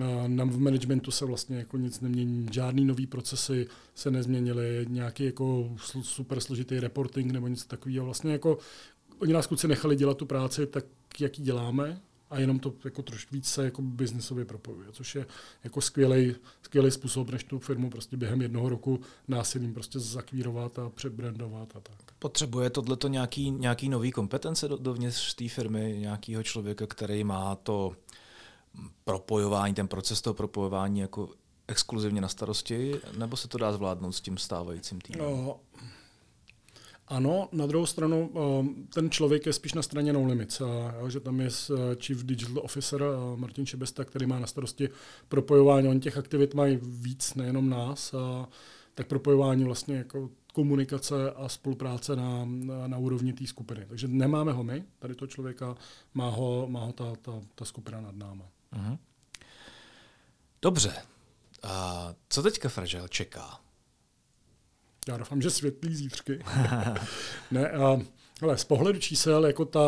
a 0.03 0.27
nám 0.27 0.49
v 0.49 0.59
managementu 0.59 1.11
se 1.11 1.25
vlastně 1.25 1.57
jako 1.57 1.77
nic 1.77 2.01
nemění, 2.01 2.47
žádný 2.51 2.85
nový 2.85 3.07
procesy 3.07 3.67
se 3.95 4.11
nezměnily, 4.11 4.85
nějaký 4.89 5.25
jako 5.25 5.75
super 6.01 6.39
složitý 6.39 6.79
reporting 6.79 7.31
nebo 7.31 7.47
něco 7.47 7.67
takového. 7.67 8.05
Vlastně 8.05 8.31
jako 8.31 8.57
oni 9.19 9.33
nás 9.33 9.47
kluci 9.47 9.67
nechali 9.67 9.95
dělat 9.95 10.17
tu 10.17 10.25
práci 10.25 10.67
tak, 10.67 10.85
jak 11.19 11.39
ji 11.39 11.45
děláme, 11.45 12.01
a 12.31 12.39
jenom 12.39 12.59
to 12.59 12.73
jako 12.85 13.01
trošku 13.01 13.35
víc 13.35 13.47
se 13.47 13.65
jako 13.65 13.81
biznesově 13.81 14.45
propojuje, 14.45 14.87
což 14.91 15.15
je 15.15 15.25
jako 15.63 15.81
skvělý, 15.81 16.35
skvělý 16.61 16.91
způsob, 16.91 17.29
než 17.29 17.43
tu 17.43 17.59
firmu 17.59 17.89
prostě 17.89 18.17
během 18.17 18.41
jednoho 18.41 18.69
roku 18.69 18.99
násilím 19.27 19.73
prostě 19.73 19.99
zakvírovat 19.99 20.79
a 20.79 20.89
přebrandovat 20.89 21.75
a 21.75 21.79
tak. 21.79 22.11
Potřebuje 22.19 22.69
tohleto 22.69 23.07
nějaký, 23.07 23.51
nějaký 23.51 23.89
nový 23.89 24.11
kompetence 24.11 24.67
do, 24.67 24.77
dovnitř 24.77 25.33
té 25.33 25.49
firmy, 25.49 25.97
nějakého 25.99 26.43
člověka, 26.43 26.87
který 26.87 27.23
má 27.23 27.55
to 27.55 27.95
propojování, 29.03 29.73
ten 29.73 29.87
proces 29.87 30.21
toho 30.21 30.33
propojování 30.33 30.99
jako 30.99 31.29
exkluzivně 31.67 32.21
na 32.21 32.27
starosti, 32.27 32.95
nebo 33.17 33.37
se 33.37 33.47
to 33.47 33.57
dá 33.57 33.71
zvládnout 33.71 34.11
s 34.11 34.21
tím 34.21 34.37
stávajícím 34.37 35.01
týmem? 35.01 35.21
No, 35.21 35.59
ano, 37.11 37.49
na 37.51 37.65
druhou 37.65 37.85
stranu 37.85 38.31
ehm, 38.35 38.87
ten 38.93 39.09
člověk 39.09 39.45
je 39.45 39.53
spíš 39.53 39.73
na 39.73 39.81
straně 39.81 40.13
No 40.13 40.25
Limits, 40.25 40.61
že 41.07 41.19
tam 41.19 41.39
je 41.39 41.47
eh, 41.47 41.95
Chief 41.95 42.23
Digital 42.23 42.63
Officer 42.63 43.03
eh, 43.03 43.37
Martin 43.37 43.65
Čebesta, 43.65 44.05
který 44.05 44.25
má 44.25 44.39
na 44.39 44.47
starosti 44.47 44.89
propojování. 45.27 45.87
Oni 45.87 45.99
těch 45.99 46.17
aktivit 46.17 46.53
mají 46.53 46.79
víc, 46.81 47.35
nejenom 47.35 47.69
nás, 47.69 48.15
tak 48.95 49.07
propojování 49.07 49.63
vlastně 49.63 49.95
jako 49.95 50.29
komunikace 50.53 51.31
a 51.31 51.49
spolupráce 51.49 52.15
na, 52.15 52.45
na, 52.45 52.87
na 52.87 52.97
úrovni 52.97 53.33
té 53.33 53.47
skupiny. 53.47 53.85
Takže 53.89 54.07
nemáme 54.07 54.51
ho 54.51 54.63
my, 54.63 54.83
tady 54.99 55.15
to 55.15 55.27
člověka, 55.27 55.75
má 56.13 56.29
ho, 56.29 56.67
má 56.69 56.85
ho 56.85 56.93
ta, 56.93 57.15
ta, 57.21 57.41
ta 57.55 57.65
skupina 57.65 58.01
nad 58.01 58.15
náma. 58.15 58.45
Uh-huh. 58.73 58.97
Dobře. 60.61 60.93
A 61.63 62.13
co 62.29 62.43
teďka 62.43 62.69
Fragile 62.69 63.09
čeká? 63.09 63.59
Já 65.07 65.17
doufám, 65.17 65.41
že 65.41 65.49
světlý 65.49 65.95
zítřky. 65.95 66.39
ne, 67.51 67.69
a, 67.71 67.99
ale 68.41 68.57
z 68.57 68.63
pohledu 68.63 68.99
čísel, 68.99 69.45
jako 69.45 69.65
ta, 69.65 69.79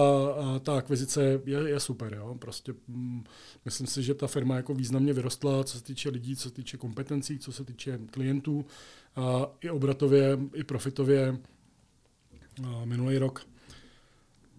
ta 0.60 0.78
akvizice 0.78 1.42
je, 1.46 1.70
je 1.70 1.80
super. 1.80 2.14
Jo? 2.14 2.36
Prostě 2.40 2.74
mm, 2.88 3.24
myslím 3.66 3.88
si, 3.88 4.04
že 4.04 4.14
ta 4.14 4.28
firma 4.28 4.56
jako 4.56 4.74
významně 4.74 5.14
vyrostla, 5.14 5.64
co 5.64 5.78
se 5.78 5.84
týče 5.84 6.10
lidí, 6.10 6.36
co 6.36 6.50
se 6.50 6.56
týče 6.56 6.78
kompetencí, 6.78 7.40
co 7.40 7.52
se 7.52 7.66
týče 7.66 8.00
klientů, 8.12 8.66
a 9.16 9.52
i 9.62 9.70
obratově, 9.70 10.40
i 10.54 10.64
profitově. 10.64 11.38
A 12.66 12.86
minulý 12.86 13.18
rok 13.18 13.48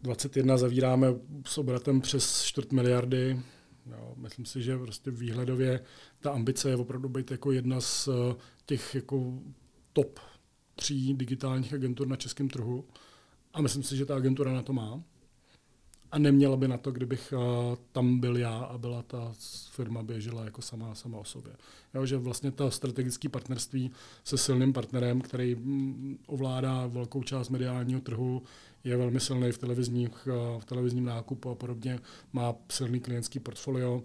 21 0.02 0.56
zavíráme 0.56 1.14
s 1.46 1.58
obratem 1.58 2.00
přes 2.00 2.42
čtvrt 2.42 2.72
miliardy. 2.72 3.40
Jo, 3.90 4.14
myslím 4.16 4.46
si, 4.46 4.62
že 4.62 4.78
prostě 4.78 5.10
výhledově 5.10 5.80
ta 6.20 6.30
ambice 6.30 6.68
je 6.68 6.76
opravdu 6.76 7.08
být 7.08 7.30
jako 7.30 7.52
jedna 7.52 7.80
z 7.80 8.08
těch 8.66 8.94
jako 8.94 9.38
top 9.92 10.20
tří 10.74 11.14
digitálních 11.14 11.74
agentur 11.74 12.06
na 12.06 12.16
českém 12.16 12.48
trhu 12.48 12.84
a 13.54 13.62
myslím 13.62 13.82
si, 13.82 13.96
že 13.96 14.06
ta 14.06 14.16
agentura 14.16 14.52
na 14.52 14.62
to 14.62 14.72
má. 14.72 15.02
A 16.12 16.18
neměla 16.18 16.56
by 16.56 16.68
na 16.68 16.78
to, 16.78 16.92
kdybych 16.92 17.34
uh, 17.36 17.76
tam 17.92 18.20
byl 18.20 18.36
já 18.36 18.58
a 18.58 18.78
byla 18.78 19.02
ta 19.02 19.32
firma 19.70 20.02
běžela 20.02 20.44
jako 20.44 20.62
sama, 20.62 20.94
sama 20.94 21.18
o 21.18 21.24
sobě. 21.24 21.52
Jo, 21.94 22.06
že 22.06 22.16
vlastně 22.16 22.50
ta 22.50 22.70
strategické 22.70 23.28
partnerství 23.28 23.90
se 24.24 24.38
silným 24.38 24.72
partnerem, 24.72 25.20
který 25.20 25.54
mm, 25.54 26.18
ovládá 26.26 26.86
velkou 26.86 27.22
část 27.22 27.48
mediálního 27.48 28.00
trhu, 28.00 28.42
je 28.84 28.96
velmi 28.96 29.20
silný 29.20 29.52
v, 29.52 29.58
televizních, 29.58 30.26
uh, 30.26 30.60
v 30.60 30.64
televizním 30.64 31.04
nákupu 31.04 31.50
a 31.50 31.54
podobně, 31.54 31.98
má 32.32 32.54
silný 32.70 33.00
klientský 33.00 33.40
portfolio. 33.40 34.02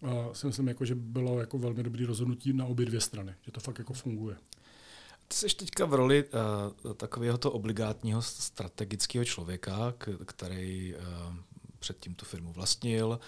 Uh, 0.00 0.32
si 0.32 0.46
myslím, 0.46 0.68
jako, 0.68 0.84
že 0.84 0.94
bylo 0.94 1.40
jako 1.40 1.58
velmi 1.58 1.82
dobrý 1.82 2.04
rozhodnutí 2.04 2.52
na 2.52 2.64
obě 2.64 2.86
dvě 2.86 3.00
strany, 3.00 3.34
že 3.42 3.52
to 3.52 3.60
fakt 3.60 3.78
jako 3.78 3.92
funguje. 3.92 4.36
Ty 5.28 5.36
jsi 5.36 5.56
teďka 5.56 5.84
v 5.84 5.94
roli 5.94 6.24
uh, 6.84 6.92
takového 6.92 7.38
to 7.38 7.52
obligátního 7.52 8.22
strategického 8.22 9.24
člověka, 9.24 9.94
k, 9.98 10.08
který 10.26 10.94
uh, 10.94 11.34
předtím 11.78 12.14
tu 12.14 12.24
firmu 12.24 12.52
vlastnil, 12.52 13.20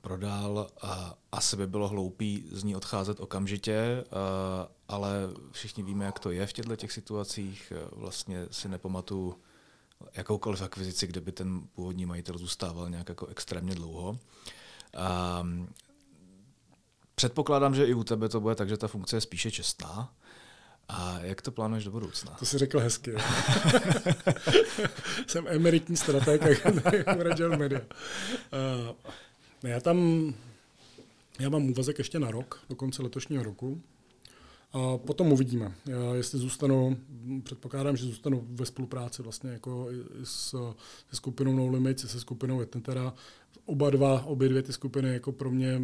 prodal 0.00 0.70
a 0.82 1.14
asi 1.32 1.56
by 1.56 1.66
bylo 1.66 1.88
hloupý 1.88 2.44
z 2.52 2.64
ní 2.64 2.76
odcházet 2.76 3.20
okamžitě, 3.20 4.04
uh, 4.06 4.18
ale 4.88 5.10
všichni 5.52 5.82
víme, 5.82 6.04
jak 6.04 6.18
to 6.18 6.30
je 6.30 6.46
v 6.46 6.52
těchto 6.52 6.76
těch 6.76 6.92
situacích. 6.92 7.72
Vlastně 7.92 8.46
si 8.50 8.68
nepamatuju 8.68 9.36
jakoukoliv 10.14 10.62
akvizici, 10.62 11.06
kde 11.06 11.20
by 11.20 11.32
ten 11.32 11.60
původní 11.74 12.06
majitel 12.06 12.38
zůstával 12.38 12.90
nějak 12.90 13.08
jako 13.08 13.26
extrémně 13.26 13.74
dlouho. 13.74 14.18
Um, 15.40 15.68
předpokládám, 17.14 17.74
že 17.74 17.86
i 17.86 17.94
u 17.94 18.04
tebe 18.04 18.28
to 18.28 18.40
bude 18.40 18.54
tak, 18.54 18.68
že 18.68 18.76
ta 18.76 18.88
funkce 18.88 19.16
je 19.16 19.20
spíše 19.20 19.50
čestná. 19.50 20.14
A 20.88 21.18
jak 21.20 21.42
to 21.42 21.50
plánuješ 21.50 21.84
do 21.84 21.90
budoucna? 21.90 22.36
To 22.38 22.46
si 22.46 22.58
řekl 22.58 22.80
hezky. 22.80 23.12
Jsem 25.26 25.46
emeritní 25.48 25.96
strateg 25.96 26.42
Radio 27.06 27.56
Media. 27.56 27.80
Uh, 27.80 28.96
já 29.62 29.80
tam 29.80 30.34
já 31.38 31.48
mám 31.48 31.70
úvazek 31.70 31.98
ještě 31.98 32.18
na 32.18 32.30
rok, 32.30 32.60
do 32.68 32.76
konce 32.76 33.02
letošního 33.02 33.42
roku. 33.42 33.82
A 34.72 34.98
potom 34.98 35.32
uvidíme, 35.32 35.74
jestli 36.14 36.38
zůstanu, 36.38 36.98
předpokládám, 37.42 37.96
že 37.96 38.06
zůstanu 38.06 38.46
ve 38.50 38.66
spolupráci 38.66 39.22
vlastně 39.22 39.50
jako 39.50 39.88
s, 40.24 40.50
se 41.10 41.16
skupinou 41.16 41.52
No 41.52 41.68
Limits, 41.68 42.10
se 42.10 42.20
skupinou 42.20 42.60
Etentera. 42.60 43.14
Oba 43.64 43.90
dva, 43.90 44.24
obě 44.24 44.48
dvě 44.48 44.62
ty 44.62 44.72
skupiny 44.72 45.12
jako 45.12 45.32
pro 45.32 45.50
mě 45.50 45.80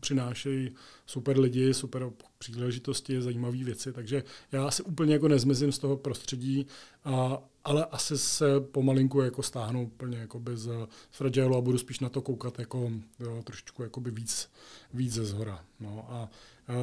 přinášejí 0.00 0.70
super 1.06 1.40
lidi, 1.40 1.74
super 1.74 2.10
příležitosti, 2.38 3.22
zajímavé 3.22 3.64
věci, 3.64 3.92
takže 3.92 4.22
já 4.52 4.66
asi 4.66 4.82
úplně 4.82 5.12
jako 5.12 5.28
nezmizím 5.28 5.72
z 5.72 5.78
toho 5.78 5.96
prostředí, 5.96 6.66
a, 7.04 7.42
ale 7.64 7.84
asi 7.84 8.18
se 8.18 8.60
pomalinku 8.60 9.20
jako 9.20 9.42
stáhnu 9.42 9.82
úplně 9.82 10.18
jako 10.18 10.40
bez 10.40 10.68
fragile 11.10 11.58
a 11.58 11.60
budu 11.60 11.78
spíš 11.78 12.00
na 12.00 12.08
to 12.08 12.22
koukat 12.22 12.58
jako 12.58 12.92
jo, 13.20 13.42
trošičku 13.44 13.82
jako 13.82 14.00
by 14.00 14.10
víc, 14.10 14.48
víc 14.94 15.12
ze 15.12 15.24
zhora. 15.24 15.64
No 15.80 16.06
a 16.08 16.28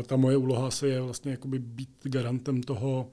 ta 0.08 0.16
moje 0.16 0.38
úloha 0.38 0.72
se 0.72 0.88
je 0.88 1.02
vlastně 1.02 1.32
jakoby 1.32 1.60
být 1.60 1.90
garantem 2.04 2.64
toho, 2.64 3.12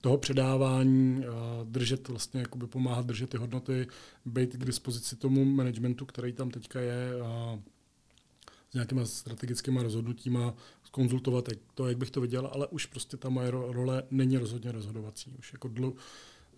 toho 0.00 0.18
předávání, 0.18 1.24
držet 1.64 2.08
vlastně, 2.08 2.40
jakoby 2.40 2.66
pomáhat 2.66 3.06
držet 3.06 3.30
ty 3.30 3.36
hodnoty, 3.36 3.86
být 4.24 4.56
k 4.56 4.64
dispozici 4.64 5.16
tomu 5.16 5.44
managementu, 5.44 6.06
který 6.06 6.32
tam 6.32 6.50
teďka 6.50 6.80
je, 6.80 7.10
s 8.70 8.74
nějakýma 8.74 9.04
strategickými 9.04 9.82
rozhodnutíma, 9.82 10.54
konzultovat 10.90 11.48
to, 11.74 11.88
jak 11.88 11.98
bych 11.98 12.10
to 12.10 12.20
viděl, 12.20 12.50
ale 12.52 12.66
už 12.66 12.86
prostě 12.86 13.16
ta 13.16 13.28
moje 13.28 13.50
role 13.50 14.02
není 14.10 14.38
rozhodně 14.38 14.72
rozhodovací. 14.72 15.34
Už 15.38 15.52
jako 15.52 15.68
dlu, 15.68 15.96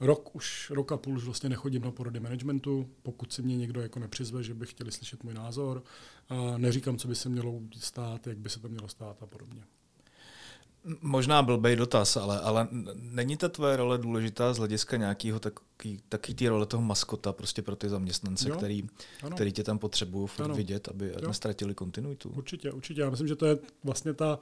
rok, 0.01 0.37
už 0.37 0.71
rok 0.71 0.93
a 0.93 0.97
půl 0.97 1.17
už 1.17 1.25
vlastně 1.25 1.49
nechodím 1.49 1.83
na 1.83 1.91
porady 1.91 2.21
managementu, 2.21 2.89
pokud 3.03 3.33
si 3.33 3.43
mě 3.43 3.57
někdo 3.57 3.81
jako 3.81 4.01
nepřizve, 4.01 4.43
že 4.43 4.55
by 4.55 4.67
chtěli 4.67 4.93
slyšet 4.93 5.25
můj 5.25 5.35
názor. 5.35 5.83
A 6.29 6.59
neříkám, 6.59 6.99
co 6.99 7.09
by 7.09 7.15
se 7.15 7.29
mělo 7.29 7.61
stát, 7.79 8.27
jak 8.27 8.39
by 8.39 8.51
se 8.51 8.61
to 8.61 8.69
mělo 8.69 8.89
stát 8.89 9.23
a 9.23 9.27
podobně. 9.27 9.63
Možná 11.01 11.43
blbej 11.43 11.77
dotaz, 11.77 12.17
ale, 12.17 12.41
ale 12.41 12.69
není 12.95 13.37
ta 13.37 13.49
tvoje 13.49 13.77
role 13.77 13.99
důležitá 13.99 14.55
z 14.55 14.59
hlediska 14.59 14.97
nějakého 14.97 15.41
taky, 15.41 16.01
taky 16.09 16.35
té 16.35 16.49
role 16.49 16.67
toho 16.67 16.83
maskota 16.83 17.33
prostě 17.33 17.63
pro 17.63 17.77
ty 17.77 17.89
zaměstnance, 17.89 18.49
jo, 18.49 18.57
který, 18.57 18.87
který 19.35 19.53
tě 19.53 19.65
tam 19.65 19.79
potřebují 19.79 20.29
vidět, 20.55 20.89
aby 20.89 21.07
jo. 21.07 21.29
nestratili 21.29 21.75
kontinuitu? 21.75 22.29
Určitě, 22.29 22.73
určitě. 22.73 23.01
Já 23.01 23.11
myslím, 23.11 23.29
že 23.29 23.37
to 23.37 23.47
je 23.47 23.59
vlastně 23.85 24.15
ta 24.15 24.39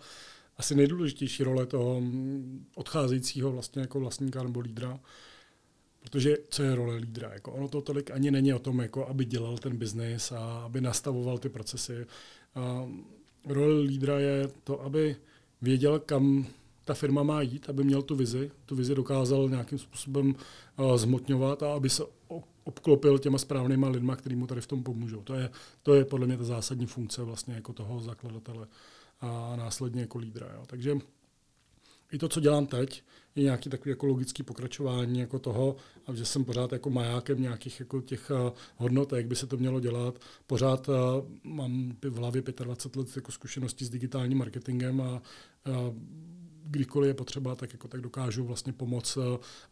asi 0.57 0.75
nejdůležitější 0.75 1.45
role 1.45 1.67
toho 1.67 2.03
odcházejícího 2.75 3.53
vlastně 3.53 3.83
jako 3.83 4.01
vlastníka 4.01 4.43
nebo 4.43 4.61
lídra, 4.61 5.01
Protože 6.11 6.37
co 6.49 6.63
je 6.63 6.75
role 6.75 6.97
lídra? 6.97 7.33
Jako 7.33 7.53
ono 7.53 7.69
to 7.69 7.81
tolik 7.81 8.11
ani 8.11 8.31
není 8.31 8.55
o 8.55 8.59
tom, 8.59 8.79
jako 8.79 9.07
aby 9.07 9.25
dělal 9.25 9.59
ten 9.59 9.77
biznis 9.77 10.33
a 10.33 10.39
aby 10.39 10.81
nastavoval 10.81 11.39
ty 11.39 11.49
procesy. 11.49 12.07
A 12.55 12.89
role 13.49 13.81
lídra 13.81 14.19
je 14.19 14.49
to, 14.65 14.83
aby 14.83 15.17
věděl, 15.63 15.99
kam 15.99 16.47
ta 16.85 16.95
firma 16.95 17.23
má 17.23 17.43
jít, 17.43 17.71
aby 17.71 17.85
měl 17.85 18.03
tu 18.03 18.17
vizi, 18.17 18.51
tu 18.67 18.77
vizi 18.77 18.95
dokázal 18.95 19.49
nějakým 19.49 19.79
způsobem 19.79 20.35
uh, 20.79 20.97
zmotňovat 20.97 21.63
a 21.63 21.75
aby 21.75 21.91
se 21.91 22.05
obklopil 22.65 23.19
těma 23.19 23.39
správnýma 23.39 23.89
lidma, 23.89 24.17
kteří 24.17 24.37
mu 24.37 24.47
tady 24.47 24.61
v 24.61 24.67
tom 24.67 24.83
pomůžou. 24.83 25.23
To 25.23 25.35
je, 25.35 25.51
to 25.83 25.95
je 25.95 26.05
podle 26.05 26.27
mě 26.27 26.37
ta 26.37 26.45
zásadní 26.45 26.87
funkce 26.87 27.23
vlastně 27.23 27.55
jako 27.55 27.73
toho 27.73 28.01
zakladatele 28.01 28.67
a 29.21 29.57
následně 29.57 30.01
jako 30.01 30.19
lídra. 30.19 30.47
Jo. 30.55 30.63
Takže 30.67 30.99
i 32.13 32.19
to, 32.19 32.29
co 32.29 32.41
dělám 32.41 32.67
teď, 32.67 33.03
je 33.37 33.43
nějaký 33.43 33.71
takový 33.71 33.91
jako 33.91 34.07
logický 34.07 34.43
pokračování 34.43 35.21
jako 35.21 35.39
toho, 35.39 35.77
a 36.07 36.15
že 36.15 36.25
jsem 36.25 36.45
pořád 36.45 36.73
jako 36.73 36.91
majákem 36.91 37.43
nějakých 37.43 37.81
jako 37.81 38.01
těch 38.01 38.31
uh, 38.31 38.51
hodnot, 38.77 39.13
jak 39.13 39.27
by 39.27 39.37
se 39.37 39.47
to 39.47 39.57
mělo 39.57 39.81
dělat. 39.81 40.19
Pořád 40.47 40.89
uh, 40.89 40.95
mám 41.43 41.97
v 42.03 42.17
hlavě 42.17 42.43
25 42.43 42.97
let 43.01 43.17
jako 43.17 43.33
zkušeností 43.33 43.85
s 43.85 43.91
digitálním 43.91 44.39
marketingem 44.39 45.01
a 45.01 45.13
uh, 45.13 45.95
kdykoliv 46.65 47.09
je 47.09 47.15
potřeba, 47.15 47.55
tak, 47.55 47.73
jako, 47.73 47.89
tak 47.89 48.01
dokážu 48.01 48.45
vlastně 48.45 48.73
pomoct, 48.73 49.19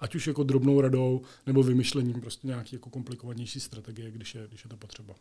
ať 0.01 0.15
už 0.15 0.27
jako 0.27 0.43
drobnou 0.43 0.81
radou, 0.81 1.23
nebo 1.47 1.63
vymyšlením 1.63 2.21
prostě 2.21 2.47
nějaký 2.47 2.77
jako 2.77 2.91
komplikovanější 2.91 3.61
strategie, 3.61 4.11
když 4.11 4.35
je, 4.35 4.47
když 4.49 4.65
je 4.65 4.71
to 4.71 4.77
potřeba. 4.77 5.15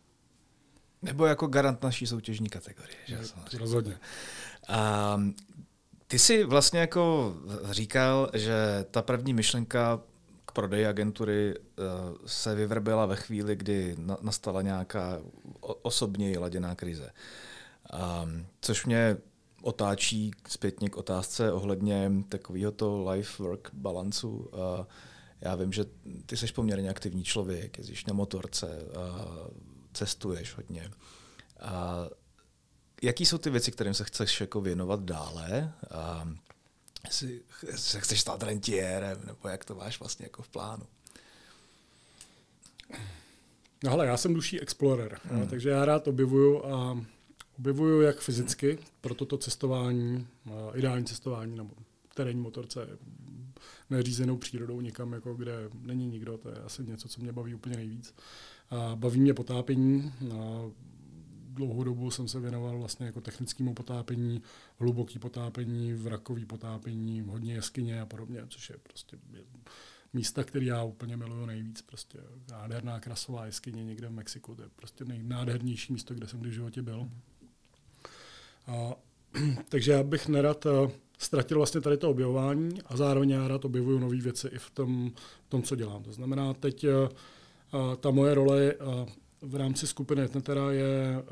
Nebo 1.02 1.26
jako 1.26 1.46
garant 1.46 1.82
naší 1.82 2.06
soutěžní 2.06 2.48
kategorie. 2.48 2.96
Že? 3.06 3.18
Rozhodně. 3.58 3.98
A 4.68 5.20
ty 6.06 6.18
jsi 6.18 6.44
vlastně 6.44 6.80
jako 6.80 7.34
říkal, 7.70 8.30
že 8.34 8.84
ta 8.90 9.02
první 9.02 9.34
myšlenka 9.34 10.00
k 10.46 10.52
prodeji 10.52 10.86
agentury 10.86 11.54
eh, 11.54 11.82
se 12.26 12.54
vyvrbila 12.54 13.06
ve 13.06 13.16
chvíli, 13.16 13.56
kdy 13.56 13.96
nastala 14.20 14.62
nějaká 14.62 15.20
osobně 15.60 16.38
laděná 16.38 16.74
krize. 16.74 17.10
Což 18.60 18.86
mě 18.86 19.16
otáčí 19.62 20.30
zpětně 20.48 20.90
k 20.90 20.96
otázce 20.96 21.52
ohledně 21.52 22.12
takového 22.28 22.72
to 22.72 23.04
life-work 23.04 23.70
balancu. 23.72 24.50
Já 25.40 25.54
vím, 25.54 25.72
že 25.72 25.84
ty 26.26 26.36
jsi 26.36 26.46
poměrně 26.52 26.90
aktivní 26.90 27.24
člověk, 27.24 27.78
jezdíš 27.78 28.06
na 28.06 28.14
motorce, 28.14 28.78
cestuješ 29.92 30.56
hodně. 30.56 30.90
Jaký 33.04 33.26
jsou 33.26 33.38
ty 33.38 33.50
věci, 33.50 33.72
kterým 33.72 33.94
se 33.94 34.04
chceš 34.04 34.40
jako 34.40 34.60
věnovat 34.60 35.00
dále? 35.00 35.72
A 35.90 36.28
jestli 37.04 37.40
se 37.76 38.00
chceš 38.00 38.20
stát 38.20 38.42
rentiérem, 38.42 39.20
nebo 39.26 39.48
jak 39.48 39.64
to 39.64 39.74
máš 39.74 40.00
vlastně 40.00 40.26
jako 40.26 40.42
v 40.42 40.48
plánu? 40.48 40.86
No 43.84 43.90
hele, 43.90 44.06
já 44.06 44.16
jsem 44.16 44.34
duší 44.34 44.60
explorer, 44.60 45.18
hmm. 45.24 45.46
takže 45.48 45.68
já 45.68 45.84
rád 45.84 46.08
objevuju 46.08 46.64
a 46.64 47.04
objevuju 47.58 48.00
jak 48.00 48.20
fyzicky 48.20 48.78
pro 49.00 49.14
toto 49.14 49.38
cestování, 49.38 50.26
ideální 50.74 51.04
cestování 51.04 51.56
nebo 51.56 51.70
terénní 52.14 52.40
motorce, 52.40 52.88
neřízenou 53.90 54.36
přírodou 54.36 54.80
někam, 54.80 55.12
jako 55.12 55.34
kde 55.34 55.52
není 55.80 56.06
nikdo, 56.06 56.38
to 56.38 56.48
je 56.48 56.56
asi 56.56 56.82
něco, 56.82 57.08
co 57.08 57.20
mě 57.20 57.32
baví 57.32 57.54
úplně 57.54 57.76
nejvíc. 57.76 58.14
A 58.70 58.96
baví 58.96 59.20
mě 59.20 59.34
potápění, 59.34 60.12
a 60.32 60.70
dlouhou 61.54 61.84
dobu 61.84 62.10
jsem 62.10 62.28
se 62.28 62.40
věnoval 62.40 62.78
vlastně 62.78 63.06
jako 63.06 63.20
technickému 63.20 63.74
potápění, 63.74 64.42
hluboký 64.78 65.18
potápění, 65.18 65.92
vrakový 65.92 66.44
potápění, 66.44 67.20
hodně 67.20 67.54
jeskyně 67.54 68.00
a 68.00 68.06
podobně, 68.06 68.42
což 68.48 68.70
je 68.70 68.76
prostě 68.82 69.18
místa, 70.12 70.44
které 70.44 70.64
já 70.64 70.82
úplně 70.82 71.16
miluju 71.16 71.46
nejvíc. 71.46 71.82
Prostě 71.82 72.18
nádherná 72.50 73.00
krasová 73.00 73.46
jeskyně 73.46 73.84
někde 73.84 74.08
v 74.08 74.12
Mexiku, 74.12 74.54
to 74.54 74.62
je 74.62 74.68
prostě 74.76 75.04
nejnádhernější 75.04 75.92
místo, 75.92 76.14
kde 76.14 76.26
jsem 76.26 76.40
kdy 76.40 76.50
v 76.50 76.52
životě 76.52 76.82
byl. 76.82 77.08
A, 78.66 78.94
takže 79.68 79.92
já 79.92 80.02
bych 80.02 80.28
nerad 80.28 80.66
eh, 80.66 80.90
ztratil 81.18 81.56
vlastně 81.56 81.80
tady 81.80 81.96
to 81.96 82.10
objevování 82.10 82.82
a 82.82 82.96
zároveň 82.96 83.30
já 83.30 83.48
rád 83.48 83.64
objevuju 83.64 83.98
nové 83.98 84.16
věci 84.16 84.48
i 84.48 84.58
v 84.58 84.70
tom, 84.70 85.12
v 85.46 85.48
tom, 85.48 85.62
co 85.62 85.76
dělám. 85.76 86.02
To 86.02 86.12
znamená, 86.12 86.54
teď 86.54 86.84
eh, 86.84 87.08
ta 88.00 88.10
moje 88.10 88.34
role 88.34 88.74
v 89.44 89.56
rámci 89.56 89.86
skupiny 89.86 90.22
Etnetera 90.22 90.72
je 90.72 91.22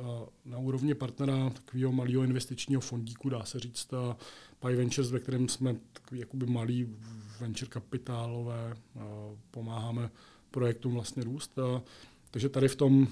na 0.44 0.58
úrovni 0.58 0.94
partnera 0.94 1.50
takového 1.50 1.92
malého 1.92 2.22
investičního 2.22 2.80
fondíku, 2.80 3.28
dá 3.28 3.44
se 3.44 3.58
říct, 3.58 3.88
Pi 4.60 4.76
Ventures, 4.76 5.10
ve 5.10 5.20
kterém 5.20 5.48
jsme 5.48 5.76
takový 5.92 6.20
jakoby 6.20 6.46
malý 6.46 6.96
venture 7.40 7.70
kapitálové, 7.70 8.76
pomáháme 9.50 10.10
projektům 10.50 10.94
vlastně 10.94 11.24
růst. 11.24 11.58
Takže 12.30 12.48
tady 12.48 12.68
v 12.68 12.76
tom 12.76 13.08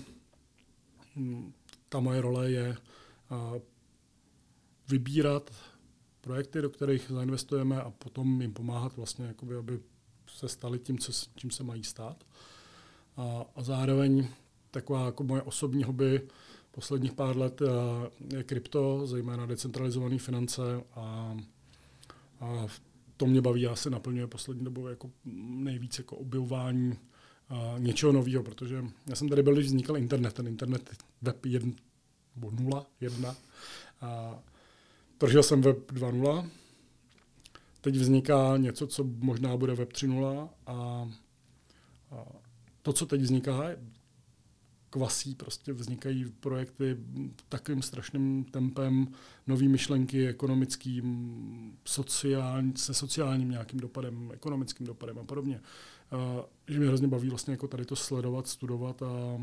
hm, 1.17 1.53
ta 1.89 2.01
moje 2.01 2.21
role 2.21 2.51
je 2.51 2.77
vybírat 4.89 5.51
projekty, 6.21 6.63
do 6.63 6.71
kterých 6.71 7.07
zainvestujeme 7.09 7.83
a 7.83 7.91
potom 7.91 8.43
jim 8.43 8.53
pomáhat 8.53 8.97
vlastně, 8.97 9.27
jakoby, 9.27 9.57
aby 9.57 9.81
se 10.27 10.49
stali 10.49 10.79
tím, 10.79 10.99
co, 10.99 11.13
čím 11.37 11.51
se 11.51 11.63
mají 11.63 11.85
stát. 11.85 12.25
A, 13.17 13.45
a 13.57 13.63
zároveň 13.63 14.29
taková 14.71 15.07
jako 15.07 15.25
moje 15.25 15.43
osobní 15.43 15.85
hobby 15.85 16.21
posledních 16.71 17.13
pár 17.13 17.37
let 17.37 17.63
eh, 17.63 18.37
je 18.37 18.45
krypto, 18.45 19.07
zejména 19.07 19.47
decentralizované 19.47 20.19
finance 20.19 20.63
a, 20.95 21.37
a 22.41 22.67
to 23.17 23.27
mě 23.27 23.41
baví, 23.41 23.61
já 23.61 23.77
se 23.77 23.91
naplňuje 23.91 24.27
poslední 24.27 24.65
dobou 24.65 24.89
jako 24.89 25.11
nejvíc 25.25 25.99
jako 25.99 26.17
objevování 26.17 26.99
a 27.49 27.75
eh, 27.77 27.81
něčeho 27.81 28.13
nového, 28.13 28.43
protože 28.43 28.85
já 29.07 29.15
jsem 29.15 29.29
tady 29.29 29.43
byl, 29.43 29.55
když 29.55 29.67
vznikal 29.67 29.97
internet, 29.97 30.35
ten 30.35 30.47
internet 30.47 30.91
web 31.23 31.47
1, 31.47 31.73
nebo 32.37 32.51
0, 32.51 32.87
1. 33.01 33.37
A 34.01 34.39
prožil 35.19 35.43
jsem 35.43 35.63
web 35.63 35.93
2.0, 35.93 36.49
teď 37.81 37.97
vzniká 37.97 38.57
něco, 38.57 38.87
co 38.87 39.05
možná 39.05 39.57
bude 39.57 39.75
web 39.75 39.93
3.0 39.93 40.49
a, 40.67 40.73
a 42.11 42.25
to, 42.83 42.93
co 42.93 43.07
teď 43.07 43.21
vzniká, 43.21 43.63
kvasí, 44.91 45.35
prostě 45.35 45.73
vznikají 45.73 46.25
projekty 46.41 46.97
takovým 47.49 47.83
strašným 47.83 48.45
tempem, 48.45 49.09
nové 49.47 49.69
myšlenky 49.69 50.29
ekonomickým, 50.29 51.79
sociální, 51.85 52.73
se 52.77 52.95
sociálním 52.95 53.51
nějakým 53.51 53.81
dopadem, 53.81 54.31
ekonomickým 54.35 54.87
dopadem 54.87 55.19
a 55.19 55.25
podobně. 55.25 55.61
Uh, 56.13 56.45
že 56.69 56.79
mě 56.79 56.89
hrozně 56.89 57.09
baví 57.09 57.29
vlastně 57.29 57.53
jako 57.53 57.69
tady 57.69 57.85
to 57.85 57.97
sledovat, 57.97 58.49
studovat 58.49 59.03
a 59.03 59.41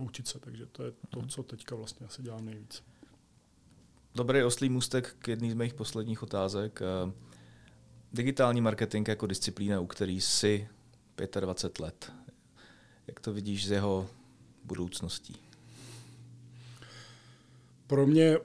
učit 0.00 0.28
se, 0.28 0.38
takže 0.38 0.66
to 0.66 0.82
je 0.82 0.92
to, 1.08 1.26
co 1.26 1.42
teďka 1.42 1.74
vlastně 1.74 2.06
asi 2.06 2.22
dělám 2.22 2.44
nejvíc. 2.44 2.82
Dobrý 4.14 4.42
oslý 4.42 4.68
můstek 4.68 5.16
k 5.18 5.28
jedný 5.28 5.50
z 5.50 5.54
mých 5.54 5.74
posledních 5.74 6.22
otázek. 6.22 6.80
digitální 8.12 8.60
marketing 8.60 9.08
jako 9.08 9.26
disciplína, 9.26 9.80
u 9.80 9.86
který 9.86 10.20
jsi 10.20 10.68
25 11.40 11.84
let. 11.84 12.12
Jak 13.06 13.20
to 13.20 13.32
vidíš 13.32 13.66
z 13.66 13.70
jeho 13.70 14.08
budoucností? 14.64 15.36
Pro 17.86 18.06
mě 18.06 18.38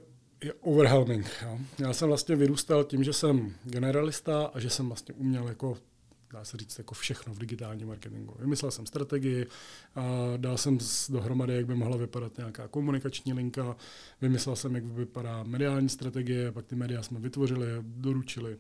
je 0.44 0.54
overwhelming. 0.54 1.26
Jo. 1.42 1.60
Já 1.80 1.94
jsem 1.94 2.08
vlastně 2.08 2.36
vyrůstal 2.36 2.84
tím, 2.84 3.04
že 3.04 3.14
jsem 3.14 3.56
generalista 3.64 4.46
a 4.46 4.60
že 4.60 4.70
jsem 4.70 4.88
vlastně 4.88 5.14
uměl 5.14 5.48
jako 5.48 5.78
dá 6.34 6.46
se 6.46 6.58
říct 6.58 6.78
jako 6.78 6.96
všechno 6.96 7.34
v 7.34 7.40
digitálním 7.40 7.88
marketingu. 7.88 8.36
Vymyslel 8.40 8.72
jsem 8.72 8.86
strategii, 8.86 9.48
a 9.96 10.04
dal 10.38 10.58
jsem 10.58 10.78
dohromady, 11.10 11.54
jak 11.56 11.66
by 11.66 11.76
mohla 11.76 11.98
vypadat 11.98 12.38
nějaká 12.38 12.68
komunikační 12.68 13.34
linka, 13.34 13.76
vymyslel 14.22 14.56
jsem, 14.56 14.76
jak 14.76 14.84
vypadá 14.84 15.44
mediální 15.44 15.90
strategie, 15.90 16.52
pak 16.52 16.66
ty 16.66 16.76
média 16.76 17.04
jsme 17.04 17.20
vytvořili, 17.20 17.68
doručili 17.82 18.58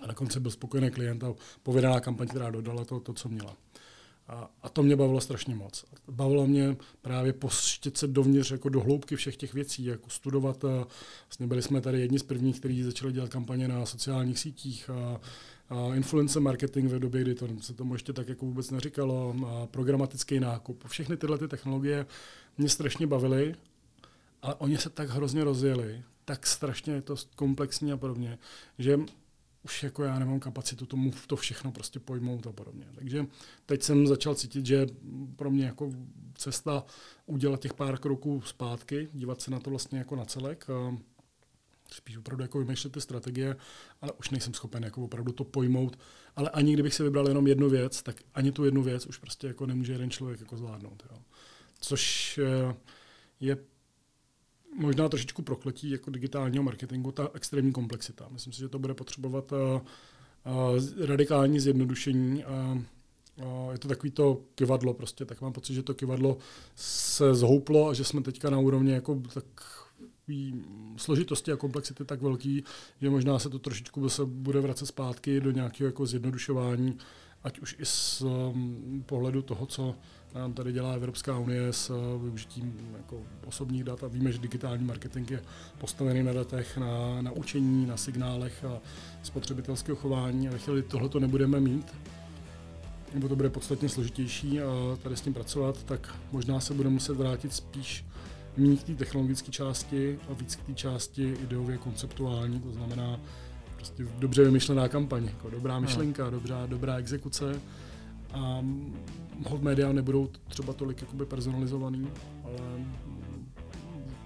a 0.00 0.06
na 0.06 0.14
konci 0.14 0.40
byl 0.40 0.50
spokojený 0.50 0.90
klient 0.90 1.24
a 1.24 1.34
povedená 1.62 2.00
kampaň, 2.00 2.28
která 2.28 2.50
dodala 2.50 2.84
to, 2.84 3.00
to 3.00 3.12
co 3.12 3.28
měla. 3.28 3.56
A, 4.28 4.50
a 4.62 4.68
to 4.68 4.82
mě 4.82 4.96
bavilo 4.96 5.20
strašně 5.20 5.54
moc. 5.54 5.84
Bavilo 6.08 6.46
mě 6.46 6.76
právě 7.02 7.32
poštět 7.32 7.96
se 7.96 8.06
dovnitř 8.06 8.50
jako 8.50 8.68
do 8.68 8.80
hloubky 8.80 9.16
všech 9.16 9.36
těch 9.36 9.54
věcí, 9.54 9.84
jako 9.84 10.10
studovat. 10.10 10.64
A 10.64 10.86
vlastně 11.28 11.46
byli 11.46 11.62
jsme 11.62 11.80
tady 11.80 12.00
jedni 12.00 12.18
z 12.18 12.22
prvních, 12.22 12.58
kteří 12.60 12.82
začali 12.82 13.12
dělat 13.12 13.30
kampaně 13.30 13.68
na 13.68 13.86
sociálních 13.86 14.38
sítích 14.38 14.90
a, 14.90 15.20
a 15.68 15.94
influencer 15.94 16.42
marketing 16.42 16.90
ve 16.90 16.98
době, 16.98 17.22
kdy 17.22 17.34
to, 17.34 17.48
se 17.60 17.74
tomu 17.74 17.94
ještě 17.94 18.12
tak 18.12 18.28
jako 18.28 18.46
vůbec 18.46 18.70
neříkalo, 18.70 19.34
a 19.46 19.66
programatický 19.66 20.40
nákup. 20.40 20.84
Všechny 20.86 21.16
tyhle 21.16 21.38
ty 21.38 21.48
technologie 21.48 22.06
mě 22.58 22.68
strašně 22.68 23.06
bavily, 23.06 23.54
ale 24.42 24.54
oni 24.54 24.78
se 24.78 24.90
tak 24.90 25.10
hrozně 25.10 25.44
rozjeli, 25.44 26.02
tak 26.24 26.46
strašně 26.46 26.92
je 26.92 27.02
to 27.02 27.16
komplexní 27.36 27.92
a 27.92 27.96
podobně, 27.96 28.38
že 28.78 29.00
už 29.64 29.82
jako 29.82 30.04
já 30.04 30.18
nemám 30.18 30.40
kapacitu 30.40 30.86
tomu 30.86 31.12
to 31.26 31.36
všechno 31.36 31.72
prostě 31.72 32.00
pojmout 32.00 32.46
a 32.46 32.52
podobně. 32.52 32.86
Takže 32.94 33.26
teď 33.66 33.82
jsem 33.82 34.06
začal 34.06 34.34
cítit, 34.34 34.66
že 34.66 34.86
pro 35.36 35.50
mě 35.50 35.64
jako 35.64 35.92
cesta 36.34 36.84
udělat 37.26 37.60
těch 37.60 37.74
pár 37.74 37.98
kroků 37.98 38.40
zpátky, 38.40 39.08
dívat 39.12 39.40
se 39.40 39.50
na 39.50 39.60
to 39.60 39.70
vlastně 39.70 39.98
jako 39.98 40.16
na 40.16 40.24
celek, 40.24 40.66
spíš 41.92 42.16
opravdu 42.16 42.44
jako 42.44 42.58
vymýšlet 42.58 42.92
ty 42.92 43.00
strategie, 43.00 43.56
ale 44.00 44.12
už 44.12 44.30
nejsem 44.30 44.54
schopen 44.54 44.84
jako 44.84 45.04
opravdu 45.04 45.32
to 45.32 45.44
pojmout. 45.44 45.98
Ale 46.36 46.50
ani 46.50 46.72
kdybych 46.72 46.94
si 46.94 47.02
vybral 47.02 47.28
jenom 47.28 47.46
jednu 47.46 47.70
věc, 47.70 48.02
tak 48.02 48.16
ani 48.34 48.52
tu 48.52 48.64
jednu 48.64 48.82
věc 48.82 49.06
už 49.06 49.18
prostě 49.18 49.46
jako 49.46 49.66
nemůže 49.66 49.92
jeden 49.92 50.10
člověk 50.10 50.40
jako 50.40 50.56
zvládnout. 50.56 51.02
Jo. 51.10 51.18
Což 51.80 52.38
eh, 52.38 52.74
je 53.40 53.56
možná 54.76 55.08
trošičku 55.08 55.42
prokletí 55.42 55.90
jako 55.90 56.10
digitálního 56.10 56.64
marketingu, 56.64 57.12
ta 57.12 57.30
extrémní 57.34 57.72
komplexita. 57.72 58.28
Myslím 58.30 58.52
si, 58.52 58.60
že 58.60 58.68
to 58.68 58.78
bude 58.78 58.94
potřebovat 58.94 59.52
uh, 59.52 59.58
uh, 59.58 61.06
radikální 61.06 61.60
zjednodušení. 61.60 62.44
Uh, 62.44 62.78
uh, 63.46 63.72
je 63.72 63.78
to 63.78 63.88
takový 63.88 64.10
to 64.10 64.40
kivadlo 64.54 64.94
prostě, 64.94 65.24
tak 65.24 65.40
mám 65.40 65.52
pocit, 65.52 65.74
že 65.74 65.82
to 65.82 65.94
kivadlo 65.94 66.38
se 66.76 67.34
zhouplo 67.34 67.88
a 67.88 67.94
že 67.94 68.04
jsme 68.04 68.20
teďka 68.20 68.50
na 68.50 68.58
úrovni 68.58 68.92
jako 68.92 69.22
tak 69.34 69.44
složitosti 70.96 71.52
a 71.52 71.56
komplexity 71.56 72.04
tak 72.04 72.22
velký, 72.22 72.64
že 73.00 73.10
možná 73.10 73.38
se 73.38 73.50
to 73.50 73.58
trošičku 73.58 74.08
se 74.08 74.24
bude 74.24 74.60
vracet 74.60 74.86
zpátky 74.86 75.40
do 75.40 75.50
nějakého 75.50 75.86
jako 75.86 76.06
zjednodušování, 76.06 76.98
ať 77.42 77.58
už 77.58 77.76
i 77.78 77.84
z 77.84 78.22
um, 78.22 79.04
pohledu 79.06 79.42
toho, 79.42 79.66
co 79.66 79.94
nám 80.34 80.52
tady 80.52 80.72
dělá 80.72 80.92
Evropská 80.92 81.38
unie 81.38 81.72
s 81.72 81.90
uh, 81.90 82.22
využitím 82.22 82.78
jako 82.96 83.20
osobních 83.46 83.84
dat 83.84 84.04
a 84.04 84.08
víme, 84.08 84.32
že 84.32 84.38
digitální 84.38 84.84
marketing 84.84 85.30
je 85.30 85.42
postavený 85.78 86.22
na 86.22 86.32
datech, 86.32 86.76
na, 86.76 87.22
na 87.22 87.30
učení, 87.30 87.86
na 87.86 87.96
signálech 87.96 88.64
a 88.64 88.78
spotřebitelského 89.22 89.96
chování 89.96 90.48
a 90.48 90.52
ve 90.52 90.58
chvíli 90.58 90.82
tohle 90.82 91.08
to 91.08 91.20
nebudeme 91.20 91.60
mít, 91.60 91.94
nebo 93.14 93.28
to 93.28 93.36
bude 93.36 93.50
podstatně 93.50 93.88
složitější 93.88 94.60
a 94.60 94.98
tady 95.02 95.16
s 95.16 95.20
tím 95.20 95.34
pracovat, 95.34 95.82
tak 95.82 96.14
možná 96.32 96.60
se 96.60 96.74
budeme 96.74 96.94
muset 96.94 97.16
vrátit 97.16 97.54
spíš 97.54 98.04
méně 98.56 98.76
k 98.76 98.82
té 98.82 98.94
technologické 98.94 99.50
části 99.50 100.18
a 100.30 100.32
víc 100.32 100.56
k 100.56 100.62
té 100.62 100.74
části 100.74 101.36
ideově 101.42 101.78
konceptuální, 101.78 102.60
to 102.60 102.72
znamená 102.72 103.20
prostě 103.76 104.06
dobře 104.18 104.44
vymyšlená 104.44 104.88
kampaň, 104.88 105.24
jako 105.24 105.50
dobrá 105.50 105.80
myšlenka, 105.80 106.30
dobrá, 106.30 106.66
dobrá 106.66 106.96
exekuce 106.96 107.60
a 108.34 108.64
hod 109.48 109.62
média 109.62 109.92
nebudou 109.92 110.28
třeba 110.48 110.72
tolik 110.72 111.00
jakoby 111.00 111.26
personalizovaný, 111.26 112.10
ale 112.44 112.58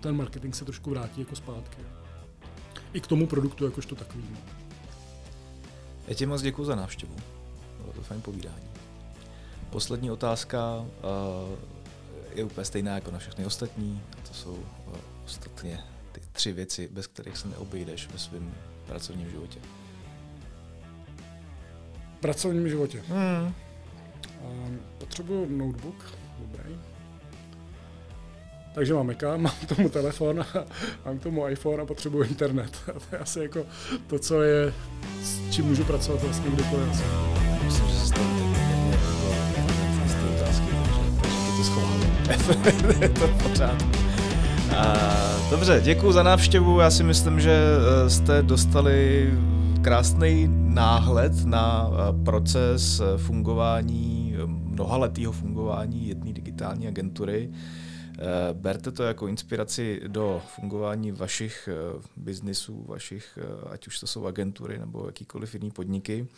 ten 0.00 0.16
marketing 0.16 0.54
se 0.54 0.64
trošku 0.64 0.90
vrátí 0.90 1.20
jako 1.20 1.36
zpátky. 1.36 1.82
I 2.92 3.00
k 3.00 3.06
tomu 3.06 3.26
produktu 3.26 3.64
jakožto 3.64 3.94
takový. 3.94 4.24
Já 6.08 6.14
ti 6.14 6.26
moc 6.26 6.42
děkuji 6.42 6.64
za 6.64 6.74
návštěvu. 6.74 7.16
Bylo 7.80 7.92
to 7.92 8.02
fajn 8.02 8.22
povídání. 8.22 8.68
Poslední 9.70 10.10
otázka 10.10 10.86
je 12.34 12.44
úplně 12.44 12.64
stejná 12.64 12.94
jako 12.94 13.10
na 13.10 13.18
všechny 13.18 13.46
ostatní. 13.46 14.02
A 14.12 14.28
to 14.28 14.34
jsou 14.34 14.58
ostatně 15.24 15.80
ty 16.12 16.20
tři 16.32 16.52
věci, 16.52 16.88
bez 16.92 17.06
kterých 17.06 17.36
se 17.36 17.48
neobejdeš 17.48 18.08
ve 18.12 18.18
svém 18.18 18.54
pracovním 18.86 19.30
životě. 19.30 19.58
V 22.16 22.20
pracovním 22.20 22.68
životě? 22.68 23.02
Hmm. 23.08 23.54
Potřebuju 24.98 25.46
notebook, 25.58 26.04
dobrý. 26.38 26.76
Takže 28.74 28.94
mám 28.94 29.06
Maca, 29.06 29.36
mám 29.36 29.52
k 29.62 29.76
tomu 29.76 29.88
telefon, 29.88 30.44
mám 31.06 31.18
k 31.18 31.22
tomu 31.22 31.48
iPhone 31.48 31.82
a 31.82 31.86
potřebuju 31.86 32.24
internet. 32.24 32.76
A 32.88 32.92
to 32.92 33.06
je 33.12 33.18
asi 33.18 33.40
jako 33.40 33.66
to, 34.06 34.18
co 34.18 34.42
je, 34.42 34.74
s 35.22 35.50
čím 35.50 35.64
můžu 35.64 35.84
pracovat 35.84 36.22
vlastně 36.22 36.50
kdykoliv. 36.50 36.88
Myslím, 37.64 37.88
že 37.88 37.94
se 37.94 38.06
stane 38.06 38.38
to 42.46 43.18
to 43.20 43.28
pořád. 43.48 43.84
A, 44.76 44.94
dobře, 45.50 45.80
děkuji 45.84 46.12
za 46.12 46.22
návštěvu. 46.22 46.80
Já 46.80 46.90
si 46.90 47.02
myslím, 47.02 47.40
že 47.40 47.60
eh, 48.06 48.10
jste 48.10 48.42
dostali 48.42 49.30
krásný 49.82 50.48
náhled 50.50 51.44
na 51.44 51.90
eh, 51.90 52.24
proces 52.24 53.00
eh, 53.00 53.18
fungování, 53.18 54.17
mnohaletého 54.78 55.32
fungování 55.32 56.08
jedné 56.08 56.32
digitální 56.32 56.88
agentury. 56.88 57.52
Berte 58.52 58.92
to 58.92 59.02
jako 59.02 59.26
inspiraci 59.26 60.00
do 60.06 60.42
fungování 60.54 61.12
vašich 61.12 61.68
biznisů, 62.16 62.84
vašich, 62.88 63.38
ať 63.70 63.86
už 63.86 64.00
to 64.00 64.06
jsou 64.06 64.26
agentury 64.26 64.78
nebo 64.78 65.06
jakýkoliv 65.06 65.54
jiný 65.54 65.70
podniky. 65.70 66.28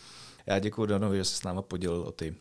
Já 0.47 0.59
děkuji 0.59 0.87
Danovi, 0.87 1.17
že 1.17 1.25
se 1.25 1.37
s 1.37 1.43
náma 1.43 1.63
podělil 1.63 2.01
o 2.01 2.13
ty 2.13 2.35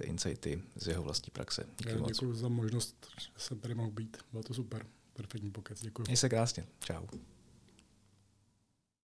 insighty 0.00 0.62
z 0.76 0.86
jeho 0.86 1.02
vlastní 1.02 1.30
praxe. 1.32 1.66
Díky 1.78 2.00
děkuji 2.06 2.34
za 2.34 2.48
možnost, 2.48 3.06
že 3.20 3.28
jsem 3.36 3.58
tady 3.58 3.74
mohl 3.74 3.90
být. 3.90 4.16
Bylo 4.32 4.42
to 4.42 4.54
super. 4.54 4.86
Perfektní 5.12 5.50
pokec. 5.50 5.82
Děkuji. 5.82 6.02
Měj 6.02 6.16
se 6.16 6.28
krásně. 6.28 6.64
Čau. 6.80 7.06